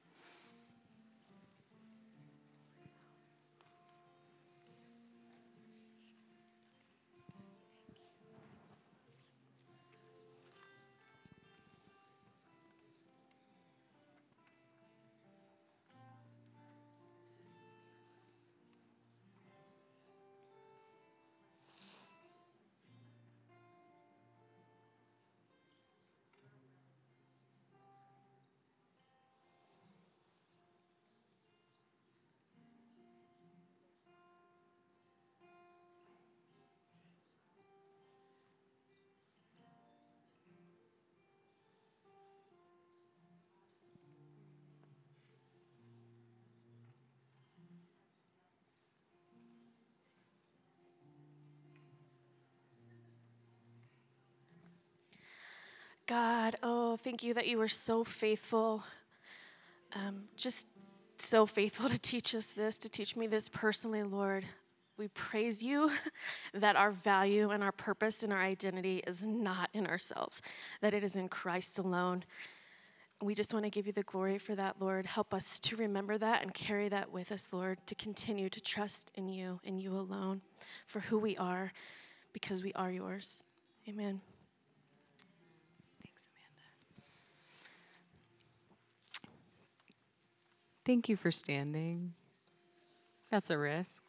God, 56.12 56.58
oh, 56.62 56.98
thank 56.98 57.24
you 57.24 57.34
that 57.36 57.48
you 57.48 57.58
were 57.58 57.70
so 57.70 58.04
faithful. 58.04 58.84
Um, 59.96 60.26
just 60.36 60.68
so 61.18 61.46
faithful 61.46 61.88
to 61.90 61.98
teach 61.98 62.36
us 62.36 62.52
this, 62.52 62.78
to 62.80 62.90
teach 62.90 63.16
me 63.16 63.28
this 63.28 63.48
personally, 63.48 64.04
Lord. 64.04 64.44
We 64.98 65.08
praise 65.08 65.64
you 65.64 65.90
that 66.54 66.76
our 66.76 66.92
value 66.92 67.52
and 67.52 67.64
our 67.64 67.72
purpose 67.72 68.24
and 68.24 68.34
our 68.34 68.42
identity 68.42 69.02
is 69.08 69.24
not 69.24 69.70
in 69.74 69.88
ourselves, 69.88 70.42
that 70.82 70.94
it 70.94 71.02
is 71.02 71.16
in 71.16 71.30
Christ 71.30 71.80
alone. 71.80 72.26
We 73.22 73.34
just 73.34 73.54
want 73.54 73.64
to 73.64 73.72
give 73.72 73.88
you 73.88 73.94
the 73.94 74.04
glory 74.04 74.38
for 74.38 74.54
that, 74.56 74.82
Lord. 74.82 75.06
Help 75.06 75.34
us 75.34 75.62
to 75.62 75.78
remember 75.78 76.18
that 76.18 76.42
and 76.42 76.54
carry 76.54 76.90
that 76.90 77.14
with 77.14 77.32
us, 77.32 77.54
Lord, 77.54 77.78
to 77.88 77.96
continue 77.96 78.50
to 78.50 78.60
trust 78.60 79.14
in 79.16 79.30
you 79.30 79.62
and 79.64 79.82
you 79.82 79.94
alone 79.94 80.42
for 80.88 81.00
who 81.00 81.18
we 81.18 81.38
are 81.38 81.72
because 82.34 82.62
we 82.62 82.74
are 82.74 82.92
yours. 82.92 83.44
Amen. 83.88 84.20
Thanks, 86.04 86.28
Amanda. 86.28 86.68
Thank 90.86 91.10
you 91.10 91.16
for 91.16 91.32
standing. 91.32 92.14
That's 93.30 93.50
a 93.50 93.58
risk. 93.58 94.04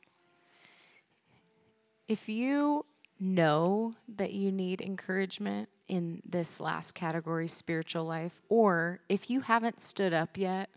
If 2.09 2.29
you 2.29 2.85
know 3.21 3.95
that 4.17 4.33
you 4.33 4.51
need 4.51 4.81
encouragement 4.81 5.69
in 5.89 6.23
this 6.29 6.61
last 6.61 6.95
category, 6.95 7.47
spiritual 7.47 8.05
life, 8.05 8.41
or 8.49 9.01
if 9.09 9.31
you 9.31 9.43
haven't 9.43 9.81
stood 9.81 10.13
up 10.13 10.37
yet, 10.37 10.71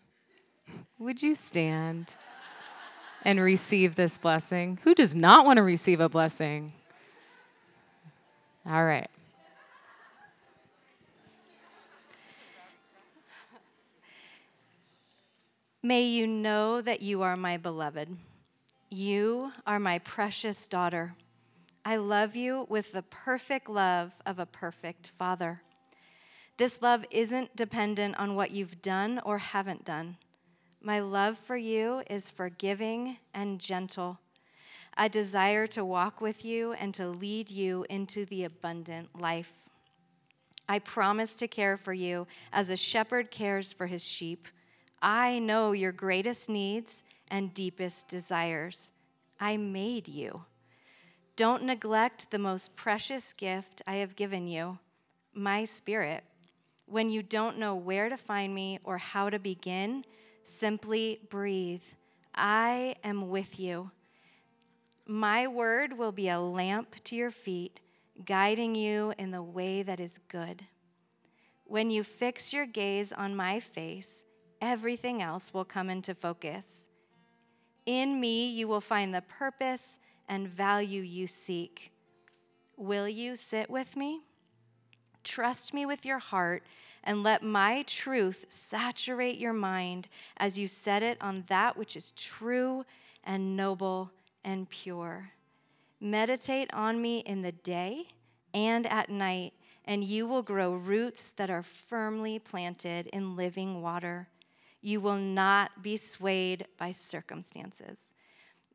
would 1.00 1.22
you 1.22 1.34
stand 1.36 2.14
and 3.24 3.39
receive 3.39 3.96
this 3.96 4.18
blessing? 4.18 4.80
Who 4.84 4.93
does 4.93 5.16
not 5.16 5.46
want 5.46 5.58
to 5.58 5.64
receive 5.64 6.00
a 6.00 6.10
blessing? 6.10 6.74
All 8.70 8.86
right. 8.86 9.10
May 15.86 16.01
you 16.01 16.25
know 16.25 16.81
that 16.81 17.03
you 17.03 17.21
are 17.21 17.38
my 17.38 17.57
beloved. 17.57 18.17
You 18.89 19.51
are 19.67 19.77
my 19.77 19.99
precious 19.99 20.67
daughter. 20.67 21.13
I 21.86 21.97
love 21.97 22.36
you 22.36 22.65
with 22.69 22.91
the 22.91 23.03
perfect 23.03 23.69
love 23.69 24.13
of 24.25 24.39
a 24.39 24.47
perfect 24.47 25.11
father. 25.15 25.61
This 26.57 26.81
love 26.81 27.05
isn't 27.11 27.55
dependent 27.55 28.17
on 28.17 28.33
what 28.33 28.49
you've 28.49 28.81
done 28.81 29.21
or 29.23 29.38
haven't 29.38 29.86
done. 29.86 30.17
My 30.81 31.01
love 31.01 31.38
for 31.38 31.55
you 31.55 32.01
is 32.09 32.31
forgiving 32.31 33.17
and 33.36 33.59
gentle. 33.59 34.17
I 34.97 35.07
desire 35.07 35.67
to 35.67 35.86
walk 35.86 36.19
with 36.19 36.43
you 36.43 36.73
and 36.73 36.95
to 36.95 37.07
lead 37.07 37.51
you 37.51 37.86
into 37.91 38.25
the 38.25 38.43
abundant 38.43 39.21
life. 39.21 39.53
I 40.67 40.79
promise 40.79 41.36
to 41.36 41.47
care 41.47 41.77
for 41.77 41.93
you 41.93 42.25
as 42.51 42.71
a 42.71 42.75
shepherd 42.75 43.29
cares 43.29 43.71
for 43.71 43.86
his 43.86 44.03
sheep. 44.03 44.47
I 45.08 45.38
know 45.38 45.72
your 45.72 45.91
greatest 45.91 46.49
needs 46.49 47.03
and 47.28 47.53
deepest 47.53 48.08
desires. 48.08 48.91
I 49.39 49.56
made 49.56 50.08
you. 50.08 50.45
Don't 51.36 51.62
neglect 51.62 52.32
the 52.32 52.39
most 52.39 52.76
precious 52.76 53.32
gift 53.32 53.84
I 53.86 53.97
have 53.97 54.16
given 54.16 54.47
you, 54.47 54.80
my 55.32 55.64
spirit. 55.64 56.24
When 56.88 57.12
you 57.12 57.22
don't 57.22 57.60
know 57.60 57.76
where 57.76 58.10
to 58.10 58.18
find 58.18 58.56
me 58.56 58.80
or 58.84 58.97
how 58.97 59.30
to 59.30 59.38
begin, 59.38 60.06
simply 60.43 61.20
breathe. 61.30 61.84
I 62.34 62.95
am 63.03 63.30
with 63.30 63.60
you. 63.60 63.91
My 65.06 65.45
word 65.45 65.99
will 65.99 66.14
be 66.14 66.30
a 66.30 66.39
lamp 66.39 66.95
to 67.03 67.16
your 67.16 67.30
feet, 67.30 67.80
guiding 68.26 68.74
you 68.74 69.14
in 69.20 69.30
the 69.30 69.43
way 69.43 69.84
that 69.84 69.99
is 69.99 70.18
good. 70.18 70.66
When 71.64 71.91
you 71.91 72.03
fix 72.03 72.51
your 72.51 72.66
gaze 72.66 73.12
on 73.12 73.36
my 73.36 73.60
face, 73.60 74.26
everything 74.66 75.22
else 75.22 75.53
will 75.53 75.66
come 75.66 75.89
into 75.89 76.13
focus. 76.13 76.89
In 77.86 78.20
me, 78.20 78.49
you 78.49 78.68
will 78.68 78.82
find 78.82 79.13
the 79.13 79.22
purpose 79.22 79.99
and 80.28 80.47
value 80.47 81.01
you 81.01 81.28
seek. 81.28 81.91
Will 82.78 83.07
you 83.07 83.36
sit 83.36 83.70
with 83.70 83.95
me? 83.95 84.22
Trust 85.24 85.74
me 85.74 85.86
with 85.86 86.05
your 86.05 86.20
heart 86.20 86.63
and 87.03 87.24
let 87.24 87.43
my 87.43 87.84
truth 87.84 88.45
saturate 88.49 89.38
your 89.38 89.53
mind 89.53 90.07
as 90.38 90.57
you 90.57 90.68
set 90.68 91.03
it 91.03 91.18
on 91.22 91.43
that 91.47 91.78
which 91.78 91.95
is 91.95 92.11
true 92.11 92.86
and 93.24 93.55
noble 93.55 94.11
and 94.43 94.70
pure. 94.70 95.32
Meditate 96.01 96.74
on 96.74 97.01
me 97.01 97.20
in 97.20 97.41
the 97.41 97.51
day 97.51 98.07
and 98.53 98.86
at 98.88 99.09
night, 99.09 99.53
and 99.86 100.03
you 100.03 100.28
will 100.28 100.41
grow 100.41 100.74
roots 100.74 101.30
that 101.30 101.49
are 101.49 101.63
firmly 101.63 102.39
planted 102.39 103.07
in 103.07 103.36
living 103.36 103.82
water. 103.82 104.28
You 104.86 105.01
will 105.01 105.17
not 105.17 105.81
be 105.81 105.97
swayed 105.97 106.67
by 106.77 106.91
circumstances. 106.91 108.13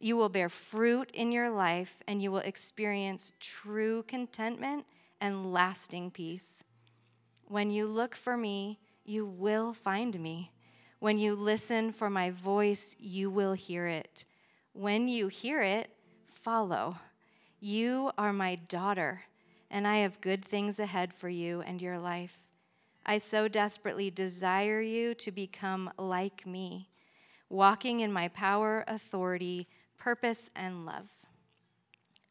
You 0.00 0.16
will 0.16 0.28
bear 0.28 0.48
fruit 0.48 1.08
in 1.14 1.30
your 1.30 1.50
life, 1.50 2.02
and 2.08 2.20
you 2.20 2.32
will 2.32 2.38
experience 2.38 3.32
true 3.38 4.02
contentment 4.02 4.86
and 5.20 5.52
lasting 5.52 6.10
peace. 6.10 6.64
When 7.46 7.70
you 7.70 7.86
look 7.86 8.16
for 8.16 8.36
me, 8.36 8.80
you 9.04 9.24
will 9.24 9.72
find 9.72 10.18
me. 10.18 10.50
When 10.98 11.16
you 11.16 11.36
listen 11.36 11.92
for 11.92 12.10
my 12.10 12.32
voice, 12.32 12.96
you 12.98 13.30
will 13.30 13.52
hear 13.52 13.86
it. 13.86 14.24
When 14.72 15.06
you 15.06 15.28
hear 15.28 15.62
it, 15.62 15.92
follow. 16.26 16.96
You 17.60 18.10
are 18.18 18.32
my 18.32 18.56
daughter, 18.56 19.22
and 19.70 19.86
I 19.86 19.98
have 19.98 20.20
good 20.20 20.44
things 20.44 20.80
ahead 20.80 21.14
for 21.14 21.28
you 21.28 21.60
and 21.60 21.80
your 21.80 22.00
life. 22.00 22.49
I 23.04 23.18
so 23.18 23.48
desperately 23.48 24.10
desire 24.10 24.80
you 24.80 25.14
to 25.14 25.30
become 25.30 25.90
like 25.98 26.46
me, 26.46 26.88
walking 27.48 28.00
in 28.00 28.12
my 28.12 28.28
power, 28.28 28.84
authority, 28.86 29.68
purpose, 29.98 30.50
and 30.54 30.86
love. 30.86 31.08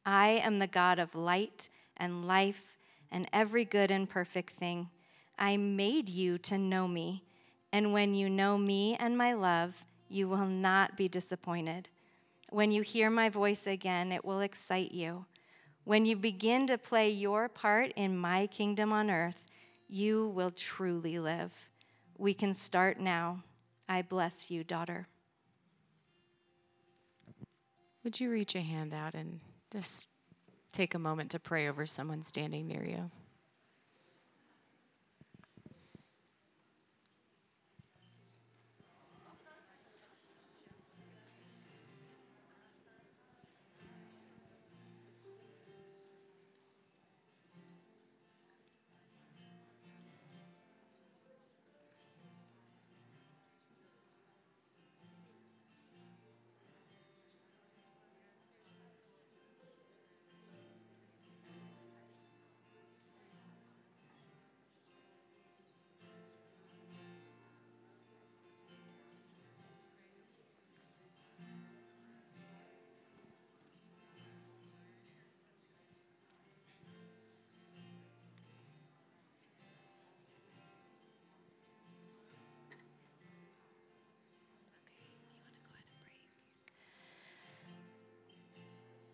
I 0.05 0.29
am 0.29 0.59
the 0.59 0.67
God 0.67 0.99
of 0.99 1.15
light 1.15 1.69
and 1.97 2.27
life 2.27 2.77
and 3.11 3.27
every 3.33 3.65
good 3.65 3.91
and 3.91 4.09
perfect 4.09 4.53
thing. 4.53 4.89
I 5.37 5.57
made 5.57 6.09
you 6.09 6.37
to 6.39 6.57
know 6.57 6.87
me, 6.87 7.23
and 7.71 7.93
when 7.93 8.13
you 8.13 8.29
know 8.29 8.57
me 8.57 8.95
and 8.99 9.17
my 9.17 9.33
love, 9.33 9.85
you 10.09 10.27
will 10.27 10.47
not 10.47 10.97
be 10.97 11.07
disappointed. 11.07 11.89
When 12.49 12.71
you 12.71 12.81
hear 12.81 13.09
my 13.09 13.29
voice 13.29 13.67
again, 13.67 14.11
it 14.11 14.25
will 14.25 14.41
excite 14.41 14.91
you. 14.91 15.25
When 15.83 16.05
you 16.05 16.15
begin 16.15 16.67
to 16.67 16.77
play 16.77 17.09
your 17.09 17.47
part 17.47 17.91
in 17.95 18.17
my 18.17 18.47
kingdom 18.47 18.91
on 18.91 19.09
earth, 19.09 19.45
you 19.89 20.27
will 20.27 20.51
truly 20.51 21.19
live. 21.19 21.69
We 22.17 22.33
can 22.33 22.53
start 22.53 22.99
now. 22.99 23.43
I 23.89 24.03
bless 24.03 24.51
you, 24.51 24.63
daughter. 24.63 25.07
Would 28.03 28.19
you 28.19 28.29
reach 28.29 28.55
a 28.55 28.61
hand 28.61 28.93
out 28.93 29.15
and 29.15 29.39
just 29.71 30.07
take 30.71 30.93
a 30.93 30.99
moment 30.99 31.31
to 31.31 31.39
pray 31.39 31.67
over 31.67 31.85
someone 31.85 32.23
standing 32.23 32.67
near 32.67 32.85
you? 32.85 33.11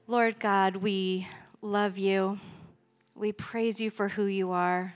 Lord 0.08 0.40
God, 0.40 0.76
we 0.76 1.28
love 1.64 1.98
you. 1.98 2.38
We 3.16 3.32
praise 3.32 3.82
you 3.82 3.90
for 3.90 4.10
who 4.10 4.26
you 4.26 4.52
are. 4.52 4.94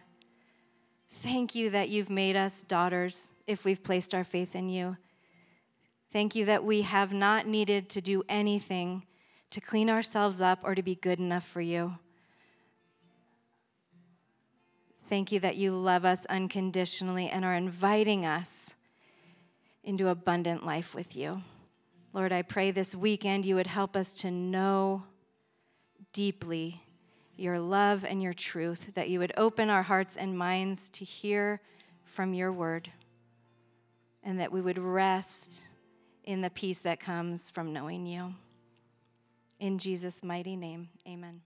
Thank 1.24 1.56
you 1.56 1.72
that 1.72 1.90
you've 1.90 2.12
made 2.12 2.36
us 2.36 2.62
daughters 2.62 3.34
if 3.48 3.66
we've 3.66 3.84
placed 3.84 4.14
our 4.14 4.24
faith 4.24 4.56
in 4.56 4.70
you. 4.70 4.98
Thank 6.14 6.36
you 6.36 6.46
that 6.46 6.64
we 6.64 6.84
have 6.84 7.12
not 7.12 7.48
needed 7.48 7.90
to 7.90 8.02
do 8.02 8.22
anything 8.30 9.04
to 9.50 9.60
clean 9.60 9.90
ourselves 9.90 10.42
up 10.42 10.60
or 10.62 10.76
to 10.76 10.84
be 10.84 10.94
good 10.94 11.18
enough 11.18 11.46
for 11.46 11.62
you. 11.62 11.98
Thank 15.06 15.32
you 15.32 15.40
that 15.40 15.56
you 15.56 15.76
love 15.76 16.06
us 16.06 16.28
unconditionally 16.28 17.30
and 17.30 17.44
are 17.44 17.56
inviting 17.56 18.28
us 18.28 18.76
into 19.84 20.08
abundant 20.08 20.64
life 20.64 20.94
with 20.94 21.16
you. 21.16 21.42
Lord, 22.12 22.32
I 22.32 22.42
pray 22.42 22.72
this 22.72 22.96
weekend 22.96 23.46
you 23.46 23.56
would 23.56 23.68
help 23.68 23.96
us 23.96 24.14
to 24.16 24.32
know 24.32 25.04
deeply 26.12 26.82
your 27.38 27.60
love 27.60 28.04
and 28.04 28.22
your 28.22 28.34
truth, 28.34 28.92
that 28.96 29.10
you 29.10 29.20
would 29.20 29.32
open 29.38 29.70
our 29.70 29.84
hearts 29.84 30.18
and 30.18 30.38
minds 30.38 30.90
to 30.90 31.06
hear 31.06 31.62
from 32.04 32.34
your 32.34 32.52
word, 32.52 32.92
and 34.24 34.40
that 34.40 34.52
we 34.52 34.60
would 34.60 34.80
rest 34.80 35.64
in 36.24 36.42
the 36.42 36.50
peace 36.50 36.80
that 36.80 37.00
comes 37.00 37.50
from 37.50 37.72
knowing 37.72 38.06
you. 38.06 38.34
In 39.60 39.78
Jesus' 39.78 40.24
mighty 40.24 40.56
name, 40.56 40.90
amen. 41.08 41.42